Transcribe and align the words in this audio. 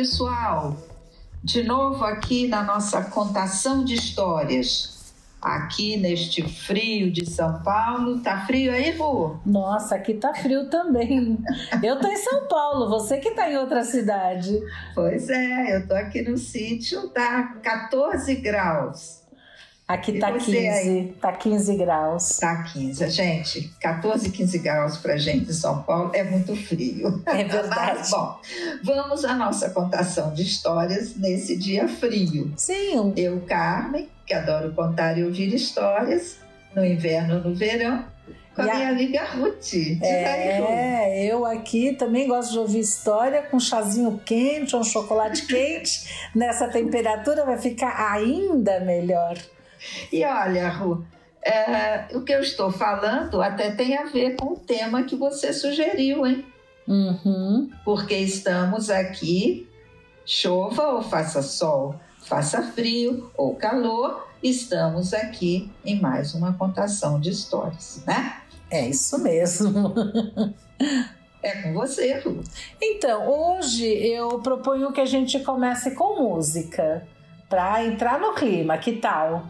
Pessoal! 0.00 0.78
De 1.44 1.62
novo 1.62 2.02
aqui 2.06 2.48
na 2.48 2.62
nossa 2.62 3.02
contação 3.02 3.84
de 3.84 3.96
histórias 3.96 5.12
aqui 5.42 5.98
neste 5.98 6.42
frio 6.42 7.12
de 7.12 7.28
São 7.28 7.62
Paulo. 7.62 8.18
Tá 8.20 8.46
frio 8.46 8.72
aí, 8.72 8.96
Ru? 8.96 9.38
Nossa, 9.44 9.96
aqui 9.96 10.14
tá 10.14 10.32
frio 10.32 10.70
também. 10.70 11.38
Eu 11.82 12.00
tô 12.00 12.08
em 12.08 12.16
São 12.16 12.48
Paulo, 12.48 12.88
você 12.88 13.18
que 13.18 13.32
tá 13.32 13.50
em 13.50 13.58
outra 13.58 13.84
cidade. 13.84 14.58
Pois 14.94 15.28
é, 15.28 15.76
eu 15.76 15.86
tô 15.86 15.92
aqui 15.92 16.22
no 16.22 16.38
sítio, 16.38 17.10
tá 17.10 17.56
14 17.62 18.36
graus. 18.36 19.19
Aqui 19.90 20.12
e 20.12 20.20
tá 20.20 20.30
15, 20.30 20.56
aí? 20.56 21.14
tá 21.20 21.32
15 21.32 21.76
graus. 21.76 22.38
Tá 22.38 22.62
15. 22.62 23.10
Gente, 23.10 23.72
14, 23.80 24.30
15 24.30 24.58
graus 24.60 24.96
pra 24.98 25.16
gente 25.16 25.50
em 25.50 25.52
São 25.52 25.82
Paulo 25.82 26.12
é 26.14 26.22
muito 26.22 26.54
frio. 26.54 27.20
É 27.26 27.42
verdade. 27.42 27.98
Mas, 27.98 28.10
bom, 28.14 28.38
vamos 28.84 29.24
à 29.24 29.34
nossa 29.34 29.68
contação 29.70 30.32
de 30.32 30.42
histórias 30.42 31.16
nesse 31.16 31.56
dia 31.56 31.88
frio. 31.88 32.52
Sim. 32.56 33.12
Eu, 33.16 33.40
Carmen, 33.40 34.08
que 34.24 34.32
adoro 34.32 34.72
contar 34.74 35.18
e 35.18 35.24
ouvir 35.24 35.52
histórias, 35.52 36.36
no 36.72 36.84
inverno, 36.84 37.40
no 37.40 37.52
verão, 37.52 38.04
com 38.54 38.62
a, 38.62 38.66
a 38.66 38.74
minha 38.76 38.90
amiga 38.90 39.24
Ruth. 39.24 39.74
É, 40.02 41.26
eu 41.26 41.44
aqui 41.44 41.94
também 41.94 42.28
gosto 42.28 42.52
de 42.52 42.58
ouvir 42.60 42.78
história 42.78 43.42
com 43.42 43.56
um 43.56 43.60
chazinho 43.60 44.20
quente, 44.24 44.76
um 44.76 44.84
chocolate 44.84 45.44
quente. 45.50 46.30
Nessa 46.32 46.68
temperatura 46.68 47.44
vai 47.44 47.58
ficar 47.58 48.12
ainda 48.12 48.78
melhor. 48.78 49.36
E 50.12 50.24
olha, 50.24 50.68
Ru, 50.68 51.04
é, 51.42 52.06
o 52.14 52.22
que 52.22 52.32
eu 52.32 52.40
estou 52.40 52.70
falando 52.70 53.40
até 53.40 53.70
tem 53.70 53.96
a 53.96 54.04
ver 54.04 54.36
com 54.36 54.54
o 54.54 54.58
tema 54.58 55.04
que 55.04 55.16
você 55.16 55.52
sugeriu, 55.52 56.26
hein? 56.26 56.44
Uhum. 56.86 57.70
Porque 57.84 58.16
estamos 58.16 58.90
aqui, 58.90 59.68
chova 60.24 60.88
ou 60.88 61.02
faça 61.02 61.42
sol, 61.42 61.94
faça 62.18 62.62
frio 62.62 63.30
ou 63.36 63.54
calor, 63.54 64.28
estamos 64.42 65.14
aqui 65.14 65.70
em 65.84 66.00
mais 66.00 66.34
uma 66.34 66.52
contação 66.54 67.20
de 67.20 67.30
histórias, 67.30 68.02
né? 68.06 68.42
É 68.70 68.88
isso 68.88 69.18
mesmo. 69.18 69.94
É 71.42 71.62
com 71.62 71.72
você, 71.72 72.18
Ru. 72.18 72.42
Então, 72.82 73.26
hoje 73.26 73.86
eu 73.86 74.40
proponho 74.40 74.92
que 74.92 75.00
a 75.00 75.06
gente 75.06 75.40
comece 75.40 75.92
com 75.92 76.20
música, 76.20 77.08
para 77.50 77.84
entrar 77.84 78.20
no 78.20 78.32
clima, 78.32 78.78
que 78.78 78.92
tal? 78.92 79.48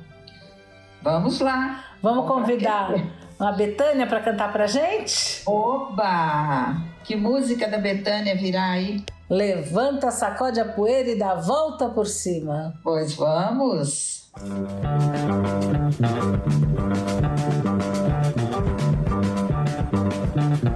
Vamos 1.03 1.41
lá. 1.41 1.85
Vamos, 2.03 2.27
convidar 2.27 2.95
a 3.39 3.53
Betânia 3.53 4.07
para 4.07 4.21
cantar 4.21 4.53
para 4.53 4.67
gente? 4.67 5.43
Oba! 5.47 6.77
Que 7.05 7.17
música 7.17 7.69
da 7.69 7.79
Betânia 7.79 8.37
virá 8.37 8.73
aí? 8.73 9.05
Levanta, 9.29 10.11
sacode 10.11 10.61
a 10.61 10.65
poeira 10.65 11.11
e 11.11 11.19
dá 11.19 11.33
a 11.33 11.35
volta 11.37 11.89
por 11.89 12.07
cima. 12.07 12.75
Pois 12.83 13.15
vamos. 13.15 14.31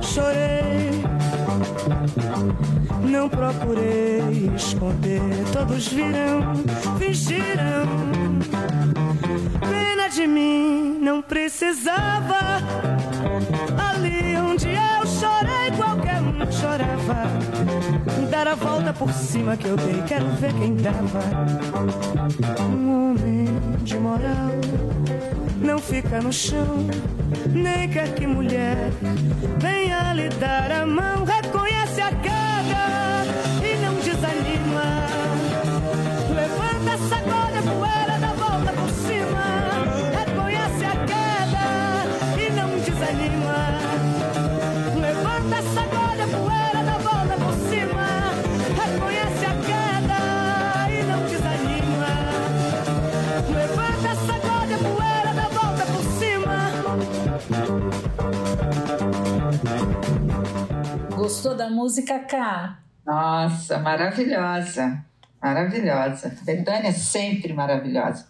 Chorei, 0.00 1.04
não 3.02 3.28
procurei 3.28 4.50
esconder, 4.56 5.20
todos 5.52 5.88
viram, 5.88 6.54
fingiram 6.98 7.84
Pena 9.60 10.08
de 10.08 10.26
mim, 10.26 10.98
não 11.00 11.22
precisava. 11.22 12.60
Ali 13.90 14.36
onde 14.36 14.68
eu 14.68 15.06
chorei, 15.06 15.70
qualquer 15.76 16.20
um 16.20 16.52
chorava. 16.52 17.24
Dar 18.30 18.48
a 18.48 18.54
volta 18.54 18.92
por 18.92 19.12
cima 19.12 19.56
que 19.56 19.66
eu 19.66 19.76
dei, 19.76 20.02
quero 20.06 20.26
ver 20.40 20.52
quem 20.54 20.76
dava. 20.76 21.20
Um 22.60 23.10
homem 23.10 23.46
de 23.82 23.98
moral 23.98 24.50
não 25.60 25.78
fica 25.78 26.20
no 26.20 26.32
chão, 26.32 26.86
nem 27.48 27.88
quer 27.88 28.14
que 28.14 28.26
mulher 28.26 28.90
venha 29.58 30.12
lhe 30.12 30.28
dar 30.28 30.70
a 30.70 30.86
mão. 30.86 31.24
Reconhece 31.24 32.00
a 32.00 32.10
Gostou 61.34 61.56
da 61.56 61.68
música 61.68 62.20
K? 62.20 62.78
Nossa, 63.04 63.76
maravilhosa. 63.78 65.04
Maravilhosa. 65.42 66.32
Betânia 66.44 66.92
sempre 66.92 67.52
maravilhosa. 67.52 68.24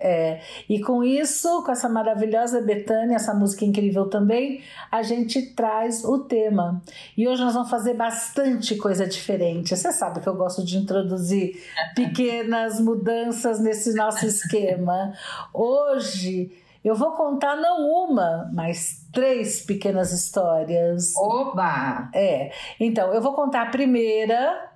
É, 0.00 0.40
e 0.68 0.80
com 0.80 1.04
isso, 1.04 1.62
com 1.62 1.70
essa 1.70 1.88
maravilhosa 1.88 2.60
Betânia, 2.60 3.14
essa 3.14 3.32
música 3.32 3.64
incrível 3.64 4.10
também, 4.10 4.64
a 4.90 5.00
gente 5.00 5.54
traz 5.54 6.04
o 6.04 6.18
tema. 6.18 6.82
E 7.16 7.28
hoje 7.28 7.40
nós 7.40 7.54
vamos 7.54 7.70
fazer 7.70 7.94
bastante 7.94 8.74
coisa 8.74 9.06
diferente. 9.06 9.76
Você 9.76 9.92
sabe 9.92 10.18
que 10.18 10.28
eu 10.28 10.34
gosto 10.34 10.64
de 10.64 10.76
introduzir 10.76 11.62
pequenas 11.94 12.80
mudanças 12.80 13.60
nesse 13.60 13.94
nosso 13.94 14.26
esquema. 14.26 15.12
Hoje 15.54 16.50
eu 16.88 16.94
vou 16.94 17.12
contar 17.12 17.54
não 17.56 17.86
uma, 17.86 18.50
mas 18.52 19.06
três 19.12 19.60
pequenas 19.60 20.10
histórias. 20.12 21.14
Oba! 21.16 22.10
É. 22.14 22.50
Então, 22.80 23.12
eu 23.12 23.20
vou 23.20 23.34
contar 23.34 23.62
a 23.62 23.70
primeira, 23.70 24.70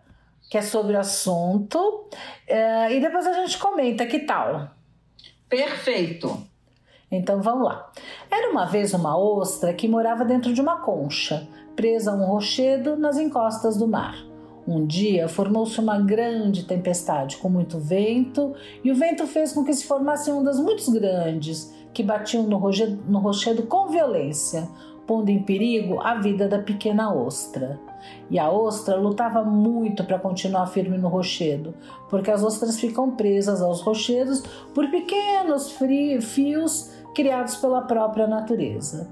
que 0.50 0.58
é 0.58 0.62
sobre 0.62 0.94
o 0.94 1.00
assunto, 1.00 2.08
é, 2.46 2.94
e 2.94 3.00
depois 3.00 3.26
a 3.26 3.32
gente 3.32 3.58
comenta 3.58 4.06
que 4.06 4.20
tal. 4.20 4.68
Perfeito. 5.48 6.46
Então 7.10 7.42
vamos 7.42 7.64
lá. 7.64 7.90
Era 8.30 8.50
uma 8.50 8.64
vez 8.64 8.94
uma 8.94 9.18
ostra 9.18 9.74
que 9.74 9.86
morava 9.86 10.24
dentro 10.24 10.52
de 10.52 10.60
uma 10.60 10.80
concha, 10.80 11.46
presa 11.76 12.10
a 12.10 12.14
um 12.14 12.24
rochedo 12.24 12.96
nas 12.96 13.18
encostas 13.18 13.76
do 13.76 13.86
mar. 13.86 14.16
Um 14.66 14.86
dia 14.86 15.28
formou-se 15.28 15.78
uma 15.80 15.98
grande 15.98 16.64
tempestade 16.64 17.36
com 17.38 17.48
muito 17.48 17.78
vento, 17.78 18.54
e 18.84 18.90
o 18.90 18.94
vento 18.94 19.26
fez 19.26 19.52
com 19.52 19.64
que 19.64 19.74
se 19.74 19.84
formassem 19.84 20.32
ondas 20.32 20.58
muito 20.58 20.90
grandes 20.92 21.72
que 21.92 22.03
batiam 22.03 22.44
no 22.44 22.58
rochedo, 22.58 23.03
no 23.06 23.19
rochedo 23.19 23.64
com 23.64 23.88
violência, 23.88 24.69
pondo 25.06 25.30
em 25.30 25.42
perigo 25.42 26.00
a 26.00 26.15
vida 26.15 26.48
da 26.48 26.59
pequena 26.59 27.12
ostra. 27.12 27.78
E 28.30 28.39
a 28.39 28.50
ostra 28.50 28.97
lutava 28.97 29.44
muito 29.44 30.04
para 30.04 30.18
continuar 30.18 30.66
firme 30.66 30.98
no 30.98 31.09
rochedo, 31.09 31.74
porque 32.09 32.30
as 32.30 32.42
ostras 32.42 32.78
ficam 32.78 33.12
presas 33.12 33.60
aos 33.60 33.80
rochedos 33.80 34.42
por 34.74 34.91
pequenos 34.91 35.77
fios 36.22 36.91
criados 37.15 37.56
pela 37.56 37.83
própria 37.83 38.27
natureza. 38.27 39.09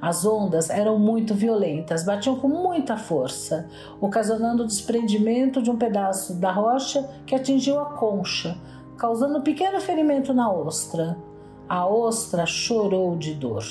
As 0.00 0.24
ondas 0.24 0.70
eram 0.70 0.98
muito 0.98 1.34
violentas, 1.34 2.04
batiam 2.04 2.36
com 2.36 2.48
muita 2.48 2.96
força, 2.96 3.68
ocasionando 4.00 4.62
o 4.62 4.66
desprendimento 4.66 5.60
de 5.60 5.70
um 5.70 5.76
pedaço 5.76 6.34
da 6.34 6.50
rocha 6.50 7.06
que 7.26 7.34
atingiu 7.34 7.78
a 7.78 7.84
concha, 7.84 8.56
causando 8.96 9.38
um 9.38 9.42
pequeno 9.42 9.78
ferimento 9.80 10.32
na 10.32 10.50
ostra. 10.50 11.18
A 11.70 11.86
ostra 11.86 12.46
chorou 12.46 13.16
de 13.16 13.32
dor, 13.32 13.62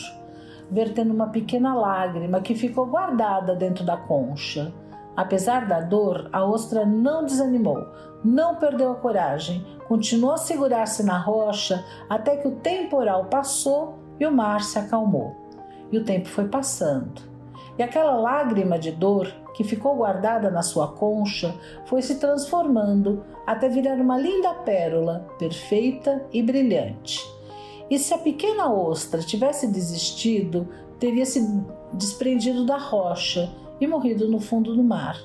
vertendo 0.72 1.14
uma 1.14 1.28
pequena 1.28 1.76
lágrima 1.76 2.40
que 2.40 2.56
ficou 2.56 2.86
guardada 2.86 3.54
dentro 3.54 3.84
da 3.84 3.98
concha. 3.98 4.74
Apesar 5.18 5.68
da 5.68 5.82
dor, 5.82 6.30
a 6.32 6.46
ostra 6.46 6.86
não 6.86 7.26
desanimou, 7.26 7.86
não 8.24 8.56
perdeu 8.56 8.94
a 8.94 8.96
coragem, 8.96 9.66
continuou 9.86 10.36
a 10.36 10.38
segurar-se 10.38 11.04
na 11.04 11.20
rocha 11.20 11.84
até 12.10 12.38
que 12.38 12.48
o 12.48 12.56
temporal 12.56 13.26
passou 13.26 14.00
e 14.18 14.26
o 14.26 14.32
mar 14.32 14.62
se 14.62 14.80
acalmou. 14.80 15.36
e 15.92 15.98
o 15.98 16.06
tempo 16.06 16.30
foi 16.30 16.48
passando. 16.48 17.22
E 17.78 17.84
aquela 17.84 18.16
lágrima 18.16 18.80
de 18.80 18.94
dor 18.94 19.28
que 19.56 19.64
ficou 19.66 19.98
guardada 19.98 20.50
na 20.50 20.62
sua 20.62 20.88
concha 20.94 21.54
foi 21.86 22.02
se 22.02 22.18
transformando 22.18 23.26
até 23.46 23.68
virar 23.68 23.96
uma 23.96 24.18
linda 24.18 24.54
pérola, 24.54 25.28
perfeita 25.38 26.26
e 26.32 26.42
brilhante. 26.42 27.39
E 27.90 27.98
se 27.98 28.14
a 28.14 28.18
pequena 28.18 28.72
ostra 28.72 29.22
tivesse 29.22 29.68
desistido, 29.68 30.68
teria 31.00 31.26
se 31.26 31.42
desprendido 31.94 32.66
da 32.66 32.78
rocha 32.78 33.52
e 33.82 33.88
morrido 33.88 34.28
no 34.28 34.40
fundo 34.40 34.76
do 34.76 34.84
mar. 34.84 35.18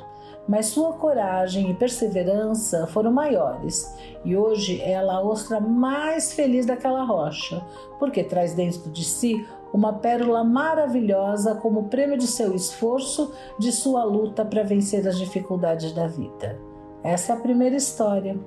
Mas 0.47 0.67
sua 0.67 0.93
coragem 0.93 1.71
e 1.71 1.75
perseverança 1.75 2.87
foram 2.87 3.11
maiores, 3.11 3.95
e 4.25 4.37
hoje 4.37 4.81
ela 4.83 5.15
é 5.15 5.17
a 5.17 5.21
ostra 5.21 5.59
mais 5.59 6.35
feliz 6.35 6.67
daquela 6.67 7.03
rocha, 7.03 7.65
porque 7.99 8.23
traz 8.23 8.53
dentro 8.55 8.91
de 8.91 9.05
si 9.05 9.47
uma 9.73 9.95
pérola 9.95 10.45
maravilhosa 10.45 11.55
como 11.55 11.89
prêmio 11.89 12.19
de 12.19 12.27
seu 12.27 12.55
esforço, 12.55 13.33
de 13.59 13.73
sua 13.73 14.05
luta 14.05 14.45
para 14.45 14.63
vencer 14.63 15.07
as 15.09 15.19
dificuldades 15.19 15.93
da 15.93 16.07
vida. 16.07 16.61
Essa 17.03 17.33
é 17.33 17.37
a 17.37 17.41
primeira 17.41 17.77
história. 17.77 18.39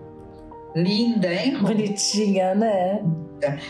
Linda, 0.75 1.33
hein? 1.33 1.57
Bonitinha, 1.59 2.53
né? 2.55 3.01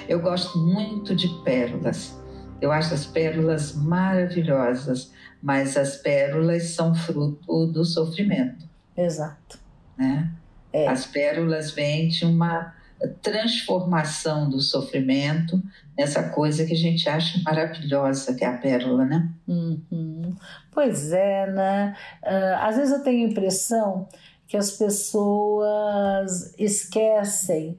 Eu 0.07 0.21
gosto 0.21 0.57
muito 0.57 1.15
de 1.15 1.27
pérolas. 1.43 2.17
Eu 2.61 2.71
acho 2.71 2.93
as 2.93 3.05
pérolas 3.05 3.75
maravilhosas, 3.75 5.11
mas 5.41 5.77
as 5.77 5.97
pérolas 5.97 6.63
são 6.71 6.95
fruto 6.95 7.67
do 7.67 7.85
sofrimento. 7.85 8.67
Exato. 8.95 9.59
Né? 9.97 10.31
É. 10.73 10.87
As 10.87 11.05
pérolas 11.05 11.71
vêm 11.71 12.07
de 12.07 12.25
uma 12.25 12.73
transformação 13.21 14.49
do 14.49 14.59
sofrimento 14.59 15.61
nessa 15.97 16.29
coisa 16.29 16.65
que 16.65 16.73
a 16.73 16.77
gente 16.77 17.07
acha 17.07 17.39
maravilhosa, 17.43 18.33
que 18.33 18.43
é 18.43 18.47
a 18.47 18.57
pérola, 18.57 19.05
né? 19.05 19.29
Uhum. 19.47 20.35
Pois 20.71 21.11
é, 21.11 21.51
né? 21.51 21.95
Uh, 22.23 22.65
às 22.65 22.75
vezes 22.75 22.97
eu 22.97 23.03
tenho 23.03 23.27
a 23.27 23.31
impressão 23.31 24.07
que 24.47 24.57
as 24.57 24.71
pessoas 24.71 26.53
esquecem. 26.57 27.77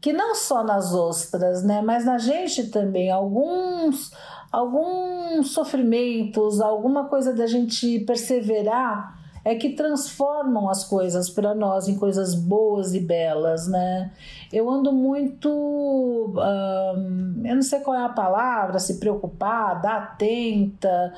Que 0.00 0.12
não 0.12 0.34
só 0.34 0.64
nas 0.64 0.92
ostras, 0.92 1.62
né, 1.62 1.80
mas 1.80 2.04
na 2.04 2.18
gente 2.18 2.68
também, 2.68 3.10
alguns 3.10 4.10
alguns 4.52 5.50
sofrimentos, 5.52 6.60
alguma 6.60 7.08
coisa 7.08 7.32
da 7.32 7.46
gente 7.46 8.00
perseverar 8.00 9.21
é 9.44 9.56
que 9.56 9.70
transformam 9.70 10.68
as 10.68 10.84
coisas 10.84 11.28
para 11.28 11.54
nós 11.54 11.88
em 11.88 11.96
coisas 11.96 12.34
boas 12.34 12.94
e 12.94 13.00
belas, 13.00 13.66
né? 13.66 14.12
Eu 14.52 14.70
ando 14.70 14.92
muito, 14.92 15.48
eu 17.44 17.54
não 17.54 17.62
sei 17.62 17.80
qual 17.80 17.96
é 17.96 18.04
a 18.04 18.08
palavra, 18.08 18.78
se 18.78 18.98
preocupada, 19.00 19.90
atenta, 19.90 21.12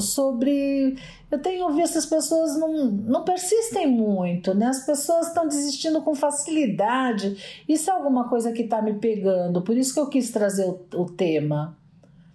sobre. 0.00 0.96
Eu 1.30 1.38
tenho 1.40 1.68
visto 1.70 1.98
as 1.98 2.06
pessoas 2.06 2.58
não, 2.58 2.86
não 2.86 3.24
persistem 3.24 3.86
muito, 3.86 4.54
né? 4.54 4.66
As 4.66 4.86
pessoas 4.86 5.28
estão 5.28 5.46
desistindo 5.46 6.00
com 6.00 6.14
facilidade. 6.14 7.62
Isso 7.68 7.90
é 7.90 7.92
alguma 7.92 8.28
coisa 8.28 8.52
que 8.52 8.62
está 8.62 8.80
me 8.80 8.94
pegando, 8.94 9.60
por 9.60 9.76
isso 9.76 9.92
que 9.92 10.00
eu 10.00 10.08
quis 10.08 10.30
trazer 10.30 10.64
o, 10.64 10.86
o 10.94 11.04
tema. 11.06 11.76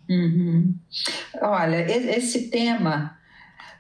Uhum. 0.10 0.76
Olha, 1.42 1.78
esse 2.18 2.50
tema 2.50 3.21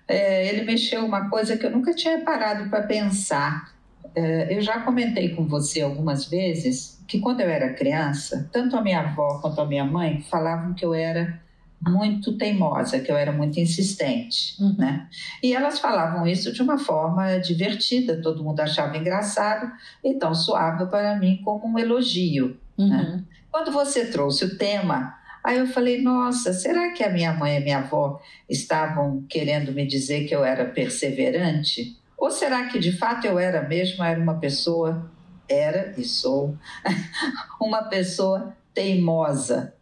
é, 0.07 0.48
ele 0.48 0.63
mexeu 0.63 1.06
uma 1.06 1.30
coisa 1.30 1.57
que 1.57 1.65
eu 1.65 1.71
nunca 1.71 1.94
tinha 1.94 2.21
parado 2.21 2.69
para 2.69 2.83
pensar. 2.83 3.74
É, 4.13 4.56
eu 4.56 4.62
já 4.62 4.81
comentei 4.81 5.30
com 5.36 5.48
você 5.48 5.81
algumas 5.81 6.25
vezes 6.25 7.01
que 7.07 7.19
quando 7.19 7.42
eu 7.42 7.50
era 7.50 7.74
criança, 7.74 8.50
tanto 8.51 8.75
a 8.75 8.81
minha 8.81 9.01
avó 9.01 9.39
quanto 9.42 9.62
a 9.62 9.65
minha 9.65 9.86
mãe 9.86 10.21
falavam 10.30 10.74
que 10.74 10.86
eu 10.86 10.94
era 10.94 11.42
muito 11.81 12.38
teimosa, 12.38 13.00
que 13.00 13.12
eu 13.12 13.18
era 13.18 13.31
muito 13.31 13.59
insistente, 13.59 14.56
uhum. 14.62 14.75
né? 14.77 15.07
E 15.42 15.53
elas 15.53 15.80
falavam 15.80 16.27
isso 16.27 16.53
de 16.53 16.62
uma 16.62 16.77
forma 16.77 17.38
divertida, 17.39 18.21
todo 18.21 18.44
mundo 18.44 18.59
achava 18.59 18.95
engraçado, 18.98 19.71
então 20.03 20.33
soava 20.36 20.86
para 20.86 21.18
mim 21.18 21.42
como 21.44 21.68
um 21.68 21.80
elogio, 21.80 22.57
né? 22.77 22.86
uhum. 22.86 22.89
né? 22.89 23.24
Quando 23.51 23.71
você 23.71 24.06
trouxe 24.06 24.45
o 24.45 24.57
tema 24.57 25.19
Aí 25.44 25.58
eu 25.58 25.68
falei, 25.68 26.02
nossa, 26.02 26.54
será 26.54 26.92
que 26.92 27.04
a 27.04 27.10
minha 27.10 27.34
mãe 27.34 27.56
e 27.56 27.58
a 27.58 27.62
minha 27.62 27.78
avó 27.80 28.22
estavam 28.48 29.26
querendo 29.28 29.72
me 29.72 29.86
dizer 29.88 30.26
que 30.28 30.36
eu 30.36 30.46
era 30.46 30.66
perseverante? 30.66 31.98
Ou 32.18 32.30
será 32.30 32.68
que 32.68 32.78
de 32.78 32.92
fato 32.92 33.26
eu 33.26 33.40
era 33.40 33.68
mesmo, 33.68 34.04
era 34.04 34.20
uma 34.20 34.36
pessoa, 34.36 35.12
era 35.50 35.96
e 35.98 36.04
sou, 36.04 36.56
uma 37.60 37.84
pessoa 37.84 38.56
teimosa? 38.74 39.74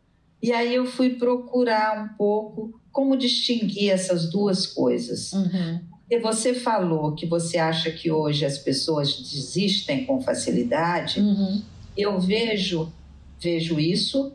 E 0.42 0.54
aí 0.54 0.74
eu 0.74 0.86
fui 0.86 1.16
procurar 1.16 2.02
um 2.02 2.16
pouco 2.16 2.80
como 2.92 3.18
distinguir 3.18 3.92
essas 3.92 4.30
duas 4.30 4.66
coisas. 4.66 5.34
Uhum. 5.34 5.82
Porque 6.02 6.20
você 6.20 6.54
falou 6.54 7.14
que 7.14 7.28
você 7.28 7.58
acha 7.58 7.92
que 7.92 8.10
hoje 8.10 8.46
as 8.46 8.58
pessoas 8.58 9.16
desistem 9.16 10.06
com 10.06 10.22
facilidade. 10.22 11.20
Uhum. 11.20 11.62
Eu 11.96 12.20
vejo, 12.20 12.92
vejo 13.40 13.80
isso 13.80 14.34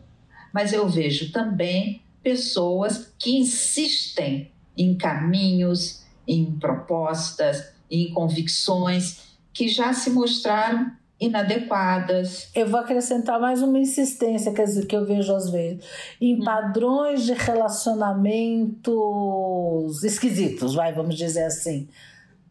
mas 0.55 0.73
eu 0.73 0.89
vejo 0.89 1.31
também 1.33 2.01
pessoas 2.23 3.13
que 3.19 3.37
insistem 3.37 4.53
em 4.79 4.97
caminhos, 4.97 6.05
em 6.29 6.53
propostas, 6.53 7.73
em 7.91 8.13
convicções 8.13 9.35
que 9.53 9.67
já 9.67 9.93
se 9.93 10.11
mostraram 10.11 10.93
inadequadas. 11.21 12.51
Eu 12.55 12.69
vou 12.69 12.79
acrescentar 12.79 13.41
mais 13.41 13.63
uma 13.63 13.81
insistência 13.81 14.53
quer 14.53 14.67
dizer, 14.67 14.87
que 14.87 14.95
eu 14.95 15.05
vejo 15.05 15.35
às 15.35 15.51
vezes 15.51 15.85
em 16.21 16.41
hum. 16.41 16.45
padrões 16.45 17.25
de 17.25 17.33
relacionamentos 17.33 20.05
esquisitos, 20.05 20.75
vai, 20.75 20.93
vamos 20.93 21.17
dizer 21.17 21.47
assim. 21.47 21.89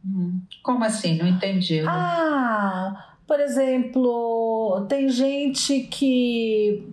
Hum. 0.05 0.41
Como 0.61 0.83
assim? 0.83 1.17
Não 1.17 1.25
entendi. 1.25 1.81
Ah, 1.87 3.13
por 3.25 3.39
exemplo, 3.39 4.85
tem 4.89 5.07
gente 5.07 5.79
que 5.81 6.83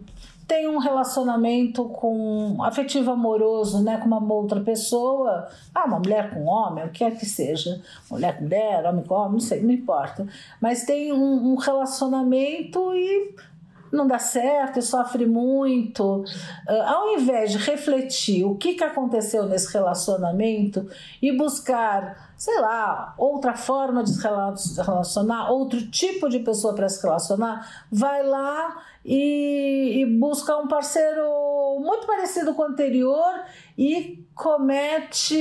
tem 0.50 0.66
um 0.66 0.78
relacionamento 0.78 1.84
com 1.90 2.56
afetivo 2.64 3.12
amoroso, 3.12 3.84
né, 3.84 3.98
com 3.98 4.06
uma 4.06 4.34
outra 4.34 4.60
pessoa, 4.60 5.46
ah, 5.72 5.84
uma 5.84 6.00
mulher 6.00 6.34
com 6.34 6.40
um 6.40 6.48
homem, 6.48 6.84
o 6.84 6.88
que 6.88 6.98
quer 6.98 7.16
que 7.16 7.24
seja, 7.24 7.80
mulher 8.10 8.36
com 8.36 8.42
mulher, 8.42 8.84
homem 8.84 9.04
com 9.04 9.14
homem, 9.14 9.32
não 9.34 9.38
sei, 9.38 9.62
não 9.62 9.70
importa, 9.70 10.26
mas 10.60 10.82
tem 10.82 11.12
um, 11.12 11.52
um 11.52 11.54
relacionamento 11.54 12.92
e 12.96 13.32
não 13.92 14.06
dá 14.06 14.18
certo 14.18 14.78
e 14.78 14.82
sofre 14.82 15.26
muito. 15.26 16.20
Uh, 16.68 16.82
ao 16.86 17.14
invés 17.14 17.52
de 17.52 17.58
refletir 17.58 18.44
o 18.44 18.54
que, 18.54 18.74
que 18.74 18.84
aconteceu 18.84 19.46
nesse 19.46 19.72
relacionamento 19.72 20.88
e 21.20 21.36
buscar, 21.36 22.32
sei 22.36 22.60
lá, 22.60 23.14
outra 23.18 23.54
forma 23.54 24.02
de 24.02 24.10
se 24.10 24.82
relacionar, 24.82 25.50
outro 25.50 25.90
tipo 25.90 26.28
de 26.28 26.38
pessoa 26.40 26.74
para 26.74 26.88
se 26.88 27.02
relacionar, 27.02 27.86
vai 27.90 28.22
lá 28.22 28.82
e, 29.04 30.00
e 30.00 30.06
busca 30.06 30.56
um 30.56 30.68
parceiro 30.68 31.78
muito 31.80 32.06
parecido 32.06 32.54
com 32.54 32.62
o 32.62 32.66
anterior 32.66 33.42
e 33.76 34.24
comete. 34.40 35.36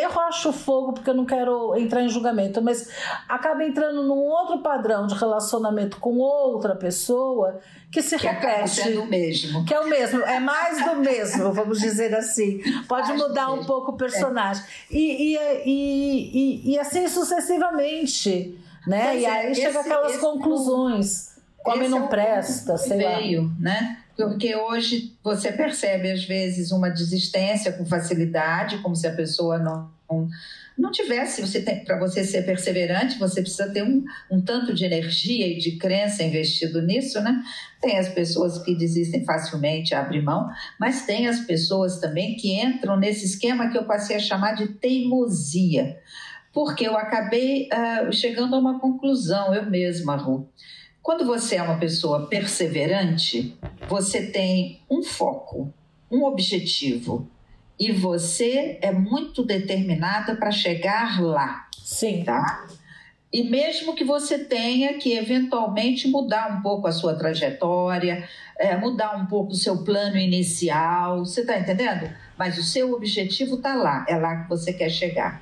Eu 0.00 0.20
acho 0.22 0.50
fogo 0.50 0.94
porque 0.94 1.10
eu 1.10 1.14
não 1.14 1.26
quero 1.26 1.76
entrar 1.76 2.02
em 2.02 2.08
julgamento, 2.08 2.62
mas 2.62 2.88
acaba 3.28 3.62
entrando 3.64 4.02
num 4.02 4.18
outro 4.18 4.60
padrão 4.60 5.06
de 5.06 5.14
relacionamento 5.14 5.98
com 5.98 6.16
outra 6.16 6.74
pessoa 6.74 7.60
que 7.92 8.00
se 8.00 8.16
que 8.16 8.26
repete. 8.26 8.96
O 8.96 9.06
mesmo. 9.06 9.64
Que 9.66 9.74
é 9.74 9.80
o 9.80 9.88
mesmo, 9.88 10.22
é 10.22 10.40
mais 10.40 10.82
do 10.86 10.96
mesmo, 10.96 11.52
vamos 11.52 11.78
dizer 11.78 12.14
assim. 12.14 12.62
Pode 12.88 13.12
mudar 13.12 13.52
um 13.52 13.64
pouco 13.66 13.92
o 13.92 13.96
personagem. 13.96 14.64
É. 14.90 14.94
E, 14.96 15.34
e, 15.34 15.38
e, 15.66 16.72
e, 16.72 16.78
assim 16.78 17.06
sucessivamente. 17.08 18.58
Né? 18.86 19.18
e 19.18 19.26
aí 19.26 19.50
esse, 19.50 19.62
chega 19.62 19.80
aquelas 19.80 20.12
esse 20.12 20.20
conclusões 20.20 21.36
Come 21.64 21.88
não 21.88 22.04
é 22.04 22.08
presta, 22.08 22.78
sei 22.78 22.98
veio, 22.98 23.42
lá. 23.42 23.50
né? 23.58 23.98
Porque 24.16 24.56
hoje 24.56 25.14
você 25.22 25.52
percebe, 25.52 26.10
às 26.10 26.24
vezes, 26.24 26.72
uma 26.72 26.88
desistência 26.88 27.70
com 27.72 27.84
facilidade, 27.84 28.78
como 28.78 28.96
se 28.96 29.06
a 29.06 29.14
pessoa 29.14 29.58
não, 29.58 29.90
não, 30.76 30.90
tivesse. 30.90 31.42
Você 31.42 31.60
Para 31.60 31.98
você 31.98 32.24
ser 32.24 32.42
perseverante, 32.42 33.18
você 33.18 33.42
precisa 33.42 33.70
ter 33.70 33.82
um, 33.82 34.02
um 34.30 34.40
tanto 34.40 34.72
de 34.72 34.86
energia 34.86 35.46
e 35.46 35.58
de 35.58 35.72
crença 35.72 36.22
investido 36.22 36.80
nisso, 36.80 37.20
né? 37.20 37.42
Tem 37.80 37.98
as 37.98 38.08
pessoas 38.08 38.58
que 38.62 38.74
desistem 38.74 39.22
facilmente, 39.22 39.94
abrem 39.94 40.22
mão, 40.22 40.48
mas 40.80 41.04
tem 41.04 41.28
as 41.28 41.40
pessoas 41.40 41.98
também 42.00 42.36
que 42.36 42.58
entram 42.58 42.96
nesse 42.96 43.26
esquema 43.26 43.68
que 43.68 43.76
eu 43.76 43.84
passei 43.84 44.16
a 44.16 44.20
chamar 44.20 44.52
de 44.52 44.68
teimosia. 44.68 45.98
Porque 46.54 46.88
eu 46.88 46.96
acabei 46.96 47.68
uh, 47.68 48.10
chegando 48.10 48.56
a 48.56 48.58
uma 48.58 48.80
conclusão, 48.80 49.54
eu 49.54 49.66
mesma, 49.68 50.16
Ru 50.16 50.48
quando 51.06 51.24
você 51.24 51.54
é 51.54 51.62
uma 51.62 51.78
pessoa 51.78 52.26
perseverante, 52.26 53.56
você 53.88 54.26
tem 54.26 54.80
um 54.90 55.04
foco, 55.04 55.72
um 56.10 56.24
objetivo 56.24 57.30
e 57.78 57.92
você 57.92 58.76
é 58.82 58.90
muito 58.90 59.44
determinada 59.44 60.34
para 60.34 60.50
chegar 60.50 61.22
lá. 61.22 61.68
Sim. 61.78 62.24
Tá? 62.24 62.66
E 63.32 63.44
mesmo 63.44 63.94
que 63.94 64.02
você 64.02 64.36
tenha 64.36 64.94
que 64.94 65.12
eventualmente 65.12 66.08
mudar 66.08 66.52
um 66.52 66.60
pouco 66.60 66.88
a 66.88 66.92
sua 66.92 67.14
trajetória, 67.14 68.28
é, 68.58 68.76
mudar 68.76 69.16
um 69.16 69.26
pouco 69.26 69.52
o 69.52 69.56
seu 69.56 69.84
plano 69.84 70.16
inicial, 70.16 71.24
você 71.24 71.42
está 71.42 71.56
entendendo? 71.56 72.12
Mas 72.36 72.58
o 72.58 72.64
seu 72.64 72.92
objetivo 72.92 73.54
está 73.54 73.76
lá, 73.76 74.04
é 74.08 74.16
lá 74.16 74.42
que 74.42 74.48
você 74.48 74.72
quer 74.72 74.90
chegar. 74.90 75.40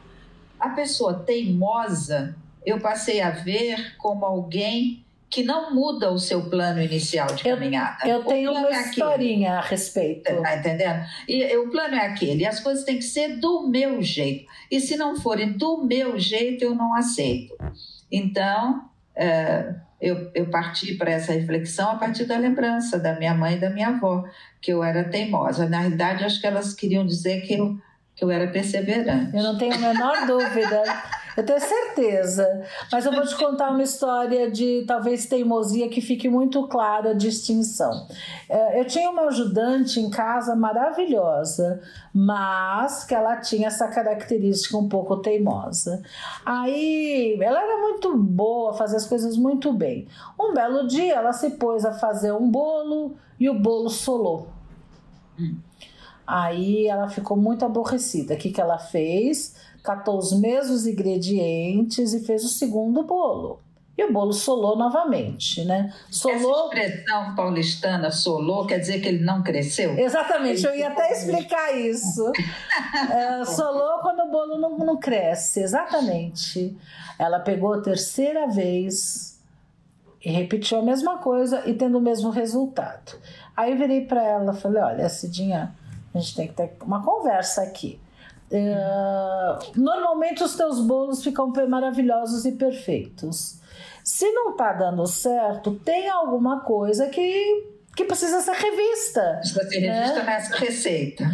A 0.60 0.68
pessoa 0.68 1.20
teimosa, 1.20 2.36
eu 2.66 2.78
passei 2.80 3.22
a 3.22 3.30
ver 3.30 3.96
como 3.96 4.26
alguém 4.26 5.03
que 5.30 5.42
não 5.42 5.74
muda 5.74 6.12
o 6.12 6.18
seu 6.18 6.48
plano 6.48 6.80
inicial 6.80 7.26
de 7.34 7.42
caminhada. 7.42 7.98
Eu, 8.04 8.18
eu 8.18 8.24
tenho 8.24 8.52
uma 8.52 8.68
é 8.68 8.80
historinha 8.80 9.54
a 9.54 9.60
respeito. 9.60 10.40
Tá 10.40 10.56
entendendo? 10.56 11.04
E, 11.28 11.56
o 11.56 11.70
plano 11.70 11.94
é 11.94 12.06
aquele, 12.06 12.46
as 12.46 12.60
coisas 12.60 12.84
têm 12.84 12.98
que 12.98 13.04
ser 13.04 13.40
do 13.40 13.68
meu 13.68 14.00
jeito. 14.00 14.46
E 14.70 14.80
se 14.80 14.96
não 14.96 15.16
forem 15.16 15.52
do 15.52 15.84
meu 15.84 16.18
jeito, 16.18 16.64
eu 16.64 16.74
não 16.74 16.94
aceito. 16.94 17.56
Então, 18.10 18.88
é, 19.16 19.74
eu, 20.00 20.30
eu 20.34 20.50
parti 20.50 20.94
para 20.94 21.10
essa 21.10 21.32
reflexão 21.32 21.90
a 21.90 21.96
partir 21.96 22.26
da 22.26 22.36
lembrança 22.36 22.98
da 22.98 23.18
minha 23.18 23.34
mãe 23.34 23.54
e 23.56 23.60
da 23.60 23.70
minha 23.70 23.88
avó, 23.88 24.24
que 24.60 24.72
eu 24.72 24.84
era 24.84 25.04
teimosa. 25.04 25.68
Na 25.68 25.80
realidade, 25.80 26.24
acho 26.24 26.40
que 26.40 26.46
elas 26.46 26.74
queriam 26.74 27.06
dizer 27.06 27.40
que 27.40 27.54
eu, 27.54 27.76
que 28.14 28.24
eu 28.24 28.30
era 28.30 28.46
perseverante. 28.48 29.36
Eu 29.36 29.42
não 29.42 29.56
tenho 29.56 29.74
a 29.74 29.78
menor 29.78 30.26
dúvida. 30.26 30.82
Eu 31.36 31.44
tenho 31.44 31.60
certeza. 31.60 32.62
Mas 32.90 33.04
eu 33.06 33.12
vou 33.12 33.26
te 33.26 33.36
contar 33.36 33.70
uma 33.70 33.82
história 33.82 34.50
de 34.50 34.84
talvez 34.86 35.26
teimosia 35.26 35.88
que 35.88 36.00
fique 36.00 36.28
muito 36.28 36.66
clara 36.68 37.10
a 37.10 37.14
distinção. 37.14 38.06
É, 38.48 38.80
eu 38.80 38.84
tinha 38.86 39.10
uma 39.10 39.22
ajudante 39.22 40.00
em 40.00 40.10
casa 40.10 40.54
maravilhosa, 40.54 41.80
mas 42.12 43.04
que 43.04 43.14
ela 43.14 43.36
tinha 43.36 43.68
essa 43.68 43.88
característica 43.88 44.76
um 44.76 44.88
pouco 44.88 45.16
teimosa. 45.16 46.02
Aí 46.44 47.38
ela 47.40 47.60
era 47.60 47.78
muito 47.80 48.16
boa, 48.16 48.74
fazia 48.74 48.96
as 48.96 49.06
coisas 49.06 49.36
muito 49.36 49.72
bem. 49.72 50.06
Um 50.38 50.52
belo 50.52 50.86
dia 50.86 51.14
ela 51.14 51.32
se 51.32 51.50
pôs 51.50 51.84
a 51.84 51.92
fazer 51.92 52.32
um 52.32 52.50
bolo 52.50 53.16
e 53.38 53.48
o 53.48 53.54
bolo 53.54 53.90
solou. 53.90 54.48
Hum. 55.38 55.56
Aí 56.26 56.86
ela 56.86 57.08
ficou 57.08 57.36
muito 57.36 57.64
aborrecida. 57.64 58.34
O 58.34 58.36
que, 58.36 58.50
que 58.50 58.60
ela 58.60 58.78
fez? 58.78 59.54
Catou 59.84 60.18
os 60.18 60.32
mesmos 60.32 60.86
ingredientes 60.86 62.14
e 62.14 62.24
fez 62.24 62.42
o 62.42 62.48
segundo 62.48 63.02
bolo. 63.02 63.60
E 63.96 64.02
o 64.02 64.12
bolo 64.12 64.32
solou 64.32 64.76
novamente, 64.76 65.64
né? 65.64 65.94
Solou... 66.10 66.72
Essa 66.72 66.86
expressão 66.86 67.34
paulistana, 67.36 68.10
solou, 68.10 68.66
quer 68.66 68.80
dizer 68.80 69.00
que 69.00 69.06
ele 69.06 69.22
não 69.22 69.42
cresceu? 69.42 69.96
Exatamente, 69.96 70.64
eu 70.64 70.74
ia 70.74 70.88
até 70.88 71.12
explicar 71.12 71.76
isso. 71.76 72.32
é, 73.12 73.44
solou 73.44 74.00
quando 74.00 74.20
o 74.20 74.30
bolo 74.30 74.58
não, 74.58 74.76
não 74.78 74.96
cresce, 74.96 75.60
exatamente. 75.60 76.76
Ela 77.16 77.38
pegou 77.38 77.74
a 77.74 77.80
terceira 77.80 78.48
vez 78.48 79.38
e 80.24 80.30
repetiu 80.30 80.78
a 80.78 80.82
mesma 80.82 81.18
coisa 81.18 81.62
e 81.66 81.74
tendo 81.74 81.98
o 81.98 82.00
mesmo 82.00 82.30
resultado. 82.30 83.16
Aí 83.56 83.70
eu 83.70 83.78
virei 83.78 84.06
para 84.06 84.24
ela 84.24 84.52
e 84.52 84.56
falei, 84.56 84.82
olha, 84.82 85.08
Cidinha, 85.08 85.72
a 86.12 86.18
gente 86.18 86.34
tem 86.34 86.48
que 86.48 86.54
ter 86.54 86.72
uma 86.82 87.04
conversa 87.04 87.62
aqui. 87.62 88.00
É, 88.50 89.58
normalmente 89.74 90.44
os 90.44 90.54
teus 90.54 90.80
bolos 90.80 91.22
ficam 91.22 91.52
maravilhosos 91.68 92.44
e 92.44 92.52
perfeitos. 92.52 93.60
Se 94.02 94.30
não 94.32 94.50
está 94.50 94.72
dando 94.72 95.06
certo, 95.06 95.74
tem 95.76 96.08
alguma 96.08 96.60
coisa 96.60 97.08
que, 97.08 97.66
que 97.96 98.04
precisa 98.04 98.40
ser 98.40 98.52
revista. 98.52 99.38
Precisa 99.40 99.68
ser 99.68 99.80
né? 99.80 100.00
revista 100.00 100.22
nessa 100.22 100.56
receita. 100.56 101.24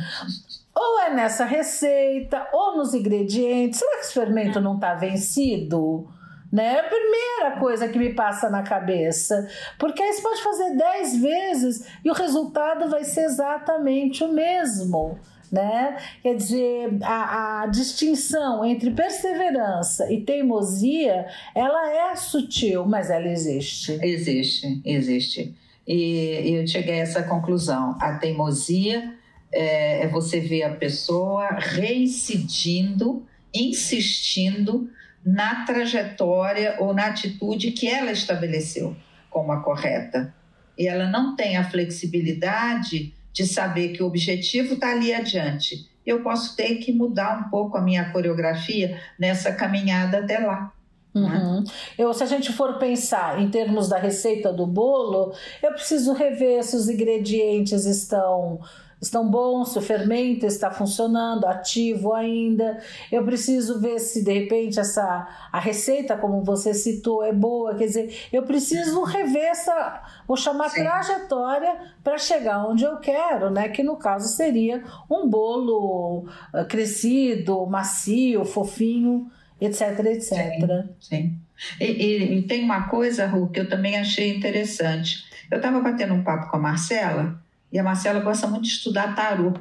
Ou 0.74 1.00
é 1.00 1.12
nessa 1.12 1.44
receita, 1.44 2.46
ou 2.52 2.76
nos 2.76 2.94
ingredientes. 2.94 3.80
Será 3.80 3.96
que 3.96 4.04
esse 4.04 4.14
fermento 4.14 4.60
não 4.60 4.76
está 4.76 4.94
vencido? 4.94 6.08
Né? 6.50 6.76
É 6.76 6.80
a 6.80 6.84
primeira 6.84 7.58
coisa 7.58 7.88
que 7.88 7.98
me 7.98 8.14
passa 8.14 8.48
na 8.48 8.62
cabeça. 8.62 9.48
Porque 9.76 10.00
aí 10.00 10.12
você 10.12 10.22
pode 10.22 10.42
fazer 10.42 10.76
10 10.76 11.16
vezes 11.20 11.86
e 12.04 12.10
o 12.10 12.14
resultado 12.14 12.88
vai 12.88 13.04
ser 13.04 13.24
exatamente 13.24 14.22
o 14.22 14.32
mesmo 14.32 15.18
né? 15.50 15.96
Quer 16.22 16.36
dizer, 16.36 16.98
a, 17.02 17.62
a, 17.62 17.66
distinção 17.66 18.64
entre 18.64 18.90
perseverança 18.92 20.10
e 20.12 20.20
teimosia, 20.20 21.26
ela 21.54 22.10
é 22.12 22.14
sutil, 22.14 22.86
mas 22.86 23.10
ela 23.10 23.26
existe. 23.28 23.98
Existe, 24.00 24.80
existe. 24.84 25.54
E 25.86 26.54
eu 26.54 26.66
cheguei 26.66 27.00
a 27.00 27.02
essa 27.02 27.22
conclusão. 27.22 27.96
A 28.00 28.14
teimosia 28.14 29.14
é, 29.52 30.04
é 30.04 30.08
você 30.08 30.38
ver 30.38 30.62
a 30.62 30.74
pessoa 30.74 31.48
reincidindo, 31.58 33.26
insistindo 33.52 34.88
na 35.24 35.64
trajetória 35.64 36.76
ou 36.78 36.94
na 36.94 37.06
atitude 37.06 37.72
que 37.72 37.88
ela 37.88 38.12
estabeleceu 38.12 38.96
como 39.28 39.52
a 39.52 39.60
correta. 39.60 40.32
E 40.78 40.86
ela 40.86 41.08
não 41.08 41.36
tem 41.36 41.56
a 41.56 41.68
flexibilidade 41.68 43.12
de 43.32 43.46
saber 43.46 43.90
que 43.90 44.02
o 44.02 44.06
objetivo 44.06 44.74
está 44.74 44.90
ali 44.90 45.12
adiante. 45.12 45.88
Eu 46.04 46.22
posso 46.22 46.56
ter 46.56 46.76
que 46.76 46.92
mudar 46.92 47.46
um 47.46 47.50
pouco 47.50 47.76
a 47.76 47.80
minha 47.80 48.10
coreografia 48.10 49.00
nessa 49.18 49.52
caminhada 49.52 50.18
até 50.18 50.38
lá. 50.38 50.72
Né? 51.14 51.20
Uhum. 51.20 51.64
Eu, 51.98 52.14
se 52.14 52.22
a 52.22 52.26
gente 52.26 52.52
for 52.52 52.78
pensar 52.78 53.40
em 53.40 53.50
termos 53.50 53.88
da 53.88 53.98
receita 53.98 54.52
do 54.52 54.66
bolo, 54.66 55.34
eu 55.62 55.72
preciso 55.72 56.12
rever 56.12 56.62
se 56.64 56.76
os 56.76 56.88
ingredientes 56.88 57.84
estão 57.84 58.60
estão 59.00 59.28
bons, 59.28 59.72
se 59.72 59.78
o 59.78 59.82
fermento 59.82 60.44
está 60.44 60.70
funcionando, 60.70 61.46
ativo 61.46 62.12
ainda. 62.12 62.78
Eu 63.10 63.24
preciso 63.24 63.80
ver 63.80 63.98
se 63.98 64.22
de 64.22 64.32
repente 64.32 64.78
essa 64.78 65.26
a 65.50 65.58
receita, 65.58 66.16
como 66.16 66.42
você 66.42 66.74
citou, 66.74 67.24
é 67.24 67.32
boa. 67.32 67.74
Quer 67.74 67.86
dizer, 67.86 68.28
eu 68.32 68.42
preciso 68.42 69.02
rever 69.02 69.44
essa, 69.44 70.02
vou 70.26 70.36
chamar 70.36 70.68
Sim. 70.68 70.82
trajetória 70.82 71.76
para 72.04 72.18
chegar 72.18 72.66
onde 72.66 72.84
eu 72.84 72.98
quero, 72.98 73.50
né? 73.50 73.68
Que 73.68 73.82
no 73.82 73.96
caso 73.96 74.28
seria 74.28 74.84
um 75.10 75.28
bolo 75.28 76.26
uh, 76.52 76.64
crescido, 76.68 77.66
macio, 77.66 78.44
fofinho, 78.44 79.30
etc, 79.60 79.98
etc. 80.06 80.30
Sim. 80.30 80.88
sim. 81.00 81.38
E, 81.78 81.84
e, 81.84 82.38
e, 82.38 82.42
tem 82.42 82.64
uma 82.64 82.88
coisa, 82.88 83.26
Ru, 83.26 83.48
que 83.48 83.60
eu 83.60 83.68
também 83.68 83.98
achei 83.98 84.34
interessante. 84.34 85.24
Eu 85.50 85.58
estava 85.58 85.80
batendo 85.80 86.14
um 86.14 86.24
papo 86.24 86.50
com 86.50 86.56
a 86.56 86.60
Marcela 86.60 87.38
e 87.72 87.78
a 87.78 87.82
Marcela 87.82 88.20
gosta 88.20 88.46
muito 88.46 88.64
de 88.64 88.70
estudar 88.70 89.14
tarô. 89.14 89.52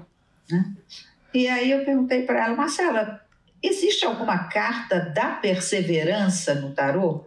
Né? 0.49 0.73
E 1.33 1.47
aí 1.47 1.71
eu 1.71 1.85
perguntei 1.85 2.23
para 2.23 2.45
ela, 2.45 2.55
Marcela, 2.55 3.21
existe 3.61 4.05
alguma 4.05 4.45
carta 4.45 4.99
da 4.99 5.31
perseverança 5.31 6.55
no 6.55 6.71
tarô? 6.71 7.25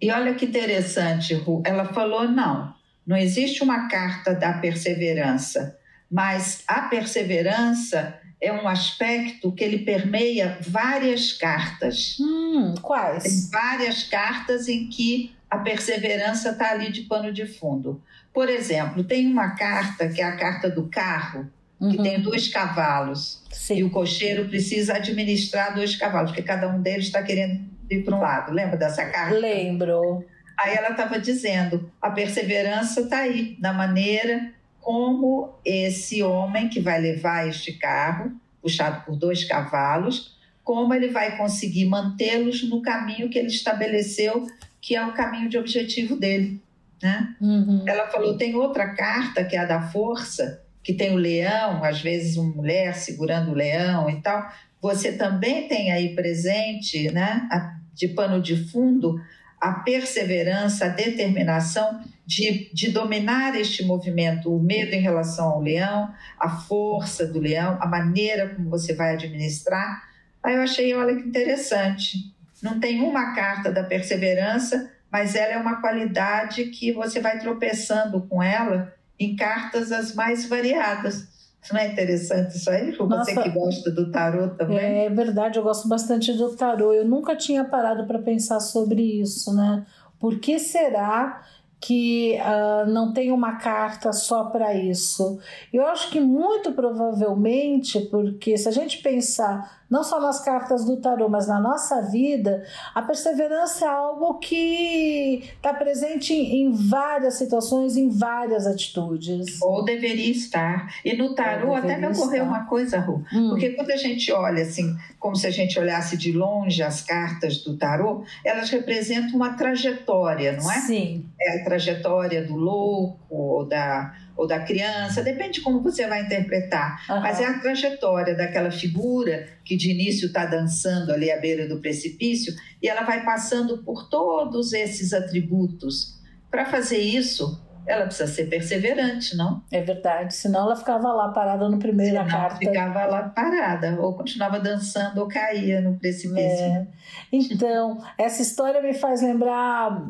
E 0.00 0.10
olha 0.10 0.34
que 0.34 0.44
interessante, 0.44 1.34
Ru, 1.34 1.62
ela 1.64 1.86
falou: 1.86 2.28
não, 2.28 2.74
não 3.06 3.16
existe 3.16 3.62
uma 3.62 3.88
carta 3.88 4.34
da 4.34 4.54
perseverança, 4.54 5.78
mas 6.10 6.62
a 6.68 6.82
perseverança 6.82 8.20
é 8.40 8.52
um 8.52 8.68
aspecto 8.68 9.50
que 9.52 9.64
ele 9.64 9.78
permeia 9.78 10.58
várias 10.60 11.32
cartas. 11.32 12.16
Hum, 12.20 12.74
quais? 12.82 13.22
Tem 13.22 13.50
várias 13.50 14.02
cartas 14.04 14.68
em 14.68 14.88
que 14.88 15.34
a 15.50 15.58
perseverança 15.58 16.50
está 16.50 16.70
ali 16.70 16.92
de 16.92 17.02
pano 17.02 17.32
de 17.32 17.46
fundo. 17.46 18.02
Por 18.36 18.50
exemplo, 18.50 19.02
tem 19.02 19.26
uma 19.26 19.52
carta 19.52 20.10
que 20.10 20.20
é 20.20 20.24
a 20.24 20.36
carta 20.36 20.68
do 20.68 20.88
carro, 20.88 21.50
que 21.78 21.96
uhum. 21.96 22.02
tem 22.02 22.20
dois 22.20 22.48
cavalos. 22.48 23.42
Sim. 23.50 23.78
E 23.78 23.84
o 23.84 23.88
cocheiro 23.88 24.46
precisa 24.46 24.96
administrar 24.96 25.74
dois 25.74 25.96
cavalos, 25.96 26.32
porque 26.32 26.42
cada 26.42 26.68
um 26.68 26.82
deles 26.82 27.06
está 27.06 27.22
querendo 27.22 27.64
ir 27.90 28.04
para 28.04 28.14
um 28.14 28.20
lado. 28.20 28.52
Lembra 28.52 28.76
dessa 28.76 29.06
carta? 29.06 29.38
Lembro. 29.38 30.22
Aí 30.60 30.74
ela 30.74 30.90
estava 30.90 31.18
dizendo: 31.18 31.90
a 31.98 32.10
perseverança 32.10 33.00
está 33.00 33.20
aí, 33.20 33.56
na 33.58 33.72
maneira 33.72 34.52
como 34.82 35.54
esse 35.64 36.22
homem 36.22 36.68
que 36.68 36.78
vai 36.78 37.00
levar 37.00 37.48
este 37.48 37.72
carro, 37.72 38.32
puxado 38.60 39.02
por 39.06 39.16
dois 39.16 39.44
cavalos, 39.44 40.36
como 40.62 40.92
ele 40.92 41.08
vai 41.08 41.38
conseguir 41.38 41.86
mantê-los 41.86 42.68
no 42.68 42.82
caminho 42.82 43.30
que 43.30 43.38
ele 43.38 43.48
estabeleceu, 43.48 44.46
que 44.78 44.94
é 44.94 45.02
o 45.02 45.14
caminho 45.14 45.48
de 45.48 45.56
objetivo 45.56 46.16
dele. 46.16 46.60
Né? 47.02 47.34
Uhum. 47.40 47.84
Ela 47.86 48.06
falou: 48.08 48.36
tem 48.36 48.54
outra 48.54 48.94
carta 48.94 49.44
que 49.44 49.56
é 49.56 49.60
a 49.60 49.64
da 49.64 49.82
força, 49.88 50.62
que 50.82 50.94
tem 50.94 51.12
o 51.12 51.16
leão, 51.16 51.84
às 51.84 52.00
vezes 52.00 52.36
uma 52.36 52.54
mulher 52.54 52.94
segurando 52.94 53.50
o 53.50 53.54
leão 53.54 54.08
e 54.08 54.20
tal. 54.20 54.48
Você 54.80 55.12
também 55.12 55.66
tem 55.68 55.90
aí 55.90 56.14
presente, 56.14 57.10
né, 57.10 57.48
de 57.92 58.08
pano 58.08 58.40
de 58.40 58.68
fundo, 58.68 59.20
a 59.60 59.72
perseverança, 59.72 60.84
a 60.84 60.88
determinação 60.88 62.00
de, 62.26 62.70
de 62.72 62.90
dominar 62.90 63.58
este 63.58 63.84
movimento, 63.84 64.54
o 64.54 64.62
medo 64.62 64.92
em 64.92 65.00
relação 65.00 65.48
ao 65.48 65.62
leão, 65.62 66.12
a 66.38 66.48
força 66.48 67.26
do 67.26 67.40
leão, 67.40 67.78
a 67.80 67.86
maneira 67.86 68.48
como 68.50 68.68
você 68.68 68.94
vai 68.94 69.14
administrar. 69.14 70.02
Aí 70.42 70.54
eu 70.54 70.62
achei, 70.62 70.94
olha 70.94 71.16
que 71.16 71.28
interessante. 71.28 72.32
Não 72.62 72.78
tem 72.78 73.00
uma 73.00 73.34
carta 73.34 73.72
da 73.72 73.82
perseverança 73.82 74.90
mas 75.10 75.34
ela 75.34 75.52
é 75.52 75.56
uma 75.56 75.80
qualidade 75.80 76.64
que 76.66 76.92
você 76.92 77.20
vai 77.20 77.38
tropeçando 77.38 78.22
com 78.22 78.42
ela 78.42 78.92
em 79.18 79.34
cartas 79.34 79.92
as 79.92 80.14
mais 80.14 80.48
variadas. 80.48 81.28
Não 81.72 81.80
é 81.80 81.88
interessante 81.88 82.56
isso 82.56 82.70
aí? 82.70 82.92
Você 82.92 83.42
que 83.42 83.48
gosta 83.48 83.90
do 83.90 84.10
tarô 84.10 84.48
também? 84.50 85.06
É 85.06 85.10
verdade, 85.10 85.58
eu 85.58 85.64
gosto 85.64 85.88
bastante 85.88 86.32
do 86.32 86.54
tarô. 86.54 86.92
Eu 86.92 87.04
nunca 87.04 87.34
tinha 87.34 87.64
parado 87.64 88.06
para 88.06 88.20
pensar 88.20 88.60
sobre 88.60 89.02
isso, 89.20 89.52
né? 89.54 89.84
Por 90.20 90.38
que 90.38 90.58
será 90.58 91.42
que 91.86 92.36
uh, 92.40 92.90
não 92.90 93.12
tem 93.12 93.30
uma 93.30 93.58
carta 93.58 94.12
só 94.12 94.46
para 94.46 94.74
isso. 94.74 95.38
Eu 95.72 95.86
acho 95.86 96.10
que 96.10 96.18
muito 96.18 96.72
provavelmente, 96.72 98.00
porque 98.10 98.58
se 98.58 98.68
a 98.68 98.72
gente 98.72 98.98
pensar 98.98 99.84
não 99.88 100.02
só 100.02 100.20
nas 100.20 100.40
cartas 100.40 100.84
do 100.84 100.96
tarô, 100.96 101.28
mas 101.28 101.46
na 101.46 101.60
nossa 101.60 102.02
vida, 102.02 102.64
a 102.92 103.00
perseverança 103.02 103.84
é 103.84 103.88
algo 103.88 104.34
que 104.38 105.44
está 105.54 105.72
presente 105.72 106.34
em, 106.34 106.62
em, 106.62 106.72
várias 106.72 107.34
situações, 107.34 107.96
em 107.96 108.08
várias 108.08 108.66
atitudes. 108.66 109.62
Ou 109.62 109.84
deveria 109.84 110.32
estar. 110.32 110.92
E 111.04 111.16
no 111.16 111.36
tarô 111.36 111.72
até 111.72 111.96
me 111.96 112.08
ocorreu 112.08 112.42
estar. 112.42 112.44
uma 112.44 112.66
coisa, 112.66 112.98
Ru, 112.98 113.22
hum. 113.32 113.50
porque 113.50 113.70
quando 113.70 113.92
a 113.92 113.96
gente 113.96 114.32
olha 114.32 114.64
assim, 114.64 114.96
como 115.18 115.34
se 115.34 115.46
a 115.46 115.50
gente 115.50 115.78
olhasse 115.78 116.16
de 116.16 116.32
longe 116.32 116.82
as 116.82 117.00
cartas 117.00 117.58
do 117.58 117.76
tarô, 117.76 118.24
elas 118.44 118.70
representam 118.70 119.36
uma 119.36 119.54
trajetória, 119.54 120.52
não 120.52 120.70
é? 120.70 120.80
Sim. 120.80 121.26
É 121.40 121.60
a 121.60 121.64
trajetória 121.64 122.44
do 122.44 122.54
louco 122.54 123.26
ou 123.30 123.64
da 123.66 124.14
ou 124.36 124.46
da 124.46 124.60
criança, 124.60 125.22
depende 125.22 125.52
de 125.52 125.60
como 125.62 125.80
você 125.80 126.06
vai 126.06 126.22
interpretar. 126.22 127.02
Uhum. 127.08 127.20
Mas 127.20 127.40
é 127.40 127.46
a 127.46 127.58
trajetória 127.58 128.34
daquela 128.34 128.70
figura 128.70 129.48
que 129.64 129.76
de 129.76 129.90
início 129.90 130.26
está 130.26 130.44
dançando 130.44 131.10
ali 131.10 131.30
à 131.30 131.40
beira 131.40 131.66
do 131.66 131.80
precipício 131.80 132.54
e 132.82 132.88
ela 132.88 133.02
vai 133.02 133.24
passando 133.24 133.78
por 133.78 134.10
todos 134.10 134.74
esses 134.74 135.14
atributos. 135.14 136.20
Para 136.50 136.66
fazer 136.66 136.98
isso, 136.98 137.65
ela 137.86 138.06
precisa 138.06 138.26
ser 138.26 138.46
perseverante, 138.46 139.36
não? 139.36 139.62
É 139.70 139.80
verdade, 139.80 140.34
senão 140.34 140.62
ela 140.62 140.76
ficava 140.76 141.12
lá 141.12 141.28
parada 141.28 141.68
no 141.68 141.78
primeiro 141.78 142.16
senão 142.16 142.28
carta. 142.28 142.56
ficava 142.56 143.06
lá 143.06 143.22
parada, 143.28 143.96
ou 144.00 144.14
continuava 144.14 144.58
dançando 144.58 145.20
ou 145.20 145.28
caía 145.28 145.80
no 145.80 145.96
precipício. 145.96 146.64
É. 146.64 146.86
Então, 147.32 147.98
essa 148.18 148.42
história 148.42 148.82
me 148.82 148.92
faz 148.92 149.22
lembrar, 149.22 150.02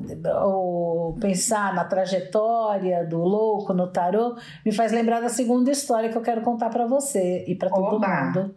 ou 0.43 1.15
pensar 1.21 1.75
na 1.75 1.85
trajetória 1.85 3.05
do 3.05 3.19
louco 3.19 3.73
no 3.73 3.87
tarô, 3.89 4.37
me 4.65 4.73
faz 4.73 4.93
lembrar 4.93 5.21
da 5.21 5.29
segunda 5.29 5.71
história 5.71 6.09
que 6.09 6.17
eu 6.17 6.23
quero 6.23 6.41
contar 6.41 6.71
para 6.71 6.87
você 6.87 7.45
e 7.47 7.55
para 7.55 7.69
todo 7.69 8.01
mundo. 8.01 8.55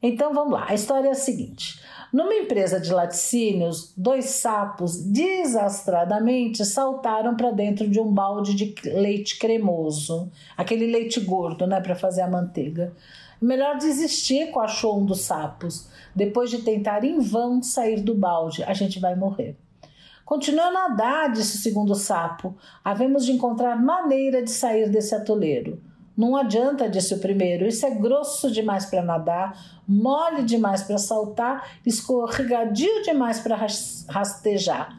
Então 0.00 0.32
vamos 0.32 0.52
lá, 0.52 0.66
a 0.68 0.74
história 0.74 1.08
é 1.08 1.10
a 1.10 1.14
seguinte. 1.14 1.80
Numa 2.12 2.34
empresa 2.34 2.80
de 2.80 2.90
laticínios, 2.90 3.92
dois 3.94 4.26
sapos 4.26 4.96
desastradamente 5.02 6.64
saltaram 6.64 7.36
para 7.36 7.50
dentro 7.50 7.86
de 7.86 8.00
um 8.00 8.10
balde 8.10 8.54
de 8.54 8.74
leite 8.88 9.38
cremoso, 9.38 10.30
aquele 10.56 10.86
leite 10.86 11.20
gordo, 11.20 11.66
né, 11.66 11.80
para 11.80 11.94
fazer 11.94 12.22
a 12.22 12.28
manteiga. 12.28 12.94
Melhor 13.40 13.76
desistir, 13.76 14.50
coachou 14.50 14.98
um 14.98 15.04
dos 15.04 15.20
sapos. 15.20 15.88
Depois 16.14 16.50
de 16.50 16.62
tentar 16.62 17.04
em 17.04 17.20
vão 17.20 17.62
sair 17.62 18.00
do 18.00 18.14
balde, 18.14 18.64
a 18.64 18.72
gente 18.72 18.98
vai 18.98 19.14
morrer. 19.14 19.54
Continua 20.24 20.66
a 20.66 20.72
nadar, 20.72 21.32
disse 21.32 21.56
o 21.56 21.60
segundo 21.60 21.94
sapo. 21.94 22.56
Havemos 22.84 23.24
de 23.24 23.32
encontrar 23.32 23.80
maneira 23.80 24.42
de 24.42 24.50
sair 24.50 24.90
desse 24.90 25.14
atoleiro. 25.14 25.80
Não 26.18 26.34
adianta, 26.34 26.90
disse 26.90 27.14
o 27.14 27.20
primeiro, 27.20 27.64
isso 27.64 27.86
é 27.86 27.90
grosso 27.90 28.50
demais 28.50 28.84
para 28.84 29.04
nadar, 29.04 29.80
mole 29.86 30.42
demais 30.42 30.82
para 30.82 30.98
saltar, 30.98 31.78
escorregadio 31.86 33.04
demais 33.04 33.38
para 33.38 33.56
rastejar. 34.08 34.98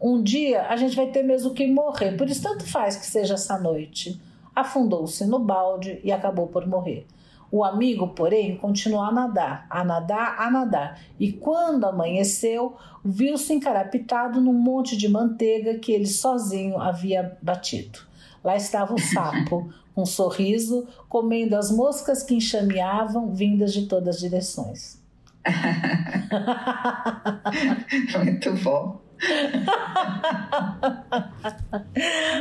Um 0.00 0.22
dia 0.22 0.68
a 0.68 0.76
gente 0.76 0.94
vai 0.94 1.08
ter 1.08 1.24
mesmo 1.24 1.52
que 1.52 1.66
morrer, 1.66 2.16
por 2.16 2.30
isso 2.30 2.44
tanto 2.44 2.64
faz 2.64 2.94
que 2.94 3.04
seja 3.04 3.34
essa 3.34 3.58
noite. 3.58 4.22
Afundou-se 4.54 5.26
no 5.26 5.40
balde 5.40 5.98
e 6.04 6.12
acabou 6.12 6.46
por 6.46 6.64
morrer. 6.68 7.04
O 7.50 7.64
amigo, 7.64 8.06
porém, 8.06 8.56
continuou 8.56 9.02
a 9.02 9.10
nadar, 9.10 9.66
a 9.68 9.82
nadar, 9.82 10.36
a 10.38 10.48
nadar, 10.52 11.00
e 11.18 11.32
quando 11.32 11.84
amanheceu, 11.84 12.76
viu-se 13.04 13.52
encarapitado 13.52 14.40
num 14.40 14.52
monte 14.52 14.96
de 14.96 15.08
manteiga 15.08 15.80
que 15.80 15.90
ele 15.90 16.06
sozinho 16.06 16.78
havia 16.80 17.36
batido. 17.42 18.08
Lá 18.42 18.56
estava 18.56 18.94
o 18.94 18.98
sapo, 18.98 19.70
um 19.96 20.06
sorriso, 20.06 20.86
comendo 21.08 21.56
as 21.56 21.70
moscas 21.70 22.22
que 22.22 22.34
enxameavam 22.34 23.34
vindas 23.34 23.72
de 23.72 23.86
todas 23.86 24.16
as 24.16 24.20
direções. 24.20 24.98
Muito 28.24 28.52
bom. 28.62 29.00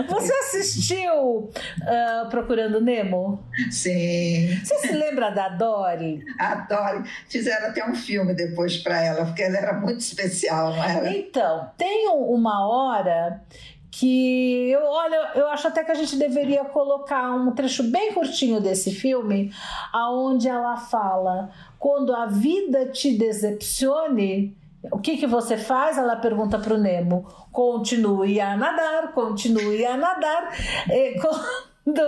Você 0.08 0.34
assistiu 0.34 1.50
uh, 1.50 2.30
Procurando 2.30 2.80
Nemo? 2.80 3.44
Sim. 3.70 4.58
Você 4.64 4.80
se 4.80 4.94
lembra 4.94 5.30
da 5.30 5.50
Dory? 5.50 6.24
A 6.40 6.56
Dory. 6.56 7.04
Fizeram 7.28 7.68
até 7.68 7.86
um 7.86 7.94
filme 7.94 8.34
depois 8.34 8.78
para 8.78 9.04
ela, 9.04 9.26
porque 9.26 9.44
ela 9.44 9.58
era 9.58 9.74
muito 9.74 10.00
especial, 10.00 10.74
não 10.74 10.84
era? 10.84 11.16
Então, 11.16 11.70
tem 11.78 12.08
uma 12.08 12.68
hora 12.68 13.42
que 13.92 14.70
eu 14.70 14.84
olha, 14.84 15.32
eu 15.36 15.48
acho 15.48 15.68
até 15.68 15.84
que 15.84 15.92
a 15.92 15.96
gente 15.96 16.16
deveria 16.16 16.64
colocar 16.66 17.32
um 17.32 17.52
trecho 17.52 17.84
bem 17.84 18.14
curtinho 18.14 18.62
desse 18.62 18.92
filme, 18.92 19.52
aonde 19.92 20.48
ela 20.48 20.78
fala: 20.78 21.50
quando 21.78 22.16
a 22.16 22.26
vida 22.26 22.88
te 22.88 23.18
decepcione, 23.18 24.56
o 24.92 25.00
que, 25.00 25.18
que 25.18 25.28
você 25.28 25.58
faz? 25.58 25.98
Ela 25.98 26.16
pergunta 26.16 26.58
para 26.58 26.74
o 26.74 26.78
Nemo. 26.78 27.28
Continue 27.52 28.40
a 28.40 28.56
nadar, 28.56 29.12
continue 29.14 29.86
a 29.86 29.98
nadar. 29.98 30.54
E, 30.90 31.20
quando 31.20 32.00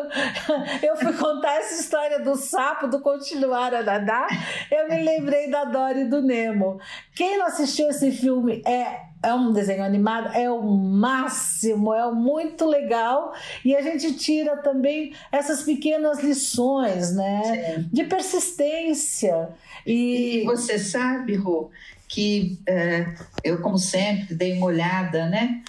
eu 0.83 0.95
fui 0.95 1.13
contar 1.13 1.55
essa 1.55 1.81
história 1.81 2.19
do 2.19 2.35
sapo, 2.35 2.87
do 2.87 3.01
continuar 3.01 3.73
a 3.73 3.81
nadar, 3.83 4.27
eu 4.71 4.87
me 4.87 5.03
lembrei 5.03 5.49
da 5.49 5.65
Dory 5.65 6.05
do 6.05 6.21
Nemo. 6.21 6.79
Quem 7.15 7.37
não 7.37 7.47
assistiu 7.47 7.89
esse 7.89 8.11
filme 8.11 8.61
é 8.65 9.11
é 9.23 9.34
um 9.34 9.53
desenho 9.53 9.84
animado, 9.84 10.36
é 10.36 10.49
o 10.49 10.62
máximo, 10.63 11.93
é 11.93 12.12
muito 12.12 12.65
legal 12.65 13.34
e 13.63 13.75
a 13.75 13.81
gente 13.81 14.13
tira 14.13 14.57
também 14.57 15.13
essas 15.31 15.63
pequenas 15.63 16.23
lições, 16.23 17.13
né, 17.13 17.75
Sim. 17.75 17.89
de 17.91 18.03
persistência. 18.05 19.49
E... 19.86 20.41
e 20.41 20.43
você 20.43 20.79
sabe, 20.79 21.36
Rô, 21.36 21.69
que 22.07 22.60
é, 22.67 23.13
eu 23.43 23.62
como 23.62 23.77
sempre 23.77 24.34
dei 24.34 24.53
uma 24.53 24.65
olhada, 24.65 25.27
né, 25.27 25.62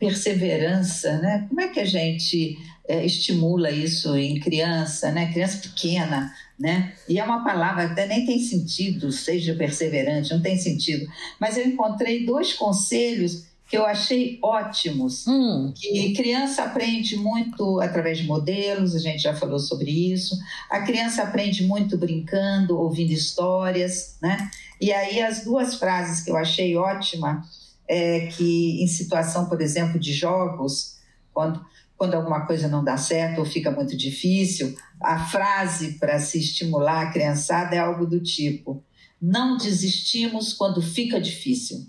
perseverança, 0.00 1.18
né? 1.18 1.44
Como 1.46 1.60
é 1.60 1.68
que 1.68 1.78
a 1.78 1.84
gente 1.84 2.58
é, 2.88 3.04
estimula 3.04 3.70
isso 3.70 4.16
em 4.16 4.40
criança, 4.40 5.12
né? 5.12 5.30
Criança 5.30 5.58
pequena, 5.58 6.34
né? 6.60 6.92
E 7.08 7.18
é 7.18 7.24
uma 7.24 7.42
palavra 7.42 7.86
que 7.86 7.92
até 7.92 8.06
nem 8.06 8.26
tem 8.26 8.38
sentido, 8.38 9.10
seja 9.10 9.54
perseverante, 9.54 10.30
não 10.30 10.42
tem 10.42 10.58
sentido. 10.58 11.10
Mas 11.40 11.56
eu 11.56 11.66
encontrei 11.66 12.26
dois 12.26 12.52
conselhos 12.52 13.46
que 13.66 13.78
eu 13.78 13.86
achei 13.86 14.38
ótimos. 14.42 15.26
Hum. 15.26 15.72
Que 15.74 16.12
criança 16.12 16.64
aprende 16.64 17.16
muito 17.16 17.80
através 17.80 18.18
de 18.18 18.26
modelos, 18.26 18.94
a 18.94 18.98
gente 18.98 19.22
já 19.22 19.34
falou 19.34 19.58
sobre 19.58 19.90
isso. 20.12 20.36
A 20.68 20.80
criança 20.80 21.22
aprende 21.22 21.64
muito 21.64 21.96
brincando, 21.96 22.78
ouvindo 22.78 23.12
histórias, 23.12 24.16
né? 24.20 24.50
E 24.78 24.92
aí 24.92 25.22
as 25.22 25.44
duas 25.44 25.76
frases 25.76 26.22
que 26.22 26.30
eu 26.30 26.36
achei 26.36 26.76
ótima 26.76 27.42
é 27.88 28.26
que 28.26 28.82
em 28.82 28.86
situação, 28.86 29.48
por 29.48 29.60
exemplo, 29.62 29.98
de 29.98 30.12
jogos, 30.12 30.96
quando 31.32 31.64
quando 32.00 32.14
alguma 32.14 32.46
coisa 32.46 32.66
não 32.66 32.82
dá 32.82 32.96
certo 32.96 33.40
ou 33.40 33.44
fica 33.44 33.70
muito 33.70 33.94
difícil, 33.94 34.74
a 34.98 35.18
frase 35.18 35.98
para 35.98 36.18
se 36.18 36.38
estimular 36.38 37.02
a 37.02 37.10
criançada 37.12 37.76
é 37.76 37.78
algo 37.78 38.06
do 38.06 38.18
tipo: 38.18 38.82
não 39.20 39.58
desistimos 39.58 40.54
quando 40.54 40.80
fica 40.80 41.20
difícil. 41.20 41.86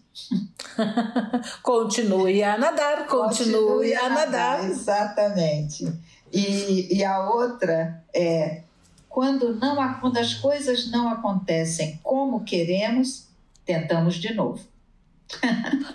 continue 1.63 2.43
a 2.43 2.57
nadar, 2.57 3.07
continue, 3.07 3.53
continue 3.53 3.93
a, 3.93 4.09
nadar. 4.09 4.57
nadar. 4.57 4.69
Exatamente. 4.69 5.93
E, 6.29 6.93
e 6.93 7.05
a 7.05 7.29
outra 7.29 8.03
é 8.13 8.63
quando, 9.07 9.55
não, 9.55 9.93
quando 10.01 10.17
as 10.17 10.33
coisas 10.33 10.91
não 10.91 11.07
acontecem 11.07 12.01
como 12.03 12.43
queremos, 12.43 13.29
tentamos 13.65 14.15
de 14.15 14.33
novo. 14.33 14.70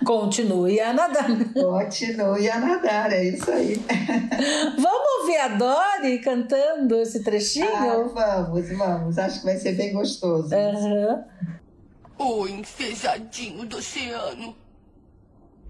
Continue 0.05 0.81
a 0.81 0.93
nadar. 0.93 1.27
Continue 1.53 2.51
a 2.51 2.59
nadar, 2.59 3.13
é 3.13 3.25
isso 3.25 3.51
aí. 3.51 3.77
Vamos 4.79 5.09
ouvir 5.21 5.37
a 5.39 5.49
Dori 5.49 6.19
cantando 6.21 6.97
esse 6.97 7.23
trechinho? 7.23 7.69
Ah, 7.75 8.43
vamos, 8.47 8.69
vamos. 8.77 9.19
Acho 9.19 9.41
que 9.41 9.47
vai 9.47 9.57
ser 9.57 9.73
bem 9.73 9.93
gostoso. 9.93 10.55
Uhum. 10.55 11.25
O 12.19 12.49
enfejadinho 12.49 13.67
do 13.67 13.77
oceano. 13.77 14.57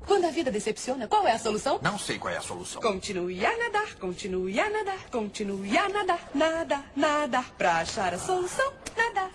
Quando 0.07 0.25
a 0.27 0.31
vida 0.31 0.53
decepciona, 0.53 1.09
qual 1.09 1.27
é 1.27 1.33
a 1.33 1.39
solução? 1.39 1.81
Não 1.83 1.99
sei 1.99 2.17
qual 2.17 2.33
é 2.33 2.37
a 2.37 2.41
solução. 2.41 2.81
Continue 2.81 3.45
a 3.45 3.59
nadar, 3.59 3.97
continue 3.97 4.61
a 4.61 4.71
nadar, 4.71 5.11
continue 5.11 5.77
a 5.77 5.89
nadar, 5.89 6.31
nada, 6.33 6.85
nada. 6.95 7.45
Pra 7.59 7.79
achar 7.79 8.15
a 8.15 8.19
solução, 8.19 8.73
nadar. 8.97 9.31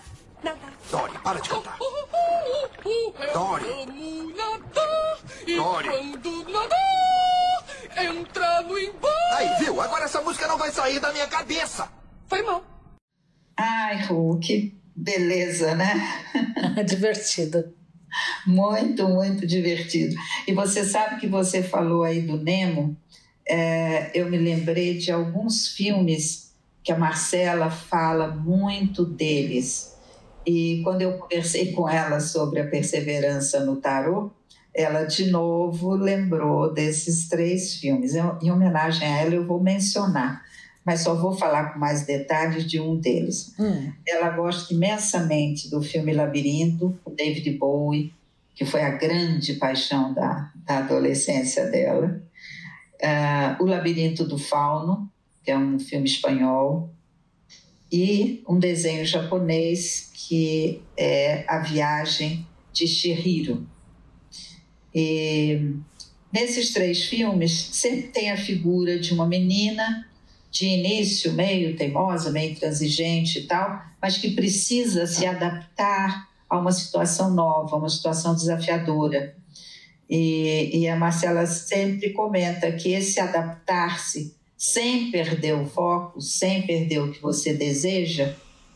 Dory, 0.90 1.18
para 1.22 1.40
de 1.40 1.48
cantar. 1.48 1.78
Dory. 3.32 3.64
Dory. 5.56 5.88
quando 5.88 6.50
nadar, 6.50 7.64
entra 7.96 8.62
no 8.62 8.78
embalo. 8.78 9.36
Aí, 9.36 9.48
viu? 9.60 9.80
Agora 9.80 10.04
essa 10.04 10.20
música 10.20 10.46
não 10.48 10.58
vai 10.58 10.70
sair 10.70 11.00
da 11.00 11.12
minha 11.12 11.26
cabeça. 11.26 11.88
Foi 12.28 12.42
mal. 12.42 12.64
Ai, 13.56 14.04
Ru, 14.04 14.38
que 14.40 14.76
beleza, 14.94 15.74
né? 15.74 15.94
divertido. 16.86 17.74
Muito, 18.46 19.08
muito 19.08 19.46
divertido. 19.46 20.14
E 20.46 20.52
você 20.52 20.84
sabe 20.84 21.20
que 21.20 21.26
você 21.26 21.62
falou 21.62 22.02
aí 22.02 22.20
do 22.20 22.36
Nemo, 22.36 22.96
é, 23.48 24.10
eu 24.14 24.28
me 24.28 24.36
lembrei 24.36 24.98
de 24.98 25.10
alguns 25.10 25.68
filmes 25.68 26.54
que 26.82 26.92
a 26.92 26.98
Marcela 26.98 27.70
fala 27.70 28.28
muito 28.28 29.04
deles. 29.04 29.91
E 30.46 30.80
quando 30.82 31.02
eu 31.02 31.18
conversei 31.18 31.72
com 31.72 31.88
ela 31.88 32.20
sobre 32.20 32.60
a 32.60 32.66
perseverança 32.66 33.64
no 33.64 33.76
tarô, 33.76 34.30
ela 34.74 35.04
de 35.04 35.30
novo 35.30 35.94
lembrou 35.94 36.72
desses 36.72 37.28
três 37.28 37.74
filmes. 37.76 38.14
em 38.14 38.50
homenagem 38.50 39.06
a 39.06 39.20
ela, 39.20 39.34
eu 39.34 39.46
vou 39.46 39.62
mencionar, 39.62 40.42
mas 40.84 41.00
só 41.00 41.14
vou 41.14 41.32
falar 41.32 41.72
com 41.72 41.78
mais 41.78 42.06
detalhes 42.06 42.64
de 42.64 42.80
um 42.80 42.96
deles. 42.96 43.54
Hum. 43.58 43.92
Ela 44.06 44.30
gosta 44.30 44.72
imensamente 44.72 45.70
do 45.70 45.82
filme 45.82 46.12
Labirinto, 46.12 46.98
o 47.04 47.10
David 47.10 47.50
Bowie, 47.58 48.12
que 48.54 48.64
foi 48.64 48.82
a 48.82 48.90
grande 48.90 49.54
paixão 49.54 50.12
da, 50.12 50.50
da 50.66 50.78
adolescência 50.78 51.66
dela. 51.70 52.20
Uh, 53.02 53.62
o 53.62 53.66
Labirinto 53.66 54.24
do 54.24 54.38
Fauno, 54.38 55.10
que 55.44 55.50
é 55.50 55.58
um 55.58 55.78
filme 55.78 56.06
espanhol, 56.06 56.90
e 57.92 58.42
um 58.48 58.58
desenho 58.58 59.04
japonês 59.04 60.10
que 60.14 60.80
é 60.96 61.44
A 61.46 61.58
Viagem 61.58 62.46
de 62.72 62.86
Shihiro. 62.88 63.66
E 64.94 65.74
nesses 66.32 66.72
três 66.72 67.04
filmes 67.04 67.52
sempre 67.52 68.08
tem 68.08 68.30
a 68.30 68.36
figura 68.38 68.98
de 68.98 69.12
uma 69.12 69.26
menina 69.26 70.08
de 70.50 70.66
início 70.66 71.34
meio 71.34 71.76
teimosa, 71.76 72.30
meio 72.30 72.54
transigente 72.56 73.40
e 73.40 73.46
tal, 73.46 73.82
mas 74.00 74.16
que 74.16 74.30
precisa 74.30 75.06
se 75.06 75.26
adaptar 75.26 76.28
a 76.48 76.58
uma 76.58 76.72
situação 76.72 77.30
nova, 77.30 77.76
uma 77.76 77.88
situação 77.90 78.34
desafiadora. 78.34 79.36
E, 80.08 80.78
e 80.78 80.88
a 80.88 80.96
Marcela 80.96 81.46
sempre 81.46 82.10
comenta 82.10 82.72
que 82.72 82.92
esse 82.92 83.20
adaptar-se 83.20 84.34
sem 84.62 85.10
perder 85.10 85.54
o 85.56 85.66
foco, 85.66 86.20
sem 86.20 86.64
perder 86.64 87.00
o 87.00 87.10
que 87.10 87.20
você 87.20 87.52
deseja, 87.52 88.32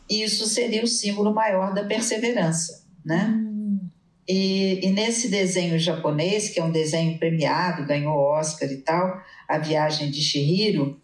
isso 0.09 0.45
seria 0.45 0.83
o 0.83 0.87
símbolo 0.87 1.33
maior 1.33 1.73
da 1.73 1.85
perseverança, 1.85 2.83
né? 3.05 3.27
Hum. 3.29 3.79
E, 4.27 4.85
e, 4.85 4.91
nesse 4.91 5.29
desenho 5.29 5.79
japonês, 5.79 6.49
que 6.49 6.59
é 6.59 6.63
um 6.63 6.73
desenho 6.73 7.17
premiado, 7.17 7.85
ganhou 7.85 8.17
Oscar 8.17 8.69
e 8.69 8.81
tal, 8.81 9.17
A 9.47 9.59
Viagem 9.59 10.11
de 10.11 10.21
Shihiro, 10.21 10.99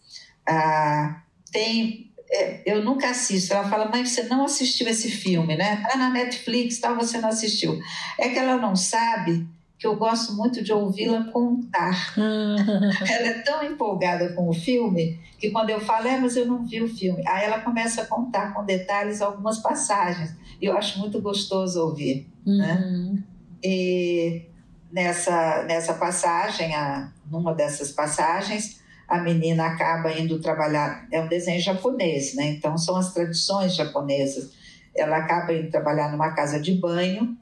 ah, 0.46 1.24
tem 1.50 2.12
é, 2.30 2.62
eu 2.66 2.84
nunca 2.84 3.10
assisto. 3.10 3.54
Ela 3.54 3.70
fala, 3.70 3.90
mãe, 3.90 4.06
você 4.06 4.24
não 4.24 4.44
assistiu 4.44 4.90
esse 4.90 5.10
filme, 5.10 5.56
né? 5.56 5.82
Tá 5.88 5.98
na 5.98 6.10
Netflix, 6.10 6.80
tal, 6.80 6.98
você 6.98 7.20
não 7.20 7.30
assistiu. 7.30 7.80
É 8.20 8.28
que 8.28 8.38
ela 8.38 8.58
não 8.58 8.76
sabe 8.76 9.48
que 9.84 9.88
eu 9.88 9.98
gosto 9.98 10.32
muito 10.32 10.64
de 10.64 10.72
ouvi-la 10.72 11.26
contar. 11.26 12.14
ela 12.18 13.28
é 13.28 13.42
tão 13.42 13.62
empolgada 13.66 14.32
com 14.32 14.48
o 14.48 14.54
filme 14.54 15.20
que 15.38 15.52
quando 15.52 15.72
eu 15.72 15.82
falo, 15.82 16.08
é, 16.08 16.18
mas 16.18 16.38
eu 16.38 16.46
não 16.46 16.66
vi 16.66 16.82
o 16.82 16.88
filme. 16.88 17.22
Aí 17.28 17.44
ela 17.44 17.60
começa 17.60 18.04
a 18.04 18.06
contar 18.06 18.54
com 18.54 18.64
detalhes 18.64 19.22
algumas 19.22 19.60
passagens. 19.60 20.34
E 20.62 20.66
eu 20.68 20.78
acho 20.78 21.00
muito 21.00 21.20
gostoso 21.20 21.82
ouvir. 21.82 22.26
Né? 22.46 22.82
Uhum. 22.82 23.14
Né? 23.14 23.24
E 23.62 24.46
nessa, 24.90 25.64
nessa 25.64 25.96
passagem, 25.96 26.74
a, 26.74 27.12
numa 27.30 27.54
dessas 27.54 27.92
passagens, 27.92 28.82
a 29.06 29.20
menina 29.20 29.66
acaba 29.66 30.18
indo 30.18 30.40
trabalhar. 30.40 31.06
É 31.12 31.20
um 31.20 31.28
desenho 31.28 31.60
japonês, 31.60 32.36
né? 32.36 32.46
Então 32.46 32.78
são 32.78 32.96
as 32.96 33.14
tradições 33.14 33.76
japonesas. 33.76 34.54
Ela 34.96 35.18
acaba 35.18 35.52
indo 35.52 35.70
trabalhar 35.70 36.10
numa 36.10 36.32
casa 36.32 36.58
de 36.58 36.74
banho. 36.74 37.38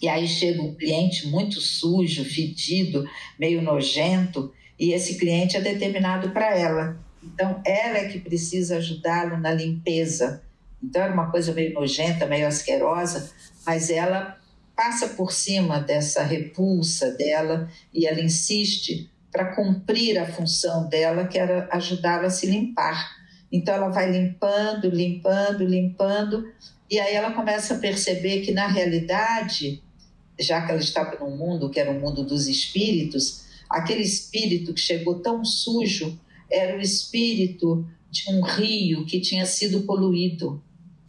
E 0.00 0.08
aí 0.08 0.26
chega 0.26 0.62
um 0.62 0.74
cliente 0.74 1.26
muito 1.28 1.60
sujo, 1.60 2.24
fedido, 2.24 3.08
meio 3.38 3.62
nojento, 3.62 4.52
e 4.78 4.92
esse 4.92 5.16
cliente 5.16 5.56
é 5.56 5.60
determinado 5.60 6.30
para 6.30 6.56
ela. 6.56 6.98
Então, 7.22 7.62
ela 7.64 7.98
é 7.98 8.08
que 8.08 8.18
precisa 8.18 8.76
ajudá-lo 8.76 9.38
na 9.38 9.52
limpeza. 9.52 10.42
Então, 10.82 11.02
era 11.02 11.12
uma 11.12 11.30
coisa 11.30 11.54
meio 11.54 11.72
nojenta, 11.72 12.26
meio 12.26 12.46
asquerosa, 12.46 13.32
mas 13.64 13.88
ela 13.88 14.38
passa 14.76 15.08
por 15.08 15.32
cima 15.32 15.78
dessa 15.80 16.22
repulsa 16.22 17.12
dela 17.12 17.70
e 17.92 18.06
ela 18.06 18.20
insiste 18.20 19.10
para 19.30 19.54
cumprir 19.54 20.18
a 20.18 20.26
função 20.26 20.88
dela, 20.88 21.26
que 21.26 21.38
era 21.38 21.68
ajudá-la 21.72 22.26
a 22.26 22.30
se 22.30 22.46
limpar. 22.46 23.16
Então 23.50 23.74
ela 23.74 23.88
vai 23.88 24.10
limpando, 24.10 24.88
limpando, 24.88 25.64
limpando, 25.64 26.52
e 26.90 26.98
aí 26.98 27.14
ela 27.14 27.32
começa 27.32 27.74
a 27.74 27.78
perceber 27.78 28.40
que 28.40 28.52
na 28.52 28.66
realidade, 28.66 29.82
já 30.38 30.62
que 30.62 30.72
ela 30.72 30.80
estava 30.80 31.16
num 31.18 31.36
mundo 31.36 31.70
que 31.70 31.78
era 31.78 31.90
o 31.90 32.00
mundo 32.00 32.24
dos 32.24 32.46
espíritos, 32.46 33.44
aquele 33.68 34.02
espírito 34.02 34.74
que 34.74 34.80
chegou 34.80 35.20
tão 35.20 35.44
sujo 35.44 36.18
era 36.50 36.76
o 36.76 36.80
espírito 36.80 37.86
de 38.10 38.30
um 38.30 38.40
rio 38.42 39.04
que 39.04 39.20
tinha 39.20 39.46
sido 39.46 39.82
poluído. 39.82 40.62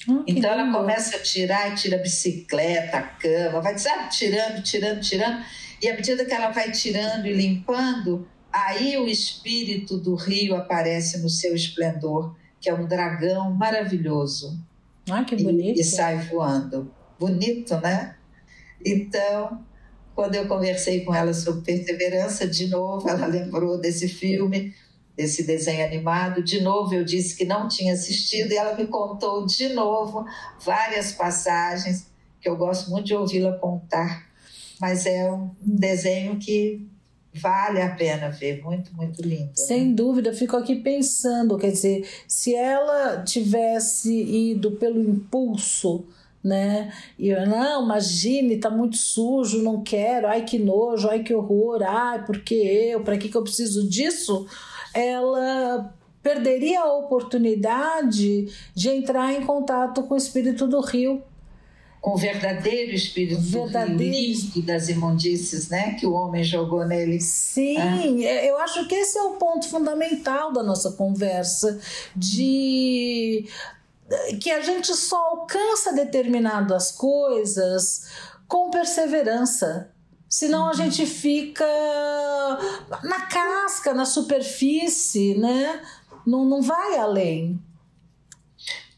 Oh, 0.07 0.23
então 0.27 0.51
ela 0.51 0.71
começa 0.71 1.17
a 1.17 1.19
tirar 1.19 1.71
e 1.71 1.75
tira 1.75 1.97
a 1.97 2.01
bicicleta, 2.01 2.97
a 2.97 3.01
cama, 3.01 3.61
vai 3.61 3.77
sabe, 3.77 4.09
tirando, 4.09 4.61
tirando, 4.61 5.01
tirando. 5.01 5.43
E 5.81 5.89
à 5.89 5.95
medida 5.95 6.25
que 6.25 6.33
ela 6.33 6.51
vai 6.51 6.71
tirando 6.71 7.25
e 7.25 7.33
limpando, 7.33 8.27
aí 8.51 8.97
o 8.97 9.07
espírito 9.07 9.97
do 9.97 10.15
rio 10.15 10.55
aparece 10.55 11.19
no 11.19 11.29
seu 11.29 11.55
esplendor, 11.55 12.35
que 12.61 12.69
é 12.69 12.73
um 12.73 12.87
dragão 12.87 13.53
maravilhoso. 13.53 14.59
Ah, 15.09 15.23
que 15.23 15.35
bonito. 15.35 15.77
E, 15.77 15.81
e 15.81 15.83
sai 15.83 16.17
voando. 16.27 16.91
Bonito, 17.19 17.75
né? 17.81 18.15
Então, 18.83 19.63
quando 20.15 20.35
eu 20.35 20.47
conversei 20.47 21.01
com 21.03 21.13
ela 21.13 21.33
sobre 21.33 21.61
perseverança, 21.61 22.47
de 22.47 22.67
novo 22.67 23.07
ela 23.07 23.27
lembrou 23.27 23.77
desse 23.77 24.07
filme, 24.07 24.73
desse 25.15 25.43
desenho 25.43 25.85
animado. 25.85 26.43
De 26.43 26.61
novo 26.61 26.93
eu 26.93 27.03
disse 27.03 27.35
que 27.35 27.45
não 27.45 27.67
tinha 27.67 27.93
assistido 27.93 28.51
e 28.51 28.57
ela 28.57 28.75
me 28.75 28.87
contou 28.87 29.45
de 29.45 29.69
novo 29.69 30.25
várias 30.63 31.11
passagens 31.11 32.07
que 32.39 32.49
eu 32.49 32.55
gosto 32.55 32.89
muito 32.91 33.07
de 33.07 33.15
ouvi-la 33.15 33.53
contar 33.57 34.25
mas 34.79 35.05
é 35.05 35.31
um 35.31 35.51
desenho 35.61 36.37
que 36.37 36.87
vale 37.33 37.81
a 37.81 37.89
pena 37.89 38.29
ver, 38.29 38.61
muito, 38.63 38.95
muito 38.95 39.21
lindo. 39.21 39.47
Né? 39.47 39.51
Sem 39.55 39.87
né? 39.87 39.93
dúvida, 39.93 40.33
fico 40.33 40.55
aqui 40.55 40.75
pensando, 40.75 41.57
quer 41.57 41.71
dizer, 41.71 42.07
se 42.27 42.55
ela 42.55 43.23
tivesse 43.23 44.13
ido 44.13 44.71
pelo 44.71 45.01
impulso, 45.01 46.05
né? 46.45 46.93
E 47.17 47.29
eu, 47.29 47.47
não, 47.47 47.83
imagine, 47.83 48.57
tá 48.57 48.69
muito 48.69 48.97
sujo, 48.97 49.63
não 49.63 49.81
quero, 49.81 50.27
ai 50.27 50.43
que 50.43 50.59
nojo, 50.59 51.09
ai 51.09 51.23
que 51.23 51.33
horror, 51.33 51.81
ai, 51.81 52.23
porque 52.23 52.53
eu, 52.53 53.01
para 53.01 53.17
que 53.17 53.29
que 53.29 53.35
eu 53.35 53.41
preciso 53.41 53.89
disso? 53.89 54.45
Ela 54.93 55.91
perderia 56.21 56.81
a 56.81 56.93
oportunidade 56.93 58.47
de 58.75 58.89
entrar 58.89 59.33
em 59.33 59.43
contato 59.43 60.03
com 60.03 60.13
o 60.13 60.17
espírito 60.17 60.67
do 60.67 60.79
rio 60.81 61.23
com 62.05 62.13
o 62.13 62.17
verdadeiro 62.17 62.91
espírito 62.91 63.41
verdadeiro. 63.41 64.61
das 64.61 64.89
imundícies, 64.89 65.69
né, 65.69 65.95
que 65.99 66.05
o 66.05 66.13
homem 66.13 66.43
jogou 66.43 66.85
nele. 66.85 67.19
Sim, 67.19 68.23
é. 68.23 68.47
eu 68.47 68.59
acho 68.59 68.87
que 68.87 68.93
esse 68.93 69.17
é 69.17 69.23
o 69.23 69.31
ponto 69.37 69.67
fundamental 69.67 70.53
da 70.53 70.61
nossa 70.61 70.91
conversa 70.91 71.79
de 72.15 73.47
que 74.41 74.51
a 74.51 74.61
gente 74.61 74.93
só 74.95 75.17
alcança 75.31 75.93
determinadas 75.93 76.91
coisas 76.91 78.11
com 78.47 78.69
perseverança. 78.69 79.91
Senão 80.29 80.67
a 80.69 80.73
gente 80.73 81.05
fica 81.05 81.65
na 83.03 83.21
casca, 83.21 83.93
na 83.93 84.05
superfície, 84.05 85.35
né? 85.35 85.81
Não, 86.25 86.45
não 86.45 86.61
vai 86.61 86.97
além. 86.97 87.59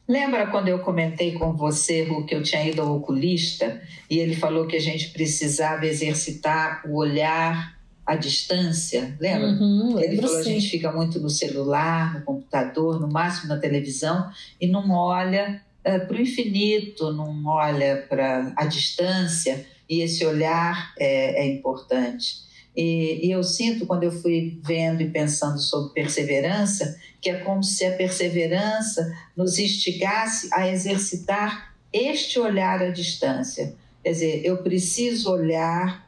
Lembra 0.08 0.48
quando 0.48 0.70
eu 0.70 0.80
comentei 0.80 1.34
com 1.34 1.54
você, 1.54 2.04
Ru, 2.04 2.26
que 2.26 2.34
eu 2.34 2.41
tinha 2.41 2.65
ido 2.65 2.82
ao 2.82 2.96
oculista 2.96 3.82
e 4.10 4.20
ele 4.20 4.36
falou 4.36 4.65
que 4.65 4.78
a 4.78 4.82
gente 4.82 5.10
precisava 5.10 5.86
exercitar 5.86 6.82
o 6.88 6.96
olhar 6.96 7.77
à 8.08 8.15
distância? 8.15 9.15
Lembra? 9.20 9.50
Uhum, 9.50 10.00
ele 10.00 10.15
falou 10.15 10.41
sim. 10.41 10.52
a 10.52 10.54
gente 10.54 10.70
fica 10.70 10.91
muito 10.93 11.20
no 11.20 11.30
celular, 11.30 12.15
no 12.15 12.22
computador, 12.22 13.00
no 13.02 13.12
máximo 13.12 13.50
na 13.50 13.60
televisão 13.60 14.32
e 14.60 14.65
não 14.65 14.89
olha 14.91 15.62
é, 15.84 16.00
para 16.00 16.15
o 16.15 16.22
infinito, 16.22 17.12
não 17.12 17.46
olha 17.46 18.06
para 18.10 18.54
a 18.56 18.65
distância 18.65 19.65
e 19.89 20.02
esse 20.02 20.26
olhar 20.26 20.93
é, 20.98 21.43
é 21.43 21.54
importante. 21.54 22.48
E, 22.76 23.28
e, 23.28 23.32
eu 23.32 23.43
sinto, 23.43 23.86
quando 23.88 24.04
eu 24.04 24.12
fui 24.12 24.60
vendo 24.63 25.02
e 25.02 25.10
pensando 25.10 25.60
sobre 25.60 25.93
perseverança, 25.93 26.96
que 27.20 27.30
é 27.30 27.39
como 27.39 27.63
se 27.63 27.84
a 27.84 27.91
perseverança 27.91 29.12
nos 29.36 29.58
instigasse 29.58 30.48
a 30.54 30.70
exercitar 30.70 31.76
este 31.91 32.39
olhar 32.39 32.82
à 32.82 32.89
distância. 32.89 33.76
Quer 34.04 34.12
dizer, 34.12 34.41
eu 34.46 34.58
preciso 34.58 35.32
olhar 35.32 36.07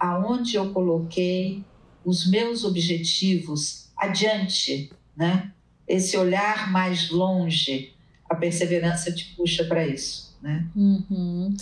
aonde 0.00 0.56
eu 0.56 0.72
coloquei 0.72 1.62
os 2.04 2.28
meus 2.30 2.64
objetivos 2.64 3.90
adiante, 3.96 4.90
né? 5.14 5.52
Esse 5.86 6.16
olhar 6.16 6.72
mais 6.72 7.10
longe, 7.10 7.94
a 8.28 8.34
perseverança 8.34 9.12
te 9.12 9.34
puxa 9.36 9.64
para 9.64 9.86
isso. 9.86 10.30
Né? 10.40 10.66
Uhum. 10.74 11.54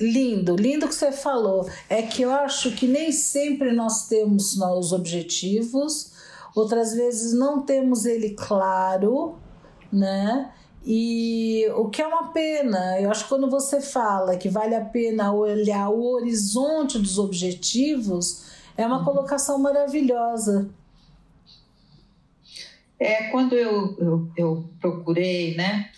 Lindo, 0.00 0.56
lindo 0.56 0.88
que 0.88 0.94
você 0.94 1.12
falou. 1.12 1.70
É 1.88 2.02
que 2.02 2.22
eu 2.22 2.32
acho 2.32 2.72
que 2.72 2.88
nem 2.88 3.12
sempre 3.12 3.70
nós 3.70 4.08
temos 4.08 4.56
os 4.56 4.92
objetivos, 4.92 6.12
outras 6.54 6.94
vezes 6.94 7.32
não 7.32 7.62
temos 7.62 8.04
ele 8.04 8.30
claro, 8.30 9.38
né? 9.92 10.52
E 10.88 11.66
o 11.74 11.88
que 11.88 12.00
é 12.00 12.06
uma 12.06 12.28
pena, 12.28 13.00
eu 13.00 13.10
acho 13.10 13.24
que 13.24 13.28
quando 13.28 13.50
você 13.50 13.80
fala 13.80 14.36
que 14.36 14.48
vale 14.48 14.72
a 14.72 14.84
pena 14.84 15.32
olhar 15.32 15.88
o 15.88 16.12
horizonte 16.12 16.96
dos 16.96 17.18
objetivos, 17.18 18.44
é 18.76 18.86
uma 18.86 18.98
uhum. 18.98 19.04
colocação 19.04 19.58
maravilhosa. 19.58 20.70
É, 23.00 23.24
quando 23.30 23.54
eu, 23.54 23.96
eu, 23.98 24.30
eu, 24.36 24.70
procurei, 24.80 25.56
né, 25.56 25.90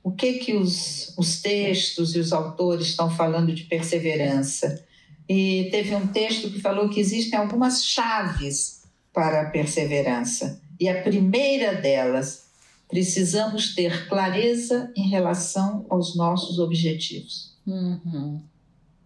o 0.00 0.12
que 0.12 0.34
que 0.34 0.54
os, 0.54 1.12
os 1.18 1.42
textos 1.42 2.14
e 2.14 2.20
os 2.20 2.32
autores 2.32 2.86
estão 2.86 3.10
falando 3.10 3.52
de 3.52 3.64
perseverança, 3.64 4.84
e 5.28 5.68
teve 5.72 5.92
um 5.92 6.06
texto 6.06 6.48
que 6.52 6.60
falou 6.60 6.88
que 6.88 7.00
existem 7.00 7.36
algumas 7.36 7.84
chaves 7.84 8.84
para 9.12 9.42
a 9.42 9.50
perseverança, 9.50 10.62
e 10.78 10.88
a 10.88 11.02
primeira 11.02 11.74
delas 11.74 12.45
precisamos 12.88 13.74
ter 13.74 14.08
clareza 14.08 14.90
em 14.96 15.08
relação 15.08 15.86
aos 15.88 16.16
nossos 16.16 16.58
objetivos. 16.58 17.54
Uhum. 17.66 18.40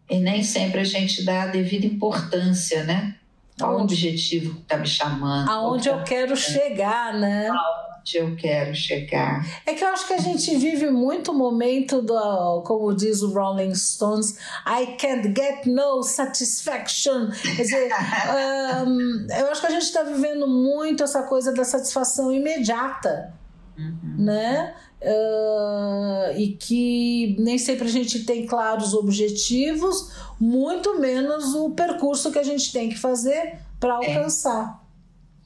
E 0.08 0.18
nem 0.18 0.42
sempre 0.42 0.80
a 0.80 0.84
gente 0.84 1.24
dá 1.24 1.44
a 1.44 1.46
devida 1.46 1.86
importância, 1.86 2.84
né? 2.84 3.16
Qual 3.58 3.78
o 3.78 3.82
objetivo 3.82 4.54
que 4.54 4.62
está 4.62 4.76
me 4.76 4.86
chamando? 4.86 5.48
Aonde 5.48 5.88
eu 5.88 6.02
quero 6.02 6.36
chegar, 6.36 7.14
né? 7.14 7.48
Aonde 7.48 8.16
eu 8.16 8.34
quero 8.34 8.74
chegar. 8.74 9.46
É 9.66 9.74
que 9.74 9.84
eu 9.84 9.88
acho 9.88 10.06
que 10.06 10.14
a 10.14 10.18
gente 10.18 10.56
vive 10.56 10.90
muito 10.90 11.30
o 11.30 11.34
momento 11.34 12.00
do, 12.00 12.62
como 12.62 12.94
diz 12.94 13.22
o 13.22 13.32
Rolling 13.32 13.74
Stones, 13.74 14.36
I 14.66 14.96
can't 14.96 15.28
get 15.28 15.66
no 15.66 16.02
satisfaction. 16.02 17.28
Quer 17.56 17.62
dizer, 17.62 17.90
um, 18.86 19.26
eu 19.30 19.50
acho 19.50 19.60
que 19.60 19.66
a 19.66 19.70
gente 19.70 19.82
está 19.82 20.02
vivendo 20.02 20.48
muito 20.48 21.04
essa 21.04 21.22
coisa 21.24 21.52
da 21.52 21.64
satisfação 21.64 22.32
imediata 22.32 23.39
uhum. 23.76 24.24
né? 24.24 24.74
Uh, 25.00 26.38
e 26.38 26.56
que 26.58 27.36
nem 27.38 27.56
sempre 27.56 27.86
a 27.86 27.90
gente 27.90 28.24
tem 28.24 28.46
claros 28.46 28.92
objetivos, 28.92 30.12
muito 30.38 31.00
menos 31.00 31.54
o 31.54 31.70
percurso 31.70 32.30
que 32.30 32.38
a 32.38 32.42
gente 32.42 32.72
tem 32.72 32.88
que 32.88 32.98
fazer 32.98 33.58
para 33.78 33.94
alcançar. 33.94 34.84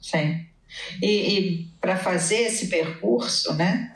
Sim. 0.01 0.45
E, 1.01 1.07
e 1.07 1.67
para 1.79 1.97
fazer 1.97 2.41
esse 2.41 2.67
percurso, 2.67 3.53
né? 3.53 3.95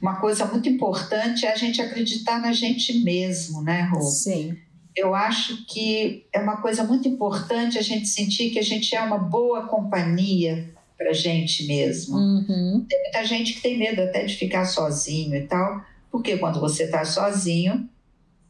Uma 0.00 0.16
coisa 0.16 0.46
muito 0.46 0.68
importante 0.68 1.44
é 1.46 1.52
a 1.52 1.56
gente 1.56 1.80
acreditar 1.80 2.40
na 2.40 2.52
gente 2.52 3.04
mesmo, 3.04 3.62
né, 3.62 3.82
Rô? 3.82 4.00
Sim. 4.00 4.56
Eu 4.96 5.14
acho 5.14 5.66
que 5.66 6.26
é 6.32 6.38
uma 6.38 6.58
coisa 6.58 6.84
muito 6.84 7.06
importante 7.08 7.78
a 7.78 7.82
gente 7.82 8.08
sentir 8.08 8.50
que 8.50 8.58
a 8.58 8.62
gente 8.62 8.94
é 8.94 9.02
uma 9.02 9.18
boa 9.18 9.66
companhia 9.66 10.73
para 10.96 11.12
gente 11.12 11.66
mesmo. 11.66 12.16
Uhum. 12.16 12.84
Tem 12.88 13.02
muita 13.02 13.24
gente 13.24 13.54
que 13.54 13.60
tem 13.60 13.78
medo 13.78 14.02
até 14.02 14.24
de 14.24 14.36
ficar 14.36 14.64
sozinho 14.64 15.34
e 15.34 15.42
tal, 15.42 15.84
porque 16.10 16.36
quando 16.36 16.60
você 16.60 16.84
está 16.84 17.04
sozinho, 17.04 17.88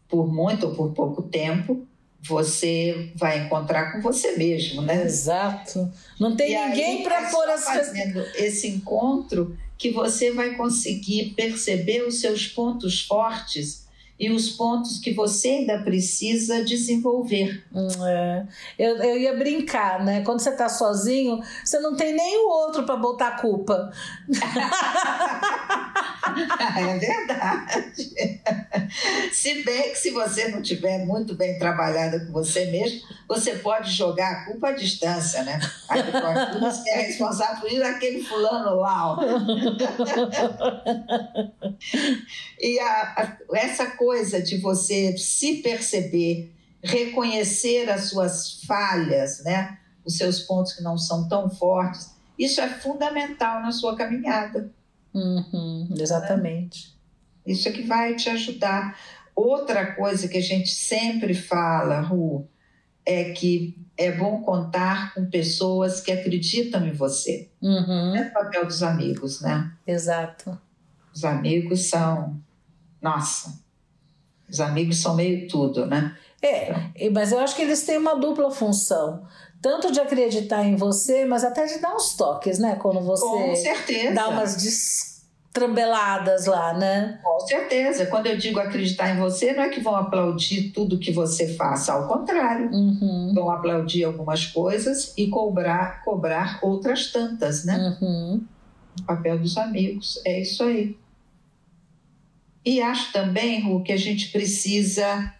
por 0.09 0.33
muito 0.33 0.67
ou 0.67 0.75
por 0.75 0.93
pouco 0.93 1.23
tempo, 1.23 1.87
você 2.21 3.13
vai 3.17 3.45
encontrar 3.45 3.93
com 3.93 4.01
você 4.01 4.37
mesmo, 4.37 4.81
né? 4.81 5.05
Exato. 5.05 5.91
Não 6.19 6.35
tem 6.35 6.53
e 6.53 6.69
ninguém 6.69 7.03
para 7.03 7.29
é 7.29 7.31
pôr 7.31 7.49
as 7.49 7.65
fazendo 7.65 8.21
esse 8.37 8.69
encontro 8.69 9.57
que 9.77 9.91
você 9.91 10.31
vai 10.31 10.55
conseguir 10.55 11.35
perceber 11.37 12.07
os 12.07 12.21
seus 12.21 12.47
pontos 12.47 13.03
fortes 13.03 13.84
e 14.19 14.31
os 14.31 14.51
pontos 14.51 14.99
que 14.99 15.13
você 15.13 15.49
ainda 15.49 15.83
precisa 15.83 16.65
desenvolver. 16.65 17.65
Hum, 17.75 17.89
é. 18.07 18.47
Eu, 18.79 18.97
eu 18.99 19.19
ia 19.19 19.37
brincar, 19.37 20.05
né? 20.05 20.23
Quando 20.23 20.41
você 20.41 20.51
está 20.51 20.69
sozinho, 20.69 21.41
você 21.65 21.81
não 21.81 21.97
tem 21.97 22.15
nem 22.15 22.39
o 22.39 22.49
outro 22.49 22.85
para 22.85 22.97
botar 22.97 23.29
a 23.29 23.41
culpa. 23.41 23.91
é 26.79 26.99
verdade. 26.99 28.41
Se 29.33 29.63
bem 29.63 29.91
que 29.91 29.97
se 29.97 30.11
você 30.11 30.49
não 30.49 30.63
tiver 30.63 31.05
muito 31.05 31.35
bem 31.35 31.59
trabalhado 31.59 32.27
com 32.27 32.33
você 32.33 32.67
mesmo, 32.67 33.01
você 33.29 33.57
pode 33.57 33.91
jogar 33.91 34.31
a 34.31 34.45
culpa 34.47 34.69
à 34.69 34.73
distância, 34.73 35.43
né? 35.43 35.61
Aí 35.89 36.03
pode 36.03 36.59
você 36.61 36.91
é 36.91 37.03
responsável 37.03 37.61
por 37.61 37.71
ir 37.71 37.83
aquele 37.83 38.23
fulano 38.23 38.77
lá. 38.77 39.17
e 42.61 42.79
a, 42.79 43.03
a, 43.17 43.37
essa 43.57 43.87
coisa 43.93 44.43
de 44.43 44.59
você 44.59 45.17
se 45.17 45.57
perceber, 45.63 46.53
reconhecer 46.83 47.91
as 47.91 48.05
suas 48.11 48.63
falhas, 48.65 49.43
né? 49.45 49.79
os 50.05 50.17
seus 50.17 50.41
pontos 50.41 50.75
que 50.75 50.83
não 50.83 50.99
são 50.99 51.27
tão 51.29 51.49
fortes, 51.49 52.15
isso 52.39 52.61
é 52.61 52.69
fundamental 52.69 53.63
na 53.63 53.73
sua 53.73 53.97
caminhada. 53.97 54.71
Uhum, 55.15 55.89
exatamente. 55.99 56.89
Né? 57.47 57.53
Isso 57.53 57.69
é 57.69 57.73
que 57.73 57.83
vai 57.83 58.15
te 58.17 58.29
ajudar. 58.31 58.99
Outra 59.35 59.95
coisa 59.95 60.29
que 60.29 60.39
a 60.39 60.43
gente 60.43 60.71
sempre 60.71 61.35
fala, 61.35 62.01
Ru, 62.01 62.49
é 63.07 63.33
que 63.33 63.79
é 63.97 64.13
bom 64.13 64.43
contar 64.43 65.15
com 65.15 65.27
pessoas 65.27 66.01
que 66.01 66.11
acreditam 66.11 66.87
em 66.87 66.93
você. 66.93 67.51
Uhum. 67.63 68.17
É 68.17 68.29
o 68.29 68.33
papel 68.33 68.67
dos 68.67 68.83
amigos, 68.83 69.41
né? 69.41 69.73
Exato. 69.87 70.59
Os 71.15 71.25
amigos 71.25 71.87
são, 71.87 72.41
nossa, 73.01 73.63
os 74.49 74.61
amigos 74.61 74.99
são 74.99 75.15
meio 75.15 75.47
tudo, 75.47 75.87
né? 75.87 76.17
É, 76.43 77.09
mas 77.11 77.33
eu 77.33 77.39
acho 77.39 77.57
que 77.57 77.63
eles 77.63 77.85
têm 77.87 77.97
uma 77.97 78.15
dupla 78.15 78.51
função. 78.51 79.27
Tanto 79.65 79.91
de 79.91 79.99
acreditar 79.99 80.63
em 80.63 80.77
você, 80.77 81.25
mas 81.25 81.43
até 81.43 81.65
de 81.65 81.79
dar 81.79 81.95
uns 81.95 82.15
toques, 82.15 82.59
né? 82.59 82.77
Quando 82.77 83.01
você 83.01 83.25
Com 83.25 83.57
certeza. 83.57 84.15
dá 84.15 84.29
umas 84.29 84.57
destrambeladas 84.57 86.45
lá, 86.45 86.75
né? 86.75 87.19
Com 87.23 87.41
certeza. 87.41 88.05
Quando 88.05 88.27
eu 88.27 88.37
digo 88.37 88.61
acreditar 88.61 89.09
em 89.09 89.19
você, 89.19 89.55
não 89.55 89.63
é 89.63 89.71
que 89.71 89.81
vão 89.81 89.97
aplaudir 89.97 90.71
tudo 90.73 90.99
que 90.99 91.11
você 91.11 91.55
faça, 91.55 91.95
ao 91.95 92.07
contrário. 92.07 92.71
Uhum. 92.71 93.33
Vão 93.35 93.51
aplaudir 93.51 94.05
algumas 94.05 94.45
coisas 94.45 95.15
e 95.17 95.29
cobrar, 95.29 96.05
cobrar 96.05 96.59
outras 96.61 97.11
tantas, 97.11 97.65
né? 97.65 97.97
Uhum. 98.03 98.45
O 99.01 99.05
papel 99.05 99.39
dos 99.39 99.57
amigos, 99.57 100.21
é 100.27 100.43
isso 100.43 100.63
aí. 100.63 100.95
E 102.63 102.83
acho 102.83 103.15
também, 103.15 103.63
Ru, 103.63 103.83
que 103.83 103.93
a 103.93 103.97
gente 103.97 104.31
precisa, 104.31 105.33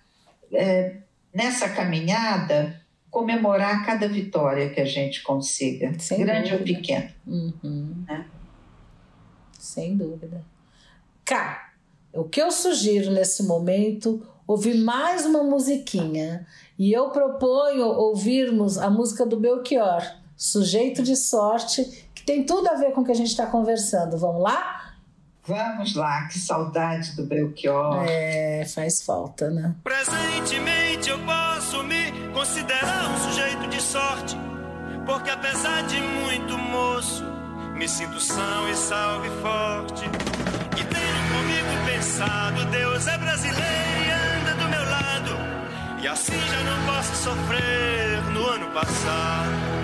é, 0.51 0.97
nessa 1.35 1.69
caminhada, 1.69 2.83
comemorar 3.15 3.87
cada 3.87 4.09
vitória 4.09 4.69
que 4.71 4.81
a 4.81 4.85
gente 4.85 5.23
consiga, 5.23 5.97
Sem 6.01 6.19
grande 6.19 6.51
dúvida. 6.51 6.71
ou 6.71 6.77
pequena. 6.77 7.15
Uhum. 7.25 8.05
Né? 8.09 8.27
Sem 9.57 9.97
dúvida. 9.97 10.45
Cá, 11.25 11.73
o 12.13 12.25
que 12.25 12.43
eu 12.43 12.51
sugiro 12.51 13.13
nesse 13.13 13.45
momento, 13.45 14.27
ouvir 14.49 14.75
mais 14.75 15.25
uma 15.25 15.45
musiquinha. 15.45 16.45
E 16.77 16.93
eu 16.93 17.11
proponho 17.11 17.87
ouvirmos 17.87 18.77
a 18.79 18.91
música 18.91 19.25
do 19.25 19.39
Belchior, 19.39 20.03
Sujeito 20.37 21.01
de 21.01 21.15
Sorte, 21.15 22.09
que 22.13 22.25
tem 22.25 22.45
tudo 22.45 22.69
a 22.69 22.75
ver 22.75 22.91
com 22.93 23.03
o 23.03 23.05
que 23.05 23.13
a 23.13 23.17
gente 23.17 23.29
está 23.31 23.47
conversando. 23.47 24.19
Vamos 24.19 24.43
lá? 24.43 24.84
Vamos 25.47 25.95
lá, 25.95 26.27
que 26.27 26.39
saudade 26.39 27.15
do 27.17 27.25
Belchior. 27.25 28.03
É, 28.09 28.65
faz 28.65 29.03
falta, 29.03 29.51
né? 29.51 29.75
Presentemente 29.85 31.11
eu 31.11 31.19
posso 31.19 31.83
me 31.85 32.11
considerar 32.33 33.11
um 33.11 33.19
sujeito 33.19 33.69
de 33.69 33.81
sorte, 33.83 34.37
porque 35.05 35.29
apesar 35.29 35.83
de 35.83 36.01
muito 36.01 36.57
moço, 36.57 37.25
me 37.75 37.87
sinto 37.87 38.19
são 38.21 38.71
e 38.71 38.75
salve 38.75 39.29
forte. 39.43 40.05
E 40.79 40.85
tenho 40.85 41.25
comigo 41.35 41.87
pensado, 41.87 42.65
Deus 42.71 43.07
é 43.07 43.19
brasileiro 43.19 44.03
e 44.07 44.11
anda 44.11 44.55
do 44.63 44.69
meu 44.71 44.85
lado, 44.85 46.03
e 46.03 46.09
assim 46.09 46.41
já 46.41 46.63
não 46.65 46.87
posso 46.87 47.15
sofrer 47.17 48.23
no 48.33 48.47
ano 48.47 48.71
passado. 48.73 49.84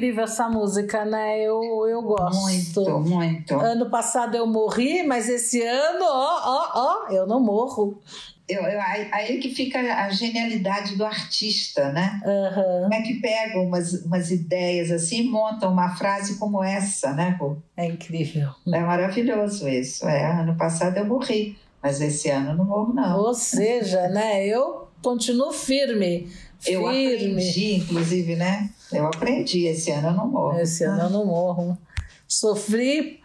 Incrível 0.00 0.24
essa 0.24 0.48
música, 0.48 1.04
né? 1.04 1.38
Eu, 1.42 1.60
eu 1.86 2.00
gosto. 2.00 2.40
Muito, 2.40 3.00
muito. 3.00 3.54
Ano 3.54 3.90
passado 3.90 4.34
eu 4.34 4.46
morri, 4.46 5.02
mas 5.02 5.28
esse 5.28 5.60
ano, 5.62 6.06
ó, 6.06 6.40
ó, 6.42 6.70
ó, 6.74 7.12
eu 7.12 7.26
não 7.26 7.38
morro. 7.38 8.00
Eu, 8.48 8.62
eu, 8.62 8.80
aí, 8.80 9.38
que 9.38 9.50
fica 9.54 9.78
a 9.78 10.08
genialidade 10.08 10.96
do 10.96 11.04
artista, 11.04 11.92
né? 11.92 12.18
Aham, 12.24 12.80
Como 12.84 12.94
é 12.94 13.02
que 13.02 13.20
pega 13.20 13.60
umas, 13.60 13.92
umas 14.02 14.30
ideias 14.30 14.90
assim 14.90 15.18
e 15.18 15.28
monta 15.28 15.68
uma 15.68 15.94
frase 15.94 16.38
como 16.38 16.64
essa, 16.64 17.12
né, 17.12 17.36
Rô? 17.38 17.58
É 17.76 17.84
incrível. 17.84 18.48
É 18.72 18.80
maravilhoso 18.80 19.68
isso. 19.68 20.08
É, 20.08 20.32
ano 20.32 20.56
passado 20.56 20.96
eu 20.96 21.04
morri, 21.04 21.58
mas 21.82 22.00
esse 22.00 22.30
ano 22.30 22.52
eu 22.52 22.56
não 22.56 22.64
morro, 22.64 22.94
não. 22.94 23.18
Ou 23.18 23.34
seja, 23.34 24.08
né? 24.08 24.46
Eu 24.46 24.88
continuo 25.02 25.52
firme. 25.52 26.26
Eu 26.66 26.88
firme. 26.88 27.32
aprendi, 27.32 27.74
inclusive, 27.74 28.34
né? 28.34 28.70
Eu 28.92 29.06
aprendi, 29.06 29.66
esse 29.66 29.90
ano 29.90 30.08
eu 30.08 30.12
não 30.14 30.28
morro. 30.28 30.58
Esse 30.58 30.84
ano 30.84 31.02
eu 31.04 31.10
não 31.10 31.24
morro. 31.26 31.78
Sofri, 32.26 33.20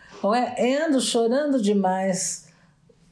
ando 0.86 1.00
chorando 1.00 1.62
demais. 1.62 2.46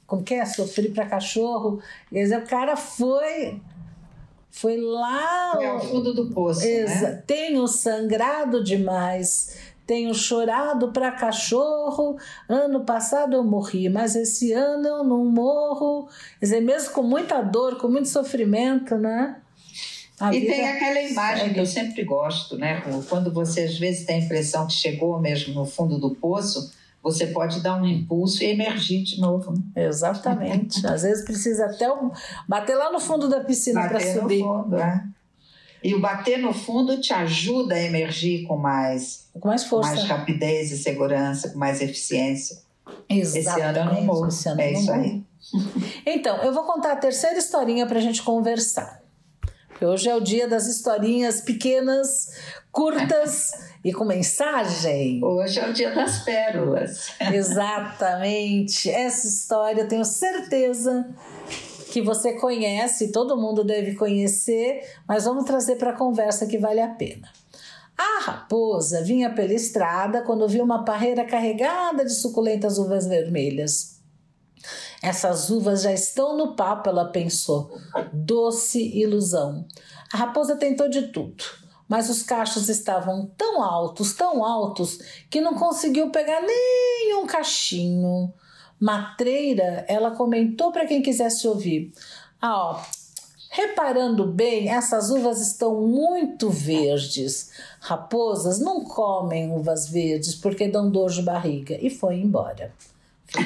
Como 0.08 0.24
que 0.24 0.34
é? 0.34 0.46
Sofri 0.46 0.90
para 0.90 1.06
cachorro. 1.06 1.80
Quer 2.12 2.24
dizer, 2.24 2.38
o 2.40 2.48
cara 2.48 2.76
foi. 2.76 3.60
Foi 4.52 4.78
lá. 4.78 5.54
Foi 5.56 5.66
ao 5.66 5.80
fundo 5.80 6.14
do 6.14 6.30
poço, 6.30 6.64
Exa- 6.64 7.10
né? 7.10 7.24
Tenho 7.26 7.68
sangrado 7.68 8.64
demais. 8.64 9.58
Tenho 9.86 10.14
chorado 10.14 10.92
para 10.92 11.12
cachorro. 11.12 12.18
Ano 12.48 12.86
passado 12.86 13.36
eu 13.36 13.44
morri, 13.44 13.90
mas 13.90 14.16
esse 14.16 14.54
ano 14.54 14.88
eu 14.88 15.04
não 15.04 15.26
morro. 15.26 16.08
Quer 16.40 16.46
dizer, 16.46 16.62
mesmo 16.62 16.92
com 16.94 17.04
muita 17.04 17.42
dor, 17.42 17.78
com 17.78 17.88
muito 17.88 18.08
sofrimento, 18.08 18.96
né? 18.98 19.38
A 20.24 20.34
E 20.34 20.40
vida 20.40 20.54
tem 20.54 20.68
aquela 20.70 21.02
imagem 21.02 21.54
que 21.54 21.60
eu 21.60 21.66
sempre 21.66 22.04
gosto, 22.04 22.58
né? 22.58 22.82
Quando 23.10 23.32
você 23.34 23.62
às 23.62 23.78
vezes 23.78 24.06
tem 24.06 24.18
a 24.22 24.26
impressão 24.26 24.66
que 24.68 24.74
chegou 24.74 25.20
mesmo 25.20 25.54
no 25.54 25.66
fundo 25.66 26.00
do 26.00 26.12
poço, 26.16 26.72
você 27.02 27.28
pode 27.28 27.60
dar 27.60 27.76
um 27.82 27.86
impulso 27.86 28.42
e 28.44 28.48
emergir 28.48 29.04
de 29.04 29.20
novo. 29.20 29.52
né? 29.52 29.86
Exatamente. 29.86 30.86
Às 30.88 31.02
vezes 31.02 31.26
precisa 31.26 31.66
até 31.66 31.92
um- 31.92 32.10
bater 32.48 32.76
lá 32.76 32.90
no 32.92 33.00
fundo 33.02 33.28
da 33.28 33.42
piscina 33.42 33.82
para 33.82 33.94
Bater 34.00 34.16
no 34.16 34.22
subir. 34.22 34.40
fundo, 34.42 34.78
é. 34.78 35.04
E 35.84 35.94
o 35.94 36.00
bater 36.00 36.38
no 36.40 36.54
fundo 36.54 37.02
te 37.02 37.12
ajuda 37.14 37.76
a 37.76 37.82
emergir 37.82 38.48
com 38.48 38.56
mais, 38.56 39.28
Com 39.38 39.50
mais 39.50 39.66
com 39.66 39.82
mais 39.82 40.00
força. 40.00 40.06
rapidez 40.16 40.72
e 40.72 40.78
segurança, 40.78 41.50
com 41.50 41.58
mais 41.60 41.82
eficiência. 41.82 42.60
Esse 43.10 43.38
ano 43.40 43.50
não 43.50 43.62
Exatamente. 43.62 44.06
morro. 44.06 44.28
Esse 44.30 44.48
ano 44.48 44.62
É 44.62 44.72
isso 44.72 44.90
aí. 44.94 45.22
Então, 46.06 46.38
eu 46.38 46.54
vou 46.54 46.64
contar 46.64 46.94
a 46.94 46.96
terceira 46.96 47.38
historinha 47.38 47.86
para 47.86 47.98
a 47.98 48.02
gente 48.02 48.24
conversar. 48.24 49.03
Porque 49.84 49.86
hoje 49.86 50.10
é 50.10 50.16
o 50.16 50.22
dia 50.22 50.48
das 50.48 50.66
historinhas 50.66 51.42
pequenas, 51.42 52.30
curtas 52.72 53.52
e 53.84 53.92
com 53.92 54.06
mensagem. 54.06 55.22
Hoje 55.22 55.60
é 55.60 55.70
o 55.70 55.74
dia 55.74 55.94
das 55.94 56.20
pérolas. 56.20 57.12
Exatamente. 57.20 58.90
Essa 58.90 59.28
história 59.28 59.82
eu 59.82 59.88
tenho 59.90 60.06
certeza 60.06 61.06
que 61.92 62.02
você 62.02 62.32
conhece, 62.32 63.12
todo 63.12 63.36
mundo 63.36 63.62
deve 63.62 63.96
conhecer, 63.96 64.90
mas 65.06 65.26
vamos 65.26 65.44
trazer 65.44 65.76
para 65.76 65.90
a 65.90 65.98
conversa 65.98 66.48
que 66.48 66.58
vale 66.58 66.80
a 66.80 66.88
pena. 66.88 67.28
A 67.98 68.24
raposa 68.24 69.04
vinha 69.04 69.32
pela 69.32 69.54
estrada 69.54 70.22
quando 70.22 70.48
viu 70.48 70.64
uma 70.64 70.86
parreira 70.86 71.26
carregada 71.26 72.06
de 72.06 72.14
suculentas 72.14 72.78
uvas 72.78 73.06
vermelhas. 73.06 73.93
Essas 75.04 75.50
uvas 75.50 75.82
já 75.82 75.92
estão 75.92 76.38
no 76.38 76.56
papo, 76.56 76.88
ela 76.88 77.04
pensou. 77.04 77.78
Doce 78.14 78.80
ilusão. 78.98 79.66
A 80.14 80.16
raposa 80.16 80.56
tentou 80.56 80.88
de 80.88 81.10
tudo, 81.10 81.44
mas 81.90 82.10
os 82.10 82.24
cachos 82.24 82.70
estavam 82.70 83.30
tão 83.38 83.62
altos, 83.62 84.14
tão 84.14 84.46
altos, 84.46 85.00
que 85.30 85.42
não 85.42 85.56
conseguiu 85.56 86.10
pegar 86.10 86.42
nem 86.42 87.16
um 87.22 87.28
cachinho. 87.28 88.34
Matreira, 88.80 89.84
ela 89.90 90.12
comentou 90.12 90.72
para 90.72 90.86
quem 90.86 91.02
quisesse 91.02 91.46
ouvir. 91.50 91.92
Ah, 92.42 92.72
ó, 92.72 92.82
reparando 93.50 94.26
bem, 94.26 94.70
essas 94.70 95.10
uvas 95.10 95.42
estão 95.42 95.82
muito 95.82 96.50
verdes. 96.50 97.52
Raposas 97.82 98.58
não 98.58 98.86
comem 98.86 99.52
uvas 99.52 99.90
verdes 99.90 100.34
porque 100.34 100.70
dão 100.70 100.90
dor 100.90 101.10
de 101.10 101.22
barriga. 101.22 101.78
E 101.82 101.90
foi 101.90 102.16
embora. 102.16 102.72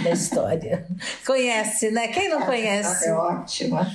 Da 0.04 0.12
história. 0.12 0.86
Conhece, 1.26 1.91
né? 1.91 2.10
Quem 2.10 2.28
não 2.30 2.41
conhece? 2.41 3.08
É 3.08 3.13
ótima. 3.13 3.88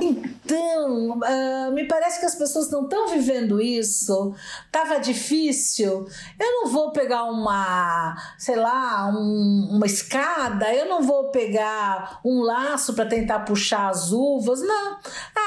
Então, 0.00 1.18
ah, 1.24 1.70
me 1.72 1.86
parece 1.88 2.20
que 2.20 2.26
as 2.26 2.34
pessoas 2.34 2.70
não 2.70 2.84
estão 2.84 3.08
vivendo 3.08 3.60
isso. 3.60 4.34
Tava 4.70 4.98
difícil. 5.00 6.06
Eu 6.38 6.50
não 6.52 6.66
vou 6.68 6.92
pegar 6.92 7.24
uma, 7.24 8.16
sei 8.38 8.56
lá, 8.56 9.08
um- 9.08 9.68
uma 9.72 9.86
escada. 9.86 10.72
Eu 10.72 10.86
não 10.88 11.02
vou 11.02 11.30
pegar 11.30 12.20
um 12.24 12.40
laço 12.42 12.94
para 12.94 13.06
tentar 13.06 13.40
puxar 13.40 13.88
as 13.88 14.12
uvas. 14.12 14.60
Não. 14.60 14.98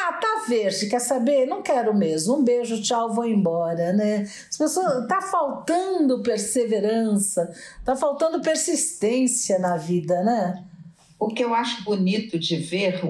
Ah, 0.08 0.14
tá 0.14 0.46
verde. 0.48 0.88
Quer 0.88 1.02
saber? 1.02 1.46
Não 1.46 1.62
quero 1.62 1.94
mesmo. 1.94 2.38
Um 2.38 2.44
beijo, 2.44 2.82
tchau, 2.82 3.14
vou 3.14 3.26
embora, 3.26 3.92
né? 3.92 4.22
As 4.50 4.58
pessoas 4.58 5.06
tá 5.06 5.22
faltando 5.22 6.24
perseverança. 6.24 7.54
Tá 7.84 7.94
faltando 7.94 8.42
persistência 8.42 9.60
na 9.60 9.76
vida, 9.76 10.24
né? 10.24 10.64
O 11.20 11.28
que 11.28 11.44
eu 11.44 11.54
acho 11.54 11.84
bonito 11.84 12.40
de 12.40 12.56
ver 12.56 13.02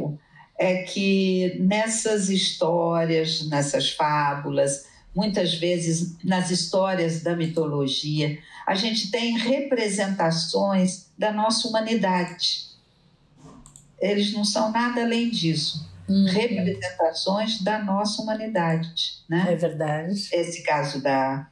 é 0.57 0.81
que 0.83 1.57
nessas 1.59 2.29
histórias, 2.29 3.47
nessas 3.47 3.91
fábulas, 3.91 4.87
muitas 5.15 5.53
vezes 5.53 6.15
nas 6.23 6.49
histórias 6.49 7.21
da 7.21 7.35
mitologia, 7.35 8.39
a 8.65 8.73
gente 8.73 9.11
tem 9.11 9.37
representações 9.37 11.11
da 11.15 11.31
nossa 11.31 11.67
humanidade. 11.67 12.65
Eles 13.99 14.33
não 14.33 14.43
são 14.43 14.71
nada 14.71 15.01
além 15.01 15.29
disso. 15.29 15.86
Representações 16.09 17.61
da 17.61 17.83
nossa 17.83 18.21
humanidade, 18.21 19.15
né? 19.29 19.45
É 19.49 19.55
verdade. 19.55 20.29
esse 20.31 20.63
caso 20.63 21.01
da, 21.01 21.47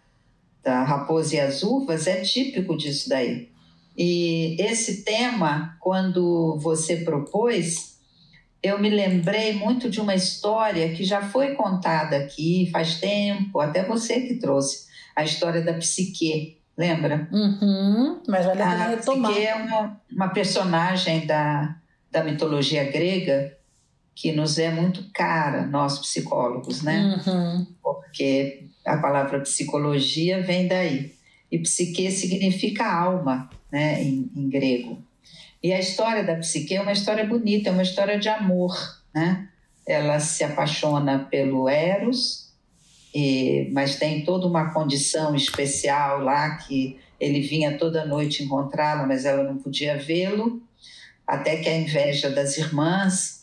da 0.64 0.84
raposa 0.84 1.36
e 1.36 1.40
as 1.40 1.62
uvas 1.62 2.08
é 2.08 2.22
típico 2.22 2.78
disso 2.78 3.10
daí. 3.10 3.50
E 3.98 4.56
esse 4.60 5.04
tema, 5.04 5.78
quando 5.80 6.58
você 6.60 6.98
propôs, 6.98 7.98
eu 8.62 8.80
me 8.80 8.90
lembrei 8.90 9.54
muito 9.54 9.90
de 9.90 10.02
uma 10.02 10.16
história 10.16 10.94
que 10.94 11.04
já 11.04 11.22
foi 11.22 11.54
contada 11.54 12.18
aqui 12.18 12.70
faz 12.72 13.00
tempo, 13.00 13.60
até 13.60 13.84
você 13.84 14.22
que 14.22 14.36
trouxe, 14.36 14.88
a 15.16 15.24
história 15.24 15.62
da 15.62 15.74
Psique, 15.76 16.58
lembra? 16.78 17.30
Uhum, 17.32 18.22
mas 18.28 18.46
vale 18.46 18.62
a 18.62 18.68
pena 18.68 18.86
A 18.86 18.88
retomar. 18.90 19.32
Psique 19.32 19.48
é 19.48 19.56
uma, 19.56 20.02
uma 20.12 20.28
personagem 20.30 21.26
da, 21.26 21.76
da 22.12 22.24
mitologia 22.24 22.84
grega 22.92 23.56
que 24.16 24.32
nos 24.32 24.58
é 24.58 24.72
muito 24.72 25.12
cara, 25.14 25.68
nós 25.68 26.00
psicólogos, 26.00 26.82
né? 26.82 27.22
Uhum. 27.28 27.68
porque 27.84 28.70
a 28.86 28.98
palavra 28.98 29.42
psicologia 29.42 30.42
vem 30.42 30.68
daí. 30.68 31.14
E 31.52 31.60
psique 31.60 32.10
significa 32.10 32.86
alma, 32.86 33.50
né, 33.72 34.02
em, 34.02 34.32
em 34.36 34.50
grego. 34.50 35.04
E 35.62 35.74
a 35.74 35.80
história 35.80 36.24
da 36.24 36.36
psique 36.36 36.76
é 36.76 36.82
uma 36.82 36.92
história 36.92 37.26
bonita, 37.26 37.70
é 37.70 37.72
uma 37.72 37.84
história 37.84 38.18
de 38.18 38.30
amor, 38.30 38.76
né? 39.14 39.50
Ela 39.86 40.20
se 40.20 40.44
apaixona 40.44 41.20
pelo 41.20 41.68
Eros, 41.68 42.52
e, 43.14 43.70
mas 43.74 43.98
tem 43.98 44.24
toda 44.24 44.48
uma 44.48 44.72
condição 44.72 45.36
especial 45.36 46.22
lá 46.22 46.58
que 46.58 47.00
ele 47.20 47.42
vinha 47.42 47.78
toda 47.78 48.06
noite 48.06 48.44
encontrá-la, 48.44 49.06
mas 49.06 49.26
ela 49.26 49.44
não 49.44 49.58
podia 49.58 49.98
vê-lo, 49.98 50.62
até 51.26 51.58
que 51.58 51.70
a 51.70 51.78
inveja 51.78 52.30
das 52.30 52.58
irmãs 52.58 53.35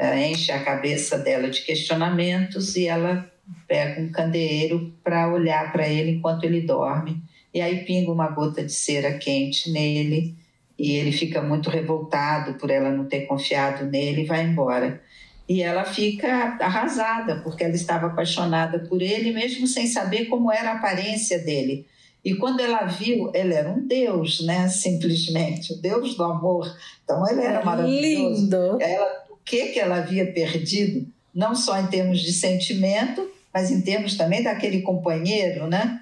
enche 0.00 0.50
a 0.52 0.62
cabeça 0.62 1.18
dela 1.18 1.48
de 1.48 1.62
questionamentos 1.62 2.76
e 2.76 2.86
ela 2.86 3.30
pega 3.68 4.00
um 4.00 4.10
candeeiro 4.10 4.92
para 5.02 5.32
olhar 5.32 5.72
para 5.72 5.88
ele 5.88 6.12
enquanto 6.12 6.44
ele 6.44 6.62
dorme. 6.62 7.22
E 7.52 7.60
aí 7.60 7.84
pinga 7.84 8.10
uma 8.10 8.28
gota 8.28 8.64
de 8.64 8.72
cera 8.72 9.16
quente 9.18 9.70
nele 9.70 10.34
e 10.78 10.92
ele 10.92 11.12
fica 11.12 11.40
muito 11.40 11.70
revoltado 11.70 12.54
por 12.54 12.70
ela 12.70 12.90
não 12.90 13.04
ter 13.04 13.26
confiado 13.26 13.84
nele 13.86 14.22
e 14.22 14.26
vai 14.26 14.42
embora. 14.42 15.00
E 15.48 15.62
ela 15.62 15.84
fica 15.84 16.56
arrasada 16.60 17.40
porque 17.42 17.62
ela 17.62 17.74
estava 17.74 18.06
apaixonada 18.06 18.80
por 18.80 19.00
ele, 19.00 19.32
mesmo 19.32 19.66
sem 19.66 19.86
saber 19.86 20.24
como 20.26 20.50
era 20.50 20.70
a 20.70 20.76
aparência 20.76 21.38
dele. 21.38 21.86
E 22.24 22.34
quando 22.34 22.60
ela 22.60 22.86
viu, 22.86 23.30
ele 23.34 23.52
era 23.52 23.68
um 23.68 23.86
deus, 23.86 24.40
né? 24.44 24.66
Simplesmente, 24.70 25.74
o 25.74 25.76
deus 25.76 26.16
do 26.16 26.24
amor. 26.24 26.74
Então 27.04 27.28
ele 27.28 27.42
era 27.42 27.62
maravilhoso. 27.62 28.42
Lindo. 28.42 28.78
Ela, 28.80 29.23
que 29.44 29.68
que 29.68 29.78
ela 29.78 29.96
havia 29.96 30.32
perdido, 30.32 31.06
não 31.34 31.54
só 31.54 31.78
em 31.80 31.86
termos 31.86 32.20
de 32.20 32.32
sentimento, 32.32 33.30
mas 33.52 33.70
em 33.70 33.80
termos 33.80 34.16
também 34.16 34.42
daquele 34.42 34.82
companheiro, 34.82 35.66
né? 35.66 36.00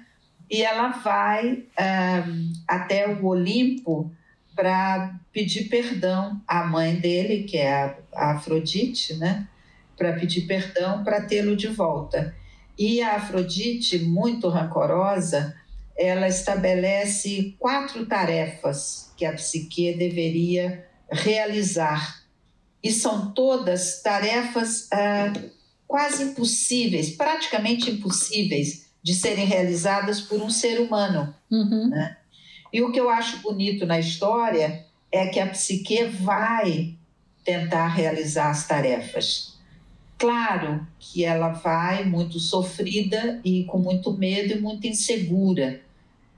E 0.49 0.61
ela 0.61 0.89
vai 0.89 1.63
um, 2.27 2.53
até 2.67 3.07
o 3.07 3.25
Olimpo 3.25 4.11
para 4.55 5.15
pedir 5.31 5.67
perdão 5.69 6.41
à 6.47 6.63
mãe 6.63 6.95
dele, 6.95 7.43
que 7.43 7.57
é 7.57 7.95
a 8.13 8.31
Afrodite, 8.31 9.15
né? 9.15 9.47
Para 9.97 10.13
pedir 10.13 10.41
perdão 10.41 11.03
para 11.03 11.21
tê-lo 11.21 11.55
de 11.55 11.67
volta. 11.67 12.35
E 12.77 13.01
a 13.01 13.15
Afrodite, 13.15 13.99
muito 13.99 14.49
rancorosa, 14.49 15.55
ela 15.95 16.27
estabelece 16.27 17.55
quatro 17.59 18.05
tarefas 18.05 19.11
que 19.15 19.25
a 19.25 19.33
psique 19.33 19.93
deveria 19.93 20.87
realizar. 21.11 22.22
E 22.83 22.91
são 22.91 23.31
todas 23.31 24.01
tarefas 24.01 24.89
ah, 24.91 25.31
quase 25.87 26.23
impossíveis, 26.23 27.11
praticamente 27.11 27.89
impossíveis 27.89 28.89
de 29.01 29.13
serem 29.13 29.45
realizadas 29.45 30.21
por 30.21 30.41
um 30.41 30.49
ser 30.49 30.79
humano. 30.79 31.33
Uhum. 31.49 31.89
Né? 31.89 32.17
E 32.71 32.81
o 32.81 32.91
que 32.91 32.99
eu 32.99 33.09
acho 33.09 33.37
bonito 33.39 33.85
na 33.85 33.99
história 33.99 34.85
é 35.11 35.27
que 35.27 35.39
a 35.39 35.47
psique 35.47 36.05
vai 36.05 36.95
tentar 37.43 37.87
realizar 37.87 38.49
as 38.49 38.67
tarefas. 38.67 39.53
Claro 40.17 40.87
que 40.97 41.25
ela 41.25 41.49
vai 41.49 42.05
muito 42.05 42.39
sofrida 42.39 43.39
e 43.43 43.65
com 43.65 43.77
muito 43.77 44.13
medo 44.13 44.53
e 44.53 44.59
muito 44.59 44.87
insegura. 44.87 45.81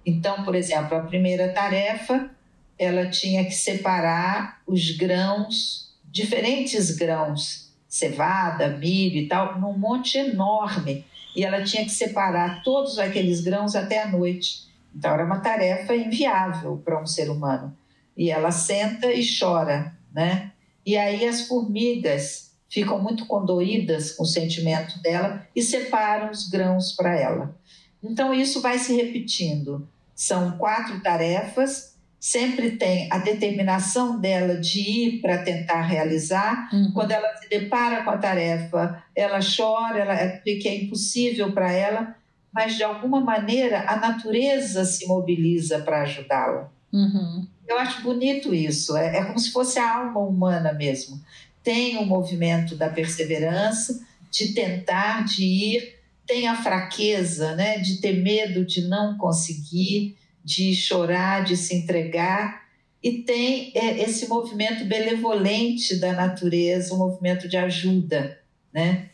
Então, 0.05 0.43
por 0.43 0.55
exemplo, 0.55 0.97
a 0.97 1.01
primeira 1.01 1.53
tarefa, 1.53 2.29
ela 2.77 3.09
tinha 3.09 3.45
que 3.45 3.53
separar 3.53 4.61
os 4.67 4.91
grãos, 4.97 5.84
diferentes 6.15 6.95
grãos, 6.95 7.75
cevada, 7.89 8.69
milho 8.69 9.17
e 9.17 9.27
tal, 9.27 9.59
num 9.59 9.77
monte 9.77 10.17
enorme. 10.17 11.05
E 11.35 11.43
ela 11.43 11.61
tinha 11.61 11.83
que 11.83 11.91
separar 11.91 12.63
todos 12.63 12.97
aqueles 12.97 13.41
grãos 13.41 13.75
até 13.75 14.01
a 14.01 14.07
noite. 14.07 14.69
Então 14.95 15.13
era 15.13 15.25
uma 15.25 15.41
tarefa 15.41 15.93
inviável 15.93 16.81
para 16.85 17.01
um 17.01 17.05
ser 17.05 17.29
humano. 17.29 17.77
E 18.15 18.31
ela 18.31 18.49
senta 18.49 19.11
e 19.11 19.21
chora, 19.37 19.93
né? 20.13 20.53
E 20.85 20.95
aí 20.95 21.27
as 21.27 21.49
formigas 21.49 22.53
ficam 22.69 22.97
muito 23.03 23.25
condoídas 23.25 24.13
com 24.13 24.23
o 24.23 24.27
sentimento 24.27 25.01
dela 25.01 25.45
e 25.53 25.61
separam 25.61 26.31
os 26.31 26.47
grãos 26.47 26.93
para 26.93 27.13
ela. 27.13 27.59
Então 28.01 28.33
isso 28.33 28.61
vai 28.61 28.79
se 28.79 28.95
repetindo. 28.95 29.85
São 30.15 30.57
quatro 30.57 31.01
tarefas, 31.01 31.94
sempre 32.25 32.71
tem 32.71 33.07
a 33.11 33.19
determinação 33.19 34.19
dela 34.19 34.57
de 34.57 34.79
ir 34.79 35.21
para 35.21 35.43
tentar 35.43 35.83
realizar. 35.83 36.67
Uhum. 36.73 36.91
Quando 36.91 37.11
ela 37.11 37.37
se 37.37 37.47
depara 37.47 38.03
com 38.03 38.09
a 38.09 38.17
tarefa, 38.17 39.03
ela 39.15 39.37
chora, 39.41 39.99
ela, 39.99 40.41
porque 40.43 40.67
é 40.67 40.75
impossível 40.75 41.51
para 41.53 41.71
ela, 41.71 42.15
mas 42.51 42.77
de 42.77 42.83
alguma 42.83 43.21
maneira 43.21 43.85
a 43.87 43.97
natureza 43.97 44.83
se 44.85 45.05
mobiliza 45.05 45.81
para 45.81 46.01
ajudá-la. 46.01 46.71
Uhum. 46.91 47.45
Eu 47.67 47.77
acho 47.77 48.01
bonito 48.01 48.55
isso, 48.55 48.97
é, 48.97 49.17
é, 49.17 49.25
como 49.25 49.37
se 49.37 49.51
fosse 49.51 49.77
a 49.77 49.95
alma 49.95 50.19
humana 50.19 50.73
mesmo. 50.73 51.21
Tem 51.63 51.95
o 51.97 52.05
movimento 52.07 52.75
da 52.75 52.89
perseverança, 52.89 54.03
de 54.31 54.51
tentar, 54.51 55.25
de 55.25 55.43
ir, 55.43 55.99
tem 56.25 56.47
a 56.47 56.55
fraqueza, 56.55 57.53
né, 57.53 57.77
de 57.77 58.01
ter 58.01 58.13
medo 58.13 58.65
de 58.65 58.87
não 58.87 59.15
conseguir, 59.15 60.17
de 60.45 60.75
chorar, 60.75 61.43
de 61.43 61.57
se 61.57 61.75
entregar, 61.75 62.63
e 63.01 63.23
tem 63.23 63.71
é, 63.73 64.03
esse 64.03 64.27
movimento 64.27 64.85
benevolente 64.85 65.99
da 65.99 66.13
natureza, 66.13 66.93
um 66.93 66.99
movimento 66.99 67.49
de 67.49 67.57
ajuda, 67.57 68.39
né? 68.71 69.09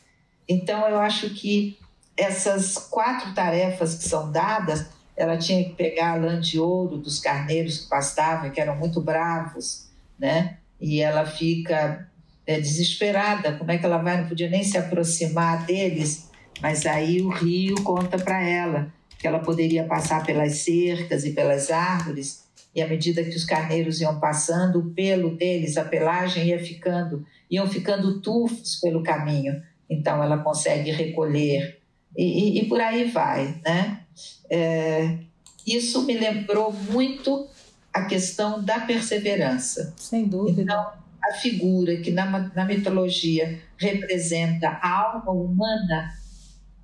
Então 0.48 0.86
eu 0.90 1.00
acho 1.00 1.30
que 1.30 1.80
essas 2.18 2.78
quatro 2.78 3.34
tarefas 3.34 3.96
que 3.96 4.04
são 4.04 4.30
dadas, 4.30 4.88
ela 5.16 5.38
tinha 5.38 5.64
que 5.64 5.74
pegar 5.74 6.12
a 6.12 6.16
lã 6.16 6.40
de 6.40 6.60
ouro 6.60 6.98
dos 6.98 7.22
carneiros 7.22 7.80
que 7.80 7.90
pastavam, 7.90 8.52
que 8.52 8.60
eram 8.60 8.76
muito 8.76 9.00
bravos, 9.00 9.88
né? 10.20 10.58
E 10.82 11.00
ela 11.00 11.26
fica 11.26 12.10
é, 12.46 12.60
desesperada, 12.60 13.54
como 13.54 13.72
é 13.72 13.78
que 13.78 13.86
ela 13.86 14.00
vai? 14.00 14.20
Não 14.20 14.28
podia 14.28 14.50
nem 14.50 14.64
se 14.64 14.78
aproximar 14.78 15.66
deles, 15.66 16.30
mas 16.62 16.86
aí 16.86 17.22
o 17.22 17.30
rio 17.30 17.76
conta 17.84 18.18
para 18.18 18.44
ela 18.44 18.92
que 19.22 19.28
ela 19.28 19.40
poderia 19.40 19.84
passar 19.84 20.26
pelas 20.26 20.58
cercas 20.58 21.24
e 21.24 21.32
pelas 21.32 21.70
árvores, 21.70 22.50
e 22.74 22.82
à 22.82 22.88
medida 22.88 23.24
que 23.24 23.36
os 23.36 23.46
carneiros 23.46 24.02
iam 24.02 24.20
passando, 24.20 24.80
o 24.80 24.90
pelo 24.92 25.36
deles, 25.38 25.78
a 25.78 25.86
pelagem 25.86 26.48
ia 26.48 26.60
ficando, 26.60 27.24
iam 27.50 27.68
ficando 27.68 28.20
tufos 28.20 28.80
pelo 28.82 29.04
caminho. 29.04 29.62
Então 29.90 30.24
ela 30.24 30.40
consegue 30.40 30.90
recolher 30.90 31.82
e, 32.18 32.24
e, 32.24 32.62
e 32.62 32.66
por 32.68 32.80
aí 32.82 33.10
vai, 33.12 33.62
né? 33.64 34.02
É, 34.50 35.18
isso 35.66 36.04
me 36.04 36.18
lembrou 36.18 36.74
muito 36.74 37.48
a 37.94 38.06
questão 38.06 38.64
da 38.64 38.80
perseverança. 38.80 39.94
Sem 39.98 40.26
dúvida. 40.26 40.62
Então, 40.62 40.92
a 41.24 41.34
figura 41.34 41.98
que 41.98 42.10
na, 42.10 42.26
na 42.56 42.66
mitologia 42.66 43.60
representa 43.78 44.70
a 44.70 45.14
alma 45.14 45.32
humana 45.32 46.12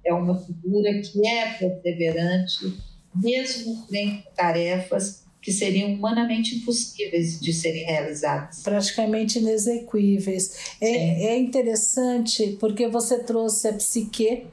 é 0.07 0.13
uma 0.13 0.37
figura 0.39 0.89
que 1.01 1.27
é 1.27 1.53
perseverante, 1.53 2.77
mesmo 3.15 3.85
frente 3.87 4.27
a 4.27 4.31
tarefas 4.31 5.25
que 5.41 5.51
seriam 5.51 5.93
humanamente 5.93 6.55
impossíveis 6.57 7.39
de 7.39 7.53
serem 7.53 7.85
realizadas. 7.85 8.63
Praticamente 8.63 9.39
inexequíveis. 9.39 10.75
É, 10.81 11.27
é, 11.27 11.37
interessante 11.37 12.57
porque 12.59 12.87
você 12.87 13.19
trouxe 13.19 13.67
a 13.67 13.73
psique 13.73 14.45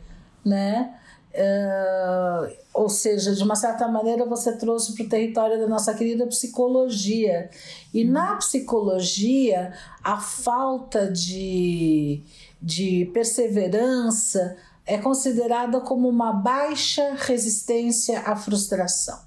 né? 0.44 0.94
Uh, 1.34 2.56
ou 2.72 2.88
seja, 2.88 3.34
de 3.34 3.42
uma 3.42 3.56
certa 3.56 3.88
maneira 3.88 4.24
você 4.24 4.56
trouxe 4.56 4.94
para 4.94 5.04
o 5.04 5.08
território 5.08 5.58
da 5.58 5.66
nossa 5.66 5.92
querida 5.94 6.26
psicologia. 6.28 7.50
E 7.92 8.04
na 8.04 8.36
psicologia, 8.36 9.72
a 10.02 10.20
falta 10.20 11.10
de, 11.10 12.22
de 12.62 13.10
perseverança 13.12 14.56
é 14.86 14.98
considerada 14.98 15.80
como 15.80 16.08
uma 16.08 16.32
baixa 16.32 17.14
resistência 17.16 18.20
à 18.20 18.36
frustração. 18.36 19.18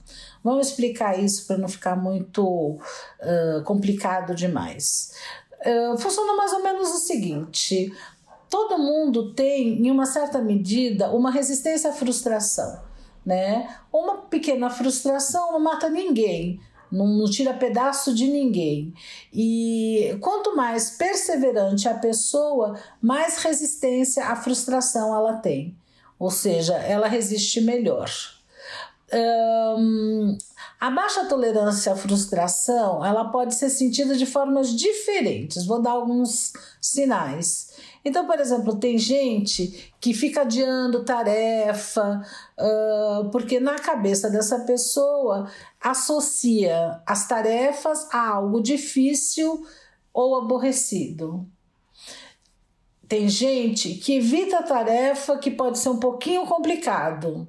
Vamos 0.44 0.68
explicar 0.68 1.20
isso 1.20 1.46
para 1.46 1.58
não 1.58 1.68
ficar 1.68 1.96
muito 1.96 2.46
uh, 2.46 3.64
complicado 3.64 4.36
demais. 4.36 5.12
Uh, 5.62 5.98
funciona 5.98 6.36
mais 6.36 6.54
ou 6.54 6.64
menos 6.64 6.90
o 6.90 7.00
seguinte: 7.00 7.92
todo 8.50 8.78
mundo 8.78 9.34
tem, 9.34 9.86
em 9.86 9.92
uma 9.92 10.06
certa 10.06 10.40
medida, 10.40 11.10
uma 11.10 11.32
resistência 11.32 11.90
à 11.90 11.94
frustração. 11.94 12.86
Né? 13.26 13.68
Uma 13.92 14.20
pequena 14.20 14.70
frustração 14.70 15.52
não 15.52 15.60
mata 15.60 15.90
ninguém, 15.90 16.62
não, 16.92 17.08
não, 17.08 17.30
tira 17.30 17.54
pedaço 17.54 18.14
de 18.14 18.28
ninguém. 18.28 18.94
E 19.34 20.18
quanto 20.22 20.56
mais 20.56 20.92
perseverante 20.92 21.88
a 21.88 21.94
pessoa, 21.94 22.80
mais 23.02 23.38
resistência 23.38 24.26
à 24.26 24.36
frustração 24.36 25.16
ela 25.16 25.38
tem. 25.38 25.76
Ou 26.20 26.32
seja, 26.32 26.76
ela 26.76 27.08
resiste 27.08 27.62
melhor. 27.62 28.10
Um, 29.14 30.38
a 30.80 30.92
baixa 30.92 31.26
tolerância 31.26 31.94
à 31.94 31.96
frustração 31.96 33.06
ela 33.06 33.26
pode 33.32 33.56
ser 33.56 33.70
sentida 33.70 34.16
de 34.16 34.26
formas 34.26 34.76
diferentes. 34.76 35.66
Vou 35.66 35.82
dar 35.82 35.92
alguns 35.92 36.54
sinais. 36.82 37.74
Então, 38.04 38.26
por 38.26 38.40
exemplo, 38.40 38.76
tem 38.76 38.98
gente 38.98 39.94
que 40.00 40.14
fica 40.14 40.42
adiando 40.42 41.04
tarefa, 41.04 42.22
uh, 42.58 43.30
porque 43.32 43.60
na 43.60 43.76
cabeça 43.76 44.30
dessa 44.30 44.60
pessoa 44.60 45.50
associa 45.82 47.02
as 47.06 47.28
tarefas 47.28 48.08
a 48.12 48.30
algo 48.30 48.62
difícil 48.62 49.66
ou 50.14 50.36
aborrecido. 50.36 51.48
Tem 53.08 53.30
gente 53.30 53.94
que 53.96 54.16
evita 54.16 54.60
a 54.60 54.64
tarefa 54.64 55.38
que 55.38 55.50
pode 55.50 55.80
ser 55.80 55.90
um 55.90 56.00
pouquinho 56.00 56.46
complicado. 56.46 57.48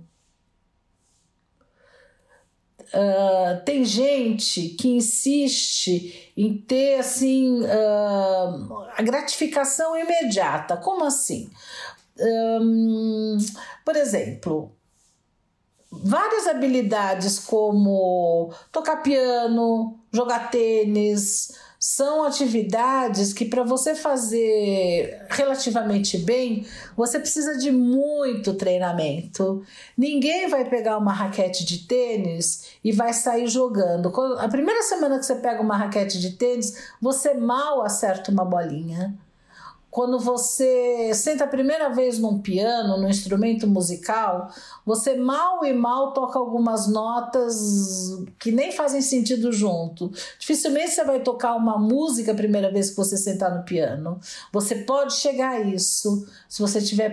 Uh, 2.95 3.63
tem 3.65 3.85
gente 3.85 4.71
que 4.71 4.89
insiste 4.89 6.33
em 6.37 6.57
ter 6.57 7.01
assim 7.01 7.61
uh, 7.61 8.87
a 8.97 9.03
gratificação 9.03 9.99
imediata. 9.99 10.77
Como 10.77 11.05
assim? 11.05 11.51
Um, 12.19 13.37
por 13.85 13.97
exemplo, 13.97 14.73
várias 15.91 16.47
habilidades 16.47 17.39
como 17.39 18.53
tocar 18.71 19.03
piano, 19.03 19.99
jogar 20.13 20.51
tênis, 20.51 21.53
são 21.81 22.25
atividades 22.25 23.33
que 23.33 23.45
para 23.45 23.63
você 23.63 23.95
fazer 23.95 25.27
relativamente 25.31 26.19
bem, 26.19 26.67
você 26.97 27.21
precisa 27.21 27.57
de 27.57 27.71
muito 27.71 28.55
treinamento. 28.55 29.63
Ninguém 29.97 30.49
vai 30.49 30.69
pegar 30.69 30.99
uma 30.99 31.13
raquete 31.13 31.65
de 31.65 31.87
tênis 31.87 32.71
e 32.83 32.91
vai 32.91 33.13
sair 33.13 33.47
jogando. 33.47 34.13
A 34.39 34.49
primeira 34.49 34.83
semana 34.83 35.19
que 35.19 35.27
você 35.27 35.37
pega 35.37 35.63
uma 35.63 35.77
raquete 35.77 36.19
de 36.21 36.33
tênis, 36.33 36.91
você 37.01 37.33
mal 37.35 37.83
acerta 37.83 38.33
uma 38.33 38.45
bolinha 38.45 39.17
quando 39.99 40.17
você 40.17 41.13
senta 41.13 41.43
a 41.43 41.49
primeira 41.49 41.89
vez 41.89 42.21
num 42.21 42.39
piano, 42.41 42.97
num 42.99 43.09
instrumento 43.09 43.67
musical, 43.67 44.49
você 44.87 45.17
mal 45.17 45.65
e 45.65 45.73
mal 45.73 46.13
toca 46.13 46.39
algumas 46.39 46.87
notas 46.87 48.17
que 48.39 48.53
nem 48.53 48.71
fazem 48.71 49.03
sentido 49.03 49.51
junto. 49.51 50.13
Dificilmente 50.39 50.93
você 50.93 51.03
vai 51.03 51.19
tocar 51.19 51.57
uma 51.57 51.77
música 51.77 52.31
a 52.31 52.35
primeira 52.37 52.71
vez 52.71 52.91
que 52.91 52.97
você 52.97 53.17
sentar 53.17 53.53
no 53.53 53.65
piano. 53.65 54.21
Você 54.53 54.77
pode 54.77 55.15
chegar 55.15 55.55
a 55.55 55.61
isso 55.63 56.25
se 56.49 56.61
você 56.61 56.81
tiver 56.81 57.13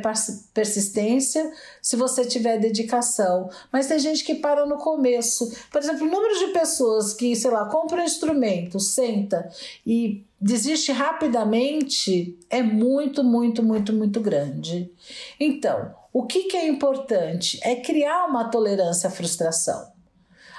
persistência, 0.54 1.52
se 1.82 1.96
você 1.96 2.24
tiver 2.24 2.60
dedicação. 2.60 3.50
Mas 3.72 3.88
tem 3.88 3.98
gente 3.98 4.24
que 4.24 4.36
para 4.36 4.64
no 4.68 4.78
começo. 4.78 5.52
Por 5.72 5.82
exemplo, 5.82 6.06
o 6.06 6.12
número 6.12 6.38
de 6.38 6.54
pessoas 6.54 7.16
que, 7.16 7.36
sei 7.36 7.50
lá, 7.50 7.66
compra 7.66 8.00
um 8.02 8.06
instrumento, 8.06 8.80
senta 8.80 9.50
e 9.84 10.24
desiste 10.40 10.92
rapidamente 10.92 12.38
é 12.50 12.62
muito, 12.62 13.24
muito, 13.24 13.64
muito, 13.64 13.94
muito 13.94 14.20
grande. 14.20 14.92
Então, 15.40 15.94
o 16.14 16.26
que, 16.26 16.44
que 16.44 16.58
é 16.58 16.68
importante? 16.68 17.60
É 17.64 17.76
criar 17.76 18.26
uma 18.26 18.50
tolerância 18.50 19.08
à 19.08 19.12
frustração. 19.12 19.96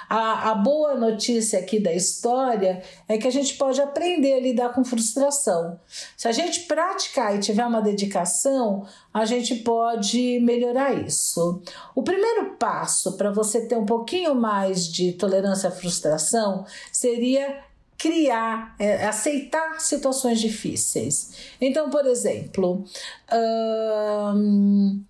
A, 0.09 0.51
a, 0.51 0.55
boa 0.55 0.95
notícia 0.95 1.59
aqui 1.59 1.81
da 1.81 1.91
história 1.91 2.81
é 3.09 3.17
que 3.17 3.27
a 3.27 3.31
gente 3.31 3.55
pode 3.55 3.81
aprender 3.81 4.35
a 4.35 4.39
lidar 4.39 4.69
com 4.69 4.85
frustração. 4.85 5.77
Se 6.15 6.29
a 6.29 6.31
gente 6.31 6.61
praticar 6.61 7.35
e 7.35 7.39
tiver 7.39 7.65
uma 7.65 7.81
dedicação, 7.81 8.85
a 9.13 9.25
gente 9.25 9.55
pode 9.55 10.39
melhorar 10.39 10.93
isso. 10.93 11.61
O 11.93 12.03
primeiro 12.03 12.55
passo 12.55 13.17
para 13.17 13.31
você 13.31 13.67
ter 13.67 13.77
um 13.77 13.85
pouquinho 13.85 14.33
mais 14.33 14.87
de 14.87 15.11
tolerância 15.11 15.67
à 15.67 15.71
frustração 15.71 16.65
seria 16.89 17.66
criar, 17.97 18.75
é, 18.79 19.05
aceitar 19.05 19.79
situações 19.79 20.39
difíceis. 20.39 21.31
Então, 21.59 21.89
por 21.89 22.05
exemplo, 22.05 22.83
hum, 24.35 25.03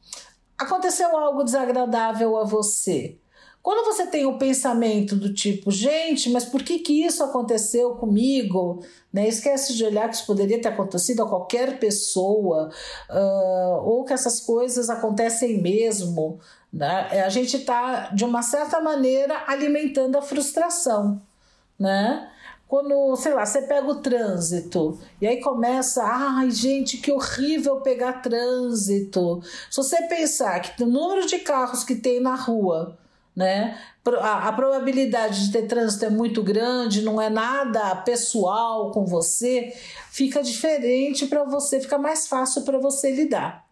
aconteceu 0.57 1.15
algo 1.17 1.43
desagradável 1.43 2.37
a 2.37 2.43
você. 2.43 3.17
Quando 3.67 3.83
você 3.83 4.07
tem 4.07 4.25
o 4.25 4.37
pensamento 4.37 5.13
do 5.13 5.33
tipo, 5.33 5.69
gente, 5.71 6.29
mas 6.29 6.45
por 6.45 6.63
que, 6.63 6.79
que 6.79 7.05
isso 7.05 7.21
aconteceu 7.21 7.95
comigo? 7.95 8.81
Né? 9.11 9.27
Esquece 9.27 9.75
de 9.75 9.83
olhar 9.83 10.07
que 10.07 10.15
isso 10.15 10.25
poderia 10.25 10.61
ter 10.61 10.69
acontecido 10.69 11.21
a 11.21 11.27
qualquer 11.27 11.77
pessoa, 11.77 12.71
uh, 13.09 13.81
ou 13.83 14.05
que 14.05 14.13
essas 14.13 14.39
coisas 14.39 14.89
acontecem 14.89 15.61
mesmo. 15.61 16.39
Né? 16.71 17.21
A 17.25 17.27
gente 17.27 17.57
está, 17.57 18.07
de 18.11 18.23
uma 18.23 18.41
certa 18.41 18.79
maneira, 18.79 19.43
alimentando 19.45 20.17
a 20.17 20.21
frustração. 20.21 21.21
Né? 21.77 22.25
Quando, 22.67 23.15
sei 23.15 23.33
lá, 23.33 23.45
você 23.45 23.61
pega 23.61 23.87
o 23.87 24.01
trânsito 24.01 24.99
e 25.21 25.27
aí 25.27 25.39
começa, 25.39 26.03
ai 26.03 26.51
gente, 26.51 26.97
que 26.97 27.11
horrível 27.11 27.81
pegar 27.81 28.21
trânsito. 28.21 29.41
Se 29.71 29.77
você 29.77 30.03
pensar 30.03 30.59
que 30.59 30.83
o 30.83 30.87
número 30.87 31.25
de 31.25 31.39
carros 31.39 31.83
que 31.83 31.95
tem 31.95 32.19
na 32.19 32.35
rua, 32.35 32.97
né, 33.35 33.79
a, 34.19 34.49
a 34.49 34.51
probabilidade 34.51 35.45
de 35.45 35.51
ter 35.51 35.67
trânsito 35.67 36.05
é 36.05 36.09
muito 36.09 36.43
grande, 36.43 37.01
não 37.01 37.21
é 37.21 37.29
nada 37.29 37.95
pessoal 37.97 38.91
com 38.91 39.05
você, 39.05 39.73
fica 40.11 40.43
diferente 40.43 41.27
para 41.27 41.43
você, 41.43 41.79
fica 41.79 41.97
mais 41.97 42.27
fácil 42.27 42.63
para 42.63 42.79
você 42.79 43.11
lidar 43.11 43.66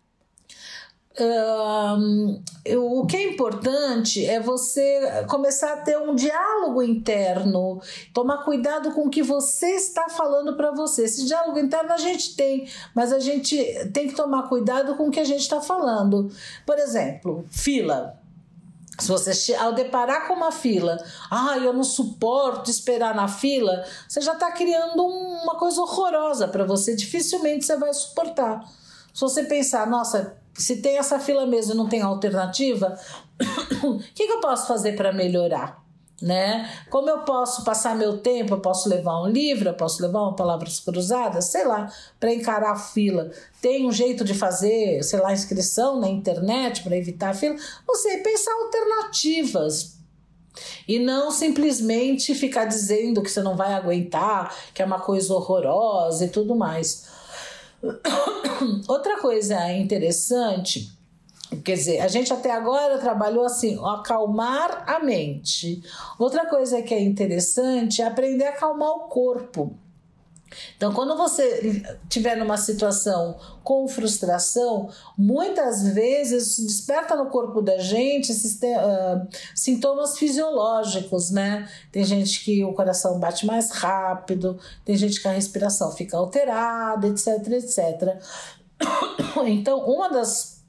o 2.77 3.05
que 3.05 3.15
é 3.15 3.31
importante 3.31 4.25
é 4.25 4.39
você 4.39 5.25
começar 5.29 5.73
a 5.73 5.77
ter 5.77 5.97
um 5.97 6.13
diálogo 6.13 6.83
interno, 6.83 7.81
tomar 8.13 8.43
cuidado 8.43 8.91
com 8.91 9.07
o 9.07 9.09
que 9.09 9.23
você 9.23 9.75
está 9.75 10.09
falando 10.09 10.57
para 10.57 10.71
você. 10.71 11.03
Esse 11.03 11.25
diálogo 11.25 11.57
interno 11.57 11.93
a 11.93 11.97
gente 11.97 12.35
tem, 12.35 12.67
mas 12.93 13.13
a 13.13 13.19
gente 13.19 13.55
tem 13.93 14.09
que 14.09 14.15
tomar 14.15 14.49
cuidado 14.49 14.95
com 14.95 15.07
o 15.07 15.11
que 15.11 15.19
a 15.19 15.25
gente 15.25 15.41
está 15.41 15.61
falando. 15.61 16.29
Por 16.65 16.77
exemplo, 16.77 17.45
fila. 17.49 18.19
Se 18.99 19.09
você 19.09 19.53
ao 19.55 19.73
deparar 19.73 20.25
com 20.27 20.35
uma 20.35 20.53
fila, 20.53 20.97
ah, 21.29 21.57
eu 21.57 21.73
não 21.73 21.83
suporto 21.83 22.71
esperar 22.71 23.13
na 23.13 23.27
fila, 23.27 23.83
você 24.07 24.21
já 24.21 24.33
está 24.33 24.51
criando 24.53 25.05
uma 25.05 25.55
coisa 25.55 25.81
horrorosa 25.81 26.47
para 26.47 26.63
você. 26.63 26.95
Dificilmente 26.95 27.65
você 27.65 27.75
vai 27.75 27.93
suportar. 27.93 28.63
Se 29.13 29.21
você 29.21 29.43
pensar, 29.43 29.85
nossa, 29.87 30.37
se 30.55 30.77
tem 30.77 30.97
essa 30.97 31.19
fila 31.19 31.45
mesmo 31.45 31.73
e 31.73 31.77
não 31.77 31.87
tem 31.87 32.01
alternativa, 32.01 32.97
o 33.83 33.99
que, 34.15 34.25
que 34.25 34.31
eu 34.31 34.39
posso 34.39 34.67
fazer 34.67 34.95
para 34.95 35.11
melhorar? 35.11 35.83
Né? 36.21 36.69
Como 36.89 37.09
eu 37.09 37.19
posso 37.19 37.65
passar 37.65 37.93
meu 37.93 38.19
tempo? 38.19 38.53
Eu 38.53 38.61
posso 38.61 38.87
levar 38.87 39.21
um 39.21 39.27
livro, 39.27 39.67
eu 39.67 39.73
posso 39.73 40.01
levar 40.01 40.21
uma 40.21 40.35
palavras 40.35 40.79
cruzadas, 40.79 41.45
sei 41.45 41.65
lá, 41.65 41.91
para 42.17 42.33
encarar 42.33 42.71
a 42.71 42.77
fila. 42.77 43.29
Tem 43.61 43.85
um 43.85 43.91
jeito 43.91 44.23
de 44.23 44.33
fazer, 44.33 45.03
sei 45.03 45.19
lá, 45.19 45.33
inscrição 45.33 45.99
na 45.99 46.07
internet 46.07 46.83
para 46.83 46.95
evitar 46.95 47.31
a 47.31 47.33
fila. 47.33 47.57
Não 47.85 47.95
sei, 47.95 48.19
pensar 48.19 48.53
alternativas. 48.53 49.95
E 50.87 50.99
não 50.99 51.31
simplesmente 51.31 52.33
ficar 52.33 52.63
dizendo 52.63 53.21
que 53.21 53.29
você 53.29 53.41
não 53.41 53.57
vai 53.57 53.73
aguentar, 53.73 54.55
que 54.73 54.81
é 54.81 54.85
uma 54.85 55.01
coisa 55.01 55.33
horrorosa 55.33 56.23
e 56.23 56.29
tudo 56.29 56.55
mais. 56.55 57.07
Outra 58.87 59.19
coisa 59.19 59.71
interessante, 59.73 60.91
quer 61.63 61.75
dizer, 61.75 61.99
a 61.99 62.07
gente 62.07 62.31
até 62.33 62.51
agora 62.51 62.97
trabalhou 62.97 63.45
assim, 63.45 63.79
acalmar 63.83 64.83
a 64.87 64.99
mente. 64.99 65.83
Outra 66.17 66.45
coisa 66.45 66.81
que 66.81 66.93
é 66.93 67.01
interessante 67.01 68.01
é 68.01 68.05
aprender 68.05 68.45
a 68.45 68.49
acalmar 68.49 68.89
o 68.89 69.07
corpo. 69.07 69.77
Então, 70.77 70.93
quando 70.93 71.15
você 71.15 71.83
estiver 72.03 72.35
numa 72.35 72.57
situação 72.57 73.37
com 73.63 73.87
frustração, 73.87 74.89
muitas 75.17 75.87
vezes 75.87 76.59
desperta 76.59 77.15
no 77.15 77.27
corpo 77.27 77.61
da 77.61 77.77
gente 77.77 78.31
uh, 78.31 79.27
sintomas 79.53 80.17
fisiológicos, 80.17 81.31
né? 81.31 81.67
Tem 81.91 82.03
gente 82.03 82.43
que 82.43 82.63
o 82.63 82.73
coração 82.73 83.19
bate 83.19 83.45
mais 83.45 83.71
rápido, 83.71 84.59
tem 84.83 84.95
gente 84.95 85.21
que 85.21 85.27
a 85.27 85.31
respiração 85.31 85.91
fica 85.91 86.17
alterada, 86.17 87.07
etc, 87.07 87.27
etc. 87.51 88.19
Então, 89.47 89.79
uma 89.85 90.09
das, 90.09 90.63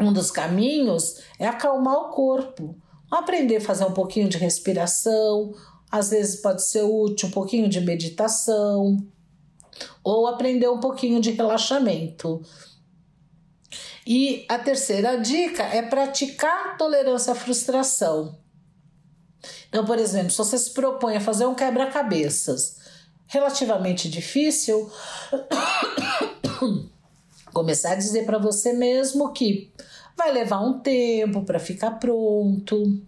um 0.00 0.12
dos 0.12 0.30
caminhos 0.30 1.20
é 1.38 1.46
acalmar 1.46 1.94
o 1.94 2.10
corpo, 2.10 2.76
aprender 3.10 3.56
a 3.56 3.60
fazer 3.60 3.84
um 3.84 3.92
pouquinho 3.92 4.28
de 4.28 4.38
respiração, 4.38 5.52
às 5.90 6.10
vezes 6.10 6.40
pode 6.40 6.62
ser 6.62 6.82
útil 6.82 7.28
um 7.28 7.30
pouquinho 7.30 7.68
de 7.68 7.80
meditação 7.80 8.98
ou 10.04 10.26
aprender 10.26 10.68
um 10.68 10.78
pouquinho 10.78 11.20
de 11.20 11.30
relaxamento. 11.30 12.42
E 14.06 14.44
a 14.48 14.58
terceira 14.58 15.16
dica 15.16 15.62
é 15.62 15.80
praticar 15.80 16.76
tolerância 16.76 17.32
à 17.32 17.36
frustração. 17.36 18.38
Então, 19.68 19.84
por 19.84 19.98
exemplo, 19.98 20.30
se 20.30 20.38
você 20.38 20.58
se 20.58 20.70
propõe 20.70 21.16
a 21.16 21.20
fazer 21.20 21.46
um 21.46 21.54
quebra-cabeças 21.54 22.76
relativamente 23.26 24.08
difícil, 24.08 24.90
começar 27.52 27.92
a 27.92 27.96
dizer 27.96 28.26
para 28.26 28.38
você 28.38 28.74
mesmo 28.74 29.32
que 29.32 29.72
vai 30.16 30.30
levar 30.32 30.60
um 30.60 30.78
tempo 30.80 31.42
para 31.44 31.58
ficar 31.58 31.92
pronto 31.92 33.02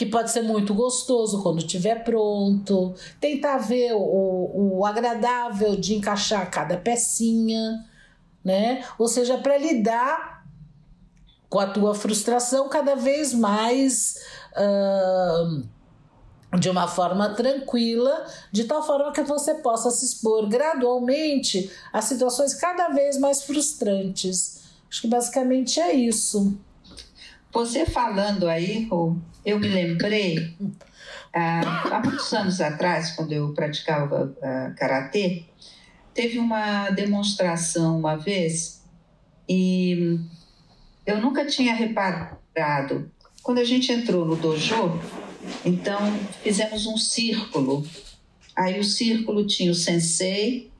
que 0.00 0.06
pode 0.06 0.30
ser 0.30 0.40
muito 0.40 0.72
gostoso 0.72 1.42
quando 1.42 1.58
estiver 1.58 2.02
pronto. 2.02 2.94
Tentar 3.20 3.58
ver 3.58 3.92
o, 3.92 4.78
o 4.78 4.86
agradável 4.86 5.76
de 5.76 5.94
encaixar 5.94 6.50
cada 6.50 6.78
pecinha, 6.78 7.84
né? 8.42 8.82
Ou 8.98 9.06
seja, 9.06 9.36
para 9.36 9.58
lidar 9.58 10.46
com 11.50 11.60
a 11.60 11.66
tua 11.66 11.94
frustração 11.94 12.66
cada 12.70 12.94
vez 12.94 13.34
mais. 13.34 14.24
Uh, 14.56 15.68
de 16.58 16.68
uma 16.68 16.88
forma 16.88 17.28
tranquila, 17.34 18.26
de 18.50 18.64
tal 18.64 18.82
forma 18.82 19.12
que 19.12 19.22
você 19.22 19.54
possa 19.56 19.88
se 19.90 20.04
expor 20.04 20.48
gradualmente 20.48 21.70
a 21.92 22.02
situações 22.02 22.54
cada 22.54 22.88
vez 22.88 23.18
mais 23.18 23.42
frustrantes. 23.42 24.62
Acho 24.90 25.02
que 25.02 25.08
basicamente 25.08 25.78
é 25.78 25.92
isso. 25.92 26.58
Você 27.52 27.86
falando 27.86 28.48
aí, 28.48 28.88
Rô, 28.88 29.14
eu 29.44 29.58
me 29.58 29.68
lembrei 29.68 30.54
Ah, 31.32 31.96
há 31.96 32.00
muitos 32.00 32.32
anos 32.32 32.60
atrás, 32.60 33.12
quando 33.12 33.32
eu 33.32 33.52
praticava 33.54 34.34
ah, 34.42 34.74
karatê, 34.76 35.44
teve 36.12 36.38
uma 36.38 36.90
demonstração 36.90 37.98
uma 37.98 38.16
vez 38.16 38.82
e 39.48 40.18
eu 41.06 41.20
nunca 41.20 41.46
tinha 41.46 41.72
reparado. 41.72 43.10
Quando 43.42 43.58
a 43.58 43.64
gente 43.64 43.92
entrou 43.92 44.24
no 44.24 44.36
dojo, 44.36 45.00
então 45.64 45.98
fizemos 46.42 46.86
um 46.86 46.96
círculo. 46.96 47.86
Aí 48.56 48.78
o 48.80 48.84
círculo 48.84 49.46
tinha 49.46 49.70
o 49.70 49.74
sensei, 49.74 50.70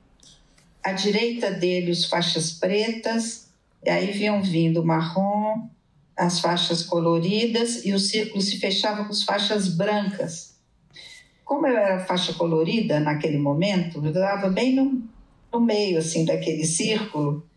à 0.83 0.93
direita 0.93 1.51
dele 1.51 1.93
os 1.93 2.07
faixas 2.07 2.51
pretas, 2.53 3.49
e 3.85 3.89
aí 3.89 4.11
vinham 4.11 4.43
vindo 4.43 4.85
marrom, 4.85 5.69
as 6.21 6.39
faixas 6.39 6.83
coloridas 6.83 7.83
e 7.87 7.95
o 7.95 7.99
círculo 7.99 8.43
se 8.43 8.59
fechava 8.59 9.05
com 9.05 9.11
as 9.11 9.23
faixas 9.23 9.69
brancas. 9.69 10.55
Como 11.43 11.67
eu 11.67 11.75
era 11.75 12.05
faixa 12.05 12.35
colorida 12.35 13.01
naquele 13.01 13.39
momento, 13.39 14.05
eu 14.05 14.11
estava 14.11 14.51
bem 14.51 14.75
no, 14.75 15.03
no 15.51 15.61
meio 15.61 15.99
assim 15.99 16.27
daquele 16.27 16.65
círculo 16.65 17.49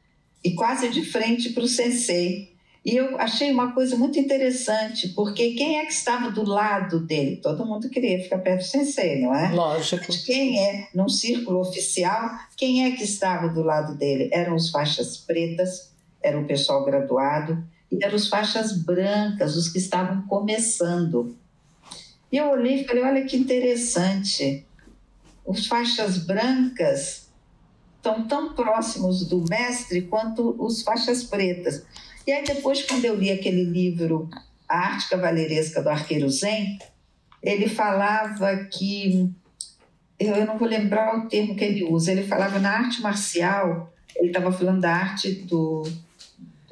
e 0.42 0.52
quase 0.52 0.90
de 0.90 1.04
frente 1.04 1.50
para 1.50 1.64
o 1.64 1.68
sensei. 1.68 2.54
E 2.86 2.96
eu 2.96 3.18
achei 3.20 3.52
uma 3.52 3.74
coisa 3.74 3.98
muito 3.98 4.18
interessante, 4.18 5.10
porque 5.10 5.56
quem 5.56 5.80
é 5.80 5.86
que 5.86 5.94
estava 5.94 6.32
do 6.32 6.44
lado 6.44 7.02
dele? 7.02 7.38
Todo 7.38 7.66
mundo 7.66 7.90
queria 7.90 8.22
ficar 8.22 8.38
perto 8.38 8.62
do 8.62 8.68
sensei, 8.68 9.20
não 9.20 9.36
é? 9.36 9.52
Lógico. 9.52 10.06
Mas 10.08 10.24
quem 10.24 10.58
é, 10.58 10.88
num 10.96 11.10
círculo 11.10 11.60
oficial, 11.60 12.30
quem 12.56 12.86
é 12.86 12.92
que 12.92 13.04
estava 13.04 13.50
do 13.50 13.62
lado 13.62 13.98
dele? 13.98 14.30
Eram 14.32 14.56
os 14.56 14.70
faixas 14.70 15.18
pretas, 15.18 15.92
era 16.22 16.40
o 16.40 16.46
pessoal 16.46 16.84
graduado, 16.86 17.64
e 17.94 18.04
eram 18.04 18.16
os 18.16 18.28
faixas 18.28 18.76
brancas, 18.76 19.56
os 19.56 19.70
que 19.70 19.78
estavam 19.78 20.24
começando. 20.24 21.38
E 22.32 22.38
eu 22.38 22.50
olhei 22.50 22.82
e 22.82 22.86
falei: 22.86 23.04
olha 23.04 23.26
que 23.26 23.38
interessante, 23.38 24.66
os 25.46 25.68
faixas 25.68 26.18
brancas 26.18 27.30
estão 27.98 28.28
tão 28.28 28.54
próximos 28.54 29.28
do 29.28 29.46
mestre 29.48 30.02
quanto 30.04 30.56
os 30.60 30.82
faixas 30.82 31.24
pretas. 31.24 31.86
E 32.26 32.32
aí, 32.32 32.44
depois, 32.44 32.82
quando 32.84 33.06
eu 33.06 33.16
li 33.16 33.32
aquele 33.32 33.64
livro, 33.64 34.28
A 34.68 34.78
Arte 34.78 35.10
Cavalheiresca 35.10 35.82
do 35.82 35.90
Arqueiro 35.90 36.30
Zen, 36.30 36.80
ele 37.42 37.70
falava 37.70 38.56
que. 38.72 39.32
Eu 40.20 40.46
não 40.46 40.58
vou 40.58 40.68
lembrar 40.68 41.18
o 41.18 41.28
termo 41.28 41.56
que 41.56 41.64
ele 41.64 41.84
usa, 41.84 42.12
ele 42.12 42.24
falava 42.24 42.58
na 42.58 42.70
arte 42.70 43.02
marcial, 43.02 43.92
ele 44.16 44.28
estava 44.28 44.52
falando 44.52 44.80
da 44.80 44.96
arte 44.96 45.32
do, 45.32 45.84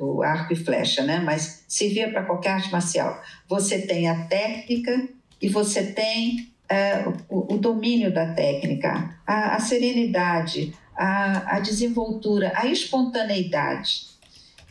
do 0.02 0.24
arco 0.24 0.52
e 0.52 0.56
flecha, 0.56 1.04
né? 1.04 1.20
Mas 1.20 1.64
servia 1.68 2.10
para 2.10 2.24
qualquer 2.24 2.54
arte 2.54 2.72
marcial. 2.72 3.22
Você 3.48 3.80
tem 3.84 4.10
a 4.10 4.26
técnica 4.26 5.08
e 5.40 5.48
você 5.48 5.84
tem 5.94 6.52
é, 6.68 7.06
o, 7.30 7.54
o, 7.54 7.58
domínio 7.60 8.12
da 8.12 8.34
técnica, 8.34 9.16
a, 9.28 9.56
a 9.56 9.60
serenidade, 9.60 10.74
a, 10.98 11.58
a, 11.58 11.60
desenvoltura, 11.60 12.52
a 12.56 12.66
espontaneidade. 12.66 14.08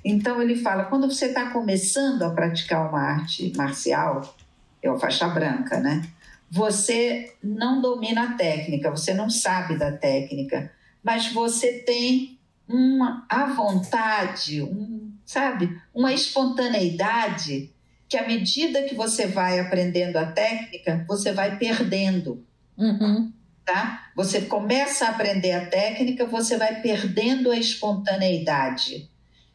Então 0.05 0.43
ele 0.43 0.57
fala, 0.57 0.87
quando 0.87 1.09
você 1.09 1.27
está 1.27 1.51
começando 1.51 2.23
a 2.25 2.31
praticar 2.31 2.89
uma 2.89 3.01
arte 3.01 3.53
marcial, 3.57 4.37
é 4.83 4.91
o 4.91 4.99
faixa 4.99 5.29
branca, 5.29 5.79
né? 5.79 6.03
Você 6.51 7.35
não 7.41 7.81
domina 7.81 8.25
a 8.25 8.33
técnica, 8.33 8.91
você 8.91 9.15
não 9.15 9.31
sabe 9.31 9.79
da 9.79 9.93
técnica, 9.93 10.73
mas 11.05 11.33
você 11.33 11.85
tem 11.85 12.41
uma 12.67 13.25
a 13.29 13.47
vontade, 13.53 14.63
um, 14.63 15.00
sabe, 15.31 15.81
uma 15.95 16.13
espontaneidade 16.13 17.73
que 18.09 18.17
à 18.17 18.27
medida 18.27 18.83
que 18.83 18.97
você 18.97 19.29
vai 19.29 19.61
aprendendo 19.61 20.17
a 20.17 20.27
técnica, 20.27 21.05
você 21.07 21.31
vai 21.31 21.57
perdendo. 21.57 22.45
Uhum. 22.77 23.33
Tá? 23.65 24.11
Você 24.17 24.41
começa 24.41 25.07
a 25.07 25.11
aprender 25.11 25.53
a 25.53 25.67
técnica, 25.67 26.27
você 26.27 26.57
vai 26.57 26.81
perdendo 26.81 27.53
a 27.53 27.57
espontaneidade. 27.57 29.09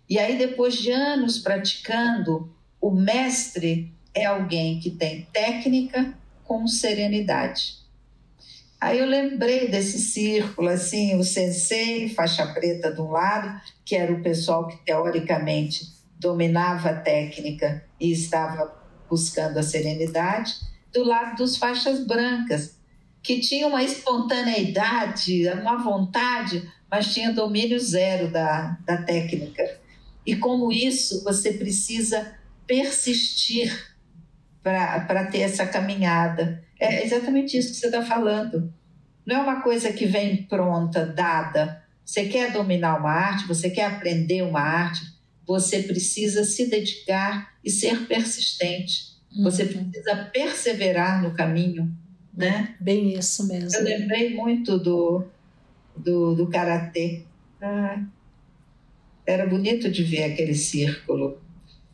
E 0.09 0.17
aí, 0.17 0.37
depois 0.37 0.75
de 0.75 0.91
anos 0.91 1.39
praticando, 1.39 2.55
o 2.79 2.89
mestre 2.89 3.93
é 4.13 4.23
alguém 4.23 4.79
que 4.79 4.91
tem 4.91 5.27
técnica 5.33 6.13
com 6.45 6.65
serenidade. 6.67 7.79
Aí 8.79 8.99
eu 8.99 9.05
lembrei 9.05 9.67
desse 9.67 9.99
círculo, 9.99 10.69
assim, 10.69 11.17
o 11.17 11.23
sensei, 11.25 12.07
faixa 12.07 12.47
preta 12.47 12.93
de 12.93 13.01
um 13.01 13.11
lado, 13.11 13.59
que 13.85 13.95
era 13.95 14.11
o 14.11 14.23
pessoal 14.23 14.67
que 14.67 14.83
teoricamente 14.83 15.93
dominava 16.19 16.89
a 16.89 16.99
técnica 16.99 17.85
e 17.99 18.11
estava 18.11 18.73
buscando 19.07 19.59
a 19.59 19.63
serenidade, 19.63 20.53
do 20.91 21.03
lado 21.03 21.35
dos 21.35 21.57
faixas 21.57 22.05
brancas, 22.05 22.79
que 23.21 23.39
tinham 23.39 23.69
uma 23.69 23.83
espontaneidade, 23.83 25.47
uma 25.49 25.77
vontade, 25.77 26.67
mas 26.89 27.13
tinha 27.13 27.31
domínio 27.31 27.79
zero 27.79 28.31
da, 28.31 28.77
da 28.85 28.97
técnica. 28.97 29.79
E 30.25 30.35
como 30.35 30.71
isso, 30.71 31.23
você 31.23 31.53
precisa 31.53 32.35
persistir 32.65 33.95
para 34.63 35.25
ter 35.25 35.41
essa 35.41 35.67
caminhada. 35.67 36.63
É 36.79 37.05
exatamente 37.05 37.57
isso 37.57 37.69
que 37.69 37.77
você 37.77 37.85
está 37.87 38.01
falando. 38.01 38.73
Não 39.25 39.35
é 39.35 39.39
uma 39.39 39.61
coisa 39.61 39.91
que 39.93 40.05
vem 40.05 40.43
pronta, 40.43 41.05
dada. 41.05 41.83
Você 42.05 42.25
quer 42.25 42.53
dominar 42.53 42.99
uma 42.99 43.11
arte, 43.11 43.47
você 43.47 43.69
quer 43.69 43.85
aprender 43.85 44.43
uma 44.43 44.61
arte, 44.61 45.01
você 45.45 45.81
precisa 45.81 46.43
se 46.43 46.69
dedicar 46.69 47.55
e 47.63 47.69
ser 47.69 48.05
persistente. 48.07 49.15
Você 49.41 49.63
uhum. 49.63 49.89
precisa 49.89 50.15
perseverar 50.31 51.21
no 51.21 51.33
caminho, 51.33 51.91
né? 52.33 52.75
Bem 52.79 53.13
isso 53.13 53.47
mesmo. 53.47 53.77
Eu 53.77 53.83
lembrei 53.83 54.33
muito 54.33 54.77
do, 54.77 55.25
do, 55.97 56.35
do 56.35 56.47
karatê. 56.47 57.23
Ah, 57.61 58.01
era 59.25 59.47
bonito 59.47 59.89
de 59.89 60.03
ver 60.03 60.23
aquele 60.23 60.53
círculo. 60.53 61.41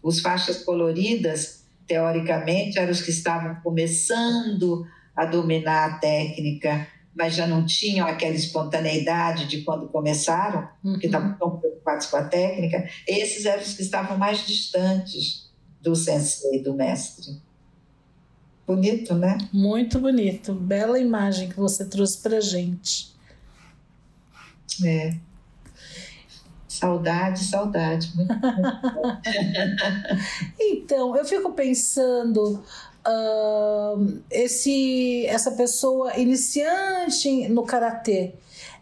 Os 0.04 0.20
faixas 0.20 0.64
coloridas, 0.64 1.66
teoricamente, 1.88 2.78
eram 2.78 2.92
os 2.92 3.02
que 3.02 3.12
estavam 3.12 3.56
começando 3.62 4.86
a 5.16 5.26
dominar 5.26 5.86
a 5.86 5.98
técnica, 5.98 6.88
mas 7.16 7.36
já 7.36 7.46
não 7.46 7.66
tinham 7.66 8.08
aquela 8.08 8.36
espontaneidade 8.36 9.48
de 9.48 9.62
quando 9.62 9.90
começaram, 9.90 10.68
uhum. 10.84 10.98
que 10.98 11.08
estavam 11.08 11.38
tão 11.38 11.58
preocupados 11.58 12.08
com 12.08 12.18
a 12.18 12.24
técnica. 12.24 12.88
Esses 13.08 13.46
eram 13.46 13.62
os 13.62 13.74
que 13.74 13.82
estavam 13.82 14.18
mais 14.18 14.46
distantes 14.46 15.50
do 15.82 15.96
sensei, 15.96 16.62
do 16.62 16.74
mestre. 16.74 17.42
Bonito, 18.66 19.16
né? 19.16 19.38
Muito 19.52 20.00
bonito. 20.00 20.54
Bela 20.54 21.00
imagem 21.00 21.50
que 21.50 21.58
você 21.58 21.84
trouxe 21.84 22.20
para 22.20 22.40
gente. 22.40 23.14
É. 24.86 25.18
Saudade, 26.68 27.44
saudade. 27.44 28.14
então, 30.58 31.16
eu 31.16 31.26
fico 31.26 31.52
pensando 31.52 32.64
uh, 33.08 34.22
esse 34.30 35.26
essa 35.28 35.52
pessoa 35.52 36.18
iniciante 36.18 37.48
no 37.50 37.64
karatê 37.64 38.36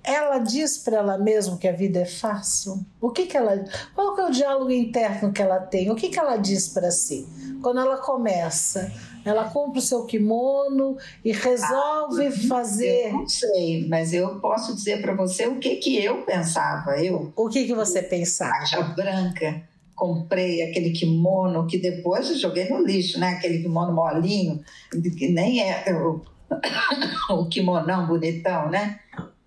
ela 0.04 0.40
diz 0.40 0.78
para 0.78 0.98
ela 0.98 1.18
mesma 1.18 1.58
que 1.58 1.68
a 1.68 1.72
vida 1.72 2.00
é 2.00 2.06
fácil? 2.06 2.84
O 3.02 3.12
que 3.12 3.26
que 3.26 3.38
ela, 3.38 3.64
qual 3.94 4.16
que 4.16 4.22
é 4.22 4.26
o 4.26 4.32
diálogo 4.32 4.72
interno 4.72 5.32
que 5.32 5.42
ela 5.42 5.60
tem? 5.60 5.92
O 5.92 5.96
que 5.96 6.10
que 6.10 6.18
ela 6.18 6.38
diz 6.38 6.70
para 6.70 6.90
si? 6.90 7.28
Quando 7.62 7.80
ela 7.80 7.98
começa, 7.98 8.92
ela 9.26 9.50
compra 9.50 9.80
o 9.80 9.82
seu 9.82 10.06
kimono 10.06 10.98
e 11.24 11.32
resolve 11.32 12.28
ah, 12.28 12.48
fazer. 12.48 13.10
Eu 13.10 13.14
não 13.14 13.28
sei, 13.28 13.88
mas 13.88 14.14
eu 14.14 14.40
posso 14.40 14.74
dizer 14.74 15.02
para 15.02 15.14
você 15.14 15.48
o 15.48 15.60
que 15.60 15.76
que 15.76 16.04
eu 16.04 16.24
pensava. 16.24 17.04
Eu. 17.04 17.34
O 17.36 17.50
que 17.50 17.66
que 17.66 17.74
você 17.74 18.02
pensava? 18.02 18.52
Caixa 18.52 18.82
branca. 18.82 19.69
Comprei 20.00 20.62
aquele 20.64 20.92
kimono 20.92 21.68
que 21.68 21.78
depois 21.78 22.30
eu 22.30 22.38
joguei 22.38 22.70
no 22.70 22.86
lixo, 22.86 23.20
né? 23.20 23.32
Aquele 23.32 23.62
kimono 23.62 23.94
molinho, 23.94 24.64
que 24.90 25.28
nem 25.28 25.62
é 25.62 25.84
o, 25.94 26.22
o 27.36 27.50
kimonão 27.50 28.08
bonitão, 28.08 28.70
né? 28.70 29.00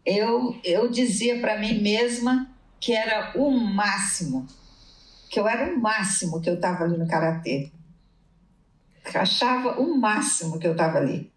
Eu, 0.04 0.54
eu 0.62 0.90
dizia 0.90 1.40
para 1.40 1.58
mim 1.58 1.80
mesma 1.80 2.48
que 2.78 2.92
era 2.92 3.32
o 3.34 3.50
máximo, 3.50 4.46
que 5.30 5.40
eu 5.40 5.48
era 5.48 5.72
o 5.72 5.80
máximo 5.80 6.40
que 6.40 6.50
eu 6.50 6.54
estava 6.54 6.84
ali 6.84 6.98
no 6.98 7.06
karatê 7.08 7.70
achava 9.18 9.80
o 9.80 9.96
máximo 9.96 10.58
que 10.58 10.66
eu 10.66 10.72
estava 10.72 10.98
ali. 10.98 11.30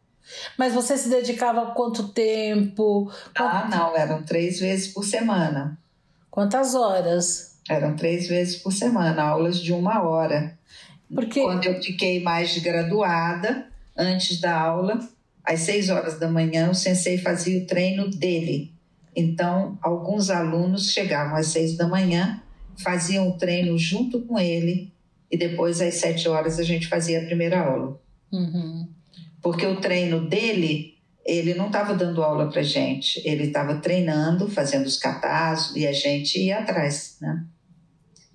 Mas 0.57 0.73
você 0.73 0.97
se 0.97 1.09
dedicava 1.09 1.73
quanto 1.73 2.09
tempo? 2.09 3.11
Ah, 3.35 3.67
não, 3.69 3.95
eram 3.95 4.23
três 4.23 4.59
vezes 4.59 4.87
por 4.87 5.03
semana. 5.03 5.77
Quantas 6.31 6.73
horas? 6.73 7.54
Eram 7.69 7.95
três 7.95 8.27
vezes 8.27 8.57
por 8.57 8.71
semana, 8.71 9.23
aulas 9.23 9.59
de 9.59 9.73
uma 9.73 10.03
hora. 10.03 10.57
Porque... 11.13 11.41
Quando 11.41 11.65
eu 11.65 11.81
fiquei 11.81 12.21
mais 12.21 12.57
graduada, 12.57 13.67
antes 13.97 14.39
da 14.39 14.59
aula, 14.59 14.99
às 15.43 15.61
seis 15.61 15.89
horas 15.89 16.19
da 16.19 16.29
manhã, 16.29 16.69
o 16.69 16.75
sensei 16.75 17.17
fazia 17.17 17.61
o 17.61 17.65
treino 17.65 18.09
dele. 18.09 18.73
Então, 19.15 19.77
alguns 19.81 20.29
alunos 20.29 20.91
chegavam 20.91 21.37
às 21.37 21.47
seis 21.47 21.77
da 21.77 21.87
manhã, 21.87 22.41
faziam 22.77 23.29
o 23.29 23.37
treino 23.37 23.77
junto 23.77 24.21
com 24.21 24.37
ele 24.37 24.93
e 25.31 25.37
depois 25.37 25.79
às 25.81 25.95
sete 25.95 26.27
horas 26.27 26.59
a 26.59 26.63
gente 26.63 26.87
fazia 26.87 27.21
a 27.21 27.25
primeira 27.25 27.61
aula. 27.61 27.99
Uhum. 28.31 28.89
porque 29.41 29.65
o 29.65 29.79
treino 29.79 30.27
dele, 30.27 30.97
ele 31.23 31.53
não 31.53 31.67
estava 31.67 31.93
dando 31.93 32.23
aula 32.23 32.49
para 32.49 32.63
gente, 32.63 33.21
ele 33.23 33.43
estava 33.45 33.75
treinando, 33.75 34.49
fazendo 34.49 34.87
os 34.87 34.97
catazos 34.97 35.75
e 35.75 35.85
a 35.87 35.93
gente 35.93 36.39
ia 36.39 36.59
atrás, 36.59 37.17
né? 37.21 37.45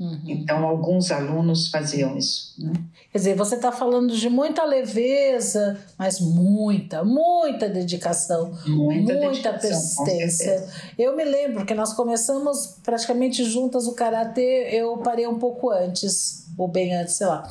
Uhum. 0.01 0.19
Então, 0.27 0.67
alguns 0.67 1.11
alunos 1.11 1.69
faziam 1.69 2.17
isso. 2.17 2.55
Né? 2.59 2.73
Quer 3.13 3.19
dizer, 3.19 3.37
você 3.37 3.57
está 3.57 3.71
falando 3.71 4.17
de 4.17 4.31
muita 4.31 4.65
leveza, 4.65 5.79
mas 5.99 6.19
muita, 6.19 7.05
muita 7.05 7.69
dedicação, 7.69 8.51
muita, 8.67 9.13
muita 9.13 9.53
dedicação, 9.53 10.05
persistência. 10.07 10.67
Eu 10.99 11.15
me 11.15 11.23
lembro 11.23 11.67
que 11.67 11.75
nós 11.75 11.93
começamos 11.93 12.79
praticamente 12.83 13.45
juntas 13.45 13.87
o 13.87 13.95
karatê, 13.95 14.71
eu 14.73 14.97
parei 14.97 15.27
um 15.27 15.39
pouco 15.39 15.69
antes, 15.69 16.47
ou 16.57 16.67
bem 16.67 16.97
antes, 16.97 17.17
sei 17.17 17.27
lá. 17.27 17.47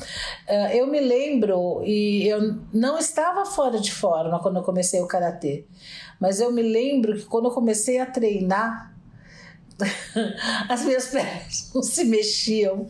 Eh, 0.48 0.80
eu 0.80 0.88
me 0.88 0.98
lembro, 0.98 1.84
e 1.84 2.26
eu 2.26 2.58
não 2.72 2.98
estava 2.98 3.46
fora 3.46 3.78
de 3.78 3.92
forma 3.92 4.40
quando 4.40 4.56
eu 4.56 4.64
comecei 4.64 5.00
o 5.00 5.06
karatê, 5.06 5.66
mas 6.18 6.40
eu 6.40 6.50
me 6.50 6.62
lembro 6.62 7.16
que 7.16 7.26
quando 7.26 7.44
eu 7.44 7.52
comecei 7.52 8.00
a 8.00 8.06
treinar, 8.06 8.92
as 10.68 10.82
minhas 10.82 11.06
pernas 11.06 11.70
não 11.74 11.82
se 11.82 12.04
mexiam. 12.04 12.88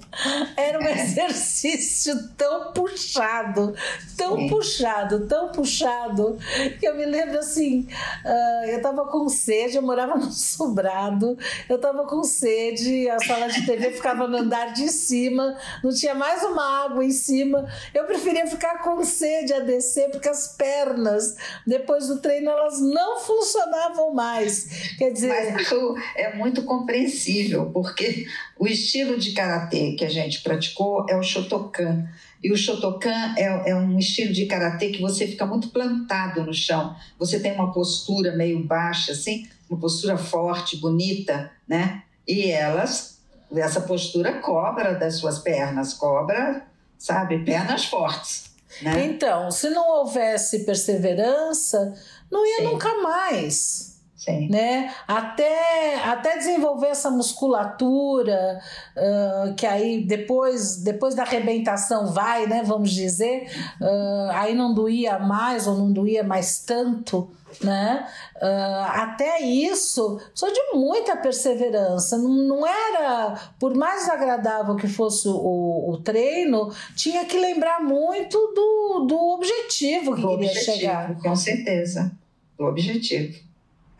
Era 0.56 0.78
um 0.78 0.86
é. 0.86 1.02
exercício 1.02 2.28
tão 2.36 2.72
puxado, 2.72 3.74
tão 4.16 4.36
Sim. 4.36 4.48
puxado, 4.48 5.26
tão 5.26 5.52
puxado, 5.52 6.38
que 6.78 6.86
eu 6.86 6.96
me 6.96 7.04
lembro 7.04 7.38
assim: 7.38 7.86
uh, 8.24 8.66
eu 8.66 8.82
tava 8.82 9.06
com 9.06 9.28
sede, 9.28 9.76
eu 9.76 9.82
morava 9.82 10.16
no 10.18 10.32
sobrado, 10.32 11.38
eu 11.68 11.78
tava 11.78 12.06
com 12.06 12.22
sede, 12.22 13.08
a 13.08 13.18
sala 13.18 13.48
de 13.48 13.64
TV 13.64 13.92
ficava 13.92 14.26
no 14.26 14.38
andar 14.38 14.72
de 14.72 14.88
cima, 14.88 15.56
não 15.82 15.92
tinha 15.92 16.14
mais 16.14 16.42
uma 16.42 16.84
água 16.84 17.04
em 17.04 17.10
cima. 17.10 17.68
Eu 17.94 18.04
preferia 18.04 18.46
ficar 18.46 18.82
com 18.82 19.04
sede 19.04 19.52
a 19.52 19.60
descer, 19.60 20.10
porque 20.10 20.28
as 20.28 20.48
pernas, 20.48 21.36
depois 21.66 22.08
do 22.08 22.18
treino, 22.18 22.50
elas 22.50 22.80
não 22.80 23.20
funcionavam 23.20 24.12
mais. 24.12 24.64
Quer 24.98 25.12
dizer. 25.12 25.52
Mas 25.52 25.70
é 26.16 26.34
muito 26.34 26.62
complicado 26.64 26.79
compreensível, 26.80 27.70
porque 27.72 28.26
o 28.58 28.66
estilo 28.66 29.18
de 29.18 29.32
karatê 29.32 29.92
que 29.92 30.04
a 30.04 30.08
gente 30.08 30.42
praticou 30.42 31.06
é 31.08 31.16
o 31.16 31.22
Shotokan. 31.22 32.08
E 32.42 32.50
o 32.50 32.56
Shotokan 32.56 33.34
é, 33.36 33.70
é 33.70 33.76
um 33.76 33.98
estilo 33.98 34.32
de 34.32 34.46
karatê 34.46 34.88
que 34.90 35.00
você 35.00 35.26
fica 35.26 35.44
muito 35.44 35.68
plantado 35.68 36.42
no 36.42 36.54
chão. 36.54 36.96
Você 37.18 37.38
tem 37.38 37.52
uma 37.52 37.72
postura 37.72 38.34
meio 38.34 38.64
baixa, 38.64 39.12
assim, 39.12 39.46
uma 39.68 39.78
postura 39.78 40.16
forte, 40.16 40.78
bonita, 40.78 41.50
né? 41.68 42.02
E 42.26 42.50
elas, 42.50 43.18
essa 43.54 43.80
postura 43.82 44.34
cobra 44.40 44.94
das 44.94 45.16
suas 45.16 45.38
pernas, 45.38 45.92
cobra, 45.92 46.64
sabe, 46.98 47.44
pernas 47.44 47.84
fortes. 47.84 48.50
Né? 48.82 49.04
Então, 49.06 49.50
se 49.50 49.68
não 49.68 49.98
houvesse 49.98 50.60
perseverança, 50.64 51.94
não 52.30 52.46
ia 52.46 52.58
Sim. 52.58 52.64
nunca 52.64 53.02
mais. 53.02 53.89
Sim. 54.20 54.50
Né? 54.50 54.94
Até, 55.08 55.94
até 56.04 56.36
desenvolver 56.36 56.88
essa 56.88 57.10
musculatura, 57.10 58.60
uh, 58.94 59.54
que 59.54 59.64
aí 59.64 60.04
depois, 60.04 60.76
depois 60.76 61.14
da 61.14 61.22
arrebentação 61.22 62.06
vai, 62.06 62.46
né? 62.46 62.62
Vamos 62.62 62.90
dizer, 62.90 63.50
uh, 63.80 64.30
aí 64.32 64.54
não 64.54 64.74
doía 64.74 65.18
mais 65.18 65.66
ou 65.66 65.74
não 65.74 65.90
doía 65.90 66.22
mais 66.22 66.58
tanto. 66.58 67.30
Né? 67.64 68.06
Uh, 68.36 68.84
até 68.90 69.40
isso, 69.40 70.20
só 70.34 70.48
de 70.50 70.60
muita 70.74 71.16
perseverança. 71.16 72.18
Não, 72.18 72.28
não 72.28 72.66
era, 72.66 73.40
por 73.58 73.74
mais 73.74 74.06
agradável 74.06 74.76
que 74.76 74.86
fosse 74.86 75.26
o, 75.28 75.90
o 75.90 75.96
treino, 76.04 76.70
tinha 76.94 77.24
que 77.24 77.38
lembrar 77.38 77.82
muito 77.82 78.36
do, 78.54 79.06
do 79.08 79.18
objetivo 79.30 80.14
que 80.14 80.20
do 80.20 80.28
queria 80.28 80.50
objetivo, 80.50 80.76
chegar. 80.76 81.16
Com 81.16 81.34
certeza, 81.34 82.12
do 82.58 82.66
objetivo. 82.66 83.49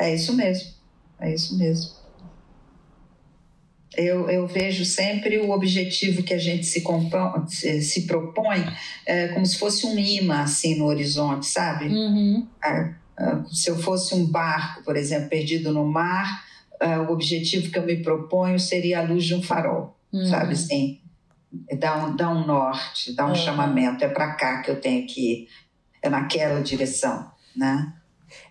É 0.01 0.15
isso 0.15 0.35
mesmo, 0.35 0.71
é 1.21 1.35
isso 1.35 1.59
mesmo. 1.59 2.01
Eu, 3.95 4.31
eu 4.31 4.47
vejo 4.47 4.85
sempre 4.85 5.39
o 5.39 5.51
objetivo 5.51 6.23
que 6.23 6.33
a 6.33 6.39
gente 6.39 6.65
se, 6.65 6.81
compõe, 6.81 7.47
se 7.49 8.07
propõe 8.07 8.65
é, 9.05 9.29
como 9.29 9.45
se 9.45 9.59
fosse 9.59 9.85
um 9.85 9.99
imã 9.99 10.43
assim 10.43 10.79
no 10.79 10.87
horizonte, 10.87 11.45
sabe? 11.47 11.89
Uhum. 11.89 12.49
É, 12.65 12.95
é, 13.19 13.43
se 13.53 13.69
eu 13.69 13.77
fosse 13.77 14.15
um 14.15 14.25
barco, 14.25 14.83
por 14.85 14.97
exemplo, 14.97 15.29
perdido 15.29 15.71
no 15.71 15.85
mar, 15.85 16.45
é, 16.81 16.99
o 16.99 17.11
objetivo 17.11 17.71
que 17.71 17.79
eu 17.79 17.85
me 17.85 18.03
proponho 18.03 18.59
seria 18.59 19.01
a 19.01 19.03
luz 19.03 19.25
de 19.25 19.35
um 19.35 19.43
farol, 19.43 19.99
uhum. 20.11 20.25
sabe 20.25 20.55
assim? 20.55 21.01
Dá 21.79 22.07
um, 22.07 22.17
dá 22.17 22.31
um 22.31 22.47
norte, 22.47 23.13
dá 23.13 23.27
um 23.27 23.35
chamamento, 23.35 24.03
é 24.03 24.09
para 24.09 24.33
cá 24.35 24.63
que 24.63 24.71
eu 24.71 24.81
tenho 24.81 25.07
que 25.07 25.33
ir, 25.33 25.49
é 26.01 26.09
naquela 26.09 26.63
direção, 26.63 27.31
né? 27.55 27.93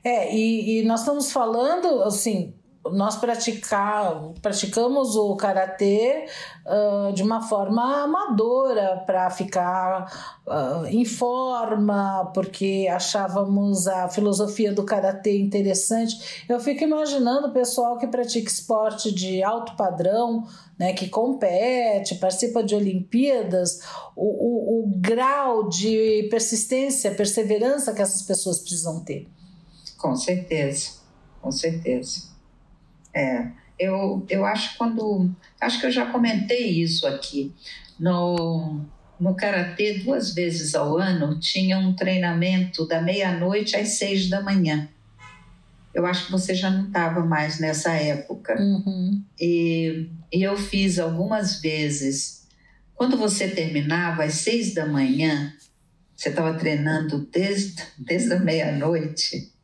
É, 0.04 0.34
e, 0.34 0.80
e 0.80 0.86
nós 0.86 1.02
estamos 1.02 1.32
falando, 1.32 2.04
assim, 2.04 2.54
nós 2.92 3.18
praticar, 3.18 4.32
praticamos 4.42 5.16
o 5.16 5.36
karatê 5.36 6.28
uh, 6.66 7.14
de 7.14 7.22
uma 7.22 7.42
forma 7.42 8.04
amadora 8.04 9.04
para 9.06 9.30
ficar 9.30 10.40
uh, 10.48 10.86
em 10.88 11.04
forma, 11.04 12.32
porque 12.34 12.88
achávamos 12.92 13.88
a 13.88 14.08
filosofia 14.08 14.74
do 14.74 14.84
karatê 14.84 15.40
interessante. 15.40 16.46
Eu 16.48 16.60
fico 16.60 16.84
imaginando 16.84 17.48
o 17.48 17.54
pessoal 17.54 17.98
que 17.98 18.08
pratica 18.08 18.50
esporte 18.50 19.12
de 19.12 19.44
alto 19.44 19.76
padrão, 19.76 20.46
né, 20.78 20.94
que 20.94 21.10
compete, 21.10 22.16
participa 22.16 22.64
de 22.64 22.76
Olimpíadas, 22.76 23.82
o, 24.16 24.24
o, 24.24 24.84
o 24.84 25.00
grau 25.00 25.68
de 25.68 26.28
persistência, 26.32 27.12
perseverança 27.12 27.94
que 27.94 28.02
essas 28.02 28.22
pessoas 28.22 28.60
precisam 28.60 29.04
ter. 29.04 29.28
Com 30.00 30.16
certeza, 30.16 30.92
com 31.42 31.52
certeza. 31.52 32.30
É, 33.14 33.52
eu, 33.78 34.26
eu 34.30 34.46
acho 34.46 34.78
quando. 34.78 35.30
Acho 35.60 35.80
que 35.80 35.86
eu 35.88 35.92
já 35.92 36.06
comentei 36.06 36.82
isso 36.82 37.06
aqui. 37.06 37.54
No, 38.00 38.86
no 39.20 39.36
Karatê, 39.36 40.00
duas 40.00 40.34
vezes 40.34 40.74
ao 40.74 40.98
ano, 40.98 41.38
tinha 41.38 41.78
um 41.78 41.94
treinamento 41.94 42.88
da 42.88 43.02
meia-noite 43.02 43.76
às 43.76 43.90
seis 43.90 44.30
da 44.30 44.42
manhã. 44.42 44.88
Eu 45.94 46.06
acho 46.06 46.28
que 46.28 46.32
você 46.32 46.56
já 46.56 46.70
não 46.70 46.88
estava 46.88 47.26
mais 47.26 47.60
nessa 47.60 47.92
época. 47.92 48.56
Uhum. 48.58 49.22
E, 49.38 50.10
e 50.32 50.42
eu 50.42 50.56
fiz 50.56 50.98
algumas 50.98 51.60
vezes. 51.60 52.48
Quando 52.96 53.18
você 53.18 53.50
terminava 53.50 54.24
às 54.24 54.36
seis 54.36 54.74
da 54.74 54.86
manhã, 54.86 55.54
você 56.16 56.30
estava 56.30 56.54
treinando 56.54 57.28
desde, 57.32 57.84
desde 57.98 58.34
a 58.34 58.40
meia-noite 58.40 59.59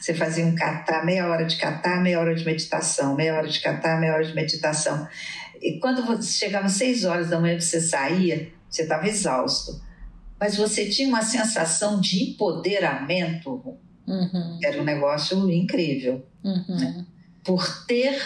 você 0.00 0.14
fazia 0.14 0.44
um 0.44 0.54
catar, 0.54 1.04
meia 1.04 1.28
hora 1.28 1.44
de 1.44 1.56
catar, 1.56 2.02
meia 2.02 2.18
hora 2.20 2.34
de 2.34 2.44
meditação, 2.44 3.14
meia 3.14 3.34
hora 3.34 3.48
de 3.48 3.60
catar, 3.60 4.00
meia 4.00 4.14
hora 4.14 4.24
de 4.24 4.34
meditação. 4.34 5.06
E 5.60 5.78
quando 5.78 6.04
você 6.04 6.30
chegava 6.30 6.66
às 6.66 6.72
seis 6.72 7.04
horas 7.04 7.30
da 7.30 7.40
manhã, 7.40 7.58
você 7.58 7.80
saía, 7.80 8.52
você 8.68 8.82
estava 8.82 9.08
exausto. 9.08 9.80
Mas 10.38 10.56
você 10.56 10.88
tinha 10.88 11.08
uma 11.08 11.22
sensação 11.22 12.00
de 12.00 12.30
empoderamento. 12.30 13.78
Uhum. 14.06 14.58
Era 14.62 14.80
um 14.80 14.84
negócio 14.84 15.50
incrível. 15.50 16.26
Uhum. 16.42 16.64
Né? 16.68 17.06
Por 17.42 17.86
ter 17.86 18.20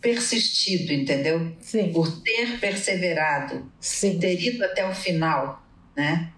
persistido, 0.00 0.92
entendeu? 0.92 1.56
Sim. 1.60 1.92
Por 1.92 2.22
ter 2.22 2.60
perseverado, 2.60 3.70
Sim. 3.80 4.18
ter 4.18 4.40
ido 4.40 4.64
até 4.64 4.88
o 4.88 4.94
final, 4.94 5.66
né? 5.96 6.32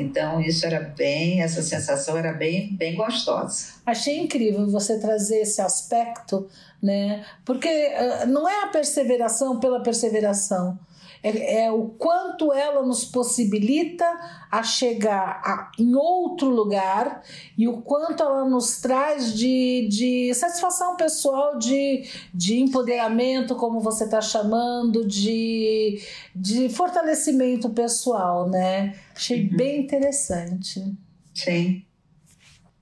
Então 0.00 0.40
isso 0.40 0.64
era 0.66 0.80
bem, 0.80 1.42
essa 1.42 1.62
sensação 1.62 2.16
era 2.16 2.32
bem, 2.32 2.74
bem 2.76 2.94
gostosa. 2.94 3.74
Achei 3.84 4.18
incrível 4.18 4.68
você 4.68 4.98
trazer 4.98 5.40
esse 5.40 5.60
aspecto, 5.60 6.48
né? 6.82 7.24
Porque 7.44 7.68
uh, 7.68 8.26
não 8.26 8.48
é 8.48 8.64
a 8.64 8.68
perseveração 8.68 9.60
pela 9.60 9.82
perseveração, 9.82 10.78
é, 11.22 11.64
é, 11.64 11.70
o 11.70 11.88
quanto 11.98 12.50
ela 12.52 12.82
nos 12.82 13.04
possibilita 13.04 14.06
a 14.50 14.62
chegar 14.62 15.42
a, 15.44 15.70
em 15.78 15.94
outro 15.94 16.48
lugar 16.48 17.22
e 17.58 17.68
o 17.68 17.82
quanto 17.82 18.22
ela 18.22 18.48
nos 18.48 18.80
traz 18.80 19.34
de, 19.34 19.86
de 19.90 20.32
satisfação 20.34 20.96
pessoal, 20.96 21.58
de, 21.58 22.08
de 22.32 22.58
empoderamento, 22.58 23.54
como 23.54 23.80
você 23.80 24.04
está 24.04 24.22
chamando, 24.22 25.06
de, 25.06 26.00
de 26.34 26.70
fortalecimento 26.70 27.68
pessoal, 27.68 28.48
né? 28.48 28.94
Achei 29.20 29.42
uhum. 29.42 29.56
bem 29.56 29.80
interessante. 29.82 30.82
Sim. 31.34 31.84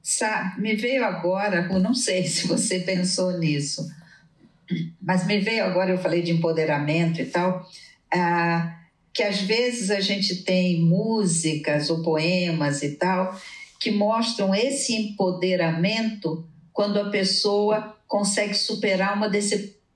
Sabe, 0.01 0.61
me 0.61 0.77
veio 0.77 1.05
agora, 1.05 1.69
eu 1.69 1.81
não 1.81 1.93
sei 1.93 2.25
se 2.29 2.47
você 2.47 2.79
pensou 2.79 3.37
nisso, 3.37 3.85
mas 5.03 5.27
me 5.27 5.41
veio 5.41 5.65
agora, 5.65 5.91
eu 5.91 5.99
falei 5.99 6.23
de 6.23 6.31
empoderamento 6.31 7.21
e 7.21 7.27
tal 7.27 7.69
ah, 8.15 8.79
que 9.13 9.25
às 9.25 9.41
vezes 9.41 9.91
a 9.91 10.01
gente 10.01 10.45
tem 10.45 10.81
músicas 10.81 11.91
ou 11.91 12.03
poemas 12.05 12.85
e 12.85 12.95
tal 12.95 13.37
que 13.81 13.91
mostram 13.91 14.55
esse 14.55 14.95
empoderamento 14.95 16.47
quando 16.73 17.01
a 17.01 17.11
pessoa 17.11 17.97
consegue 18.07 18.55
superar 18.55 19.17
uma 19.17 19.29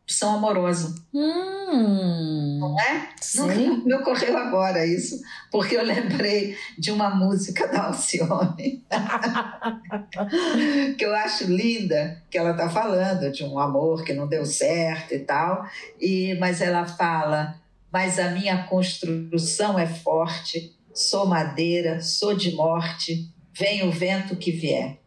opção 0.05 0.37
amorosa. 0.37 0.95
Hum, 1.15 2.59
Não 2.59 2.79
é? 2.79 3.09
Nunca 3.37 3.55
me 3.87 3.95
ocorreu 3.95 4.37
agora 4.37 4.85
isso, 4.85 5.21
porque 5.51 5.77
eu 5.77 5.85
lembrei 5.85 6.57
de 6.79 6.91
uma 6.91 7.11
música 7.11 7.67
da 7.69 7.87
Alcione, 7.87 8.85
que 10.99 11.05
eu 11.05 11.15
acho 11.15 11.45
linda, 11.45 12.23
que 12.31 12.37
ela 12.37 12.51
está 12.51 12.69
falando 12.69 13.31
de 13.31 13.45
um 13.45 13.59
amor 13.59 14.05
que 14.05 14.13
não 14.13 14.29
deu 14.29 14.45
certo 14.45 15.15
e 15.15 15.21
tal, 15.21 15.65
e, 16.01 16.35
mas 16.39 16.61
ela 16.61 16.85
fala, 16.85 17.55
mas 17.91 18.19
a 18.19 18.31
minha 18.31 18.65
construção 18.65 19.79
é 19.79 19.87
forte, 19.87 20.75
sou 20.93 21.27
madeira, 21.27 22.01
sou 22.01 22.35
de 22.35 22.53
morte, 22.53 23.31
vem 23.55 23.87
o 23.87 23.93
vento 23.93 24.37
que 24.37 24.51
vier. 24.51 24.99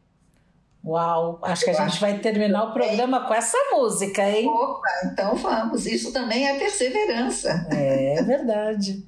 Uau, 0.85 1.39
acho 1.41 1.63
que 1.65 1.71
a 1.71 1.85
gente 1.87 1.99
vai 1.99 2.19
terminar 2.19 2.65
o 2.65 2.71
programa 2.73 3.25
com 3.25 3.33
essa 3.33 3.57
música, 3.71 4.21
hein? 4.29 4.47
Opa, 4.47 4.87
então 5.05 5.35
vamos, 5.35 5.87
isso 5.87 6.13
também 6.13 6.47
é 6.47 6.59
perseverança. 6.59 7.67
É 7.71 8.21
verdade. 8.21 9.03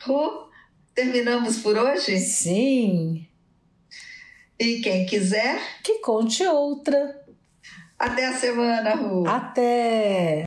Ru, 0.00 0.48
terminamos 0.94 1.58
por 1.58 1.78
hoje? 1.78 2.18
Sim. 2.18 3.24
E 4.58 4.80
quem 4.80 5.06
quiser, 5.06 5.60
Que 5.84 5.98
conte 6.00 6.44
outra. 6.44 7.22
até 7.96 8.26
a 8.26 8.32
semana, 8.34 8.94
Ru. 8.96 9.24
Até! 9.28 10.44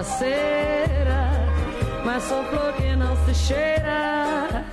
Faceira, 0.00 1.30
mas 2.06 2.22
sou 2.22 2.42
flor 2.44 2.72
que 2.72 2.96
não 2.96 3.14
se 3.26 3.34
cheira. 3.34 4.64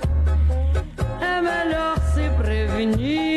É 1.20 1.42
melhor 1.42 1.98
se 2.14 2.30
prevenir 2.38 3.27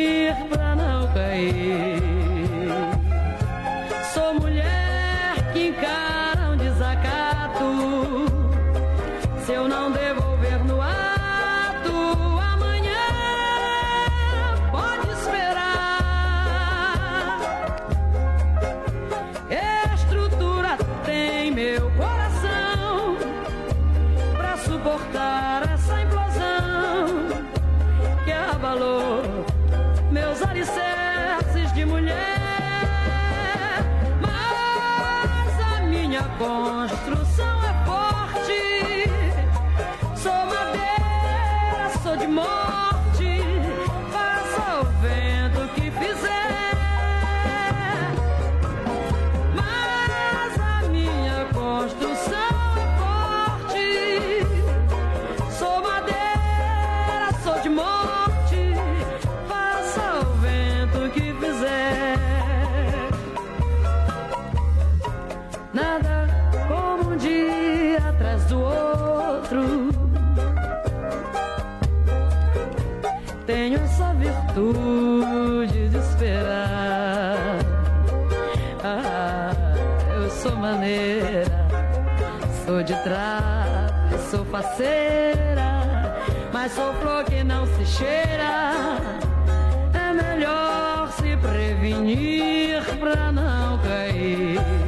sou 80.42 80.56
maneira, 80.56 81.44
sou 82.66 82.82
de 82.82 82.94
e 82.94 84.18
sou 84.28 84.44
faceira, 84.46 86.16
mas 86.52 86.72
sou 86.72 86.92
flor 86.94 87.24
que 87.24 87.44
não 87.44 87.64
se 87.64 87.86
cheira. 87.86 88.98
É 89.94 90.12
melhor 90.12 91.12
se 91.12 91.36
prevenir 91.36 92.82
pra 92.98 93.30
não 93.30 93.78
cair. 93.78 94.81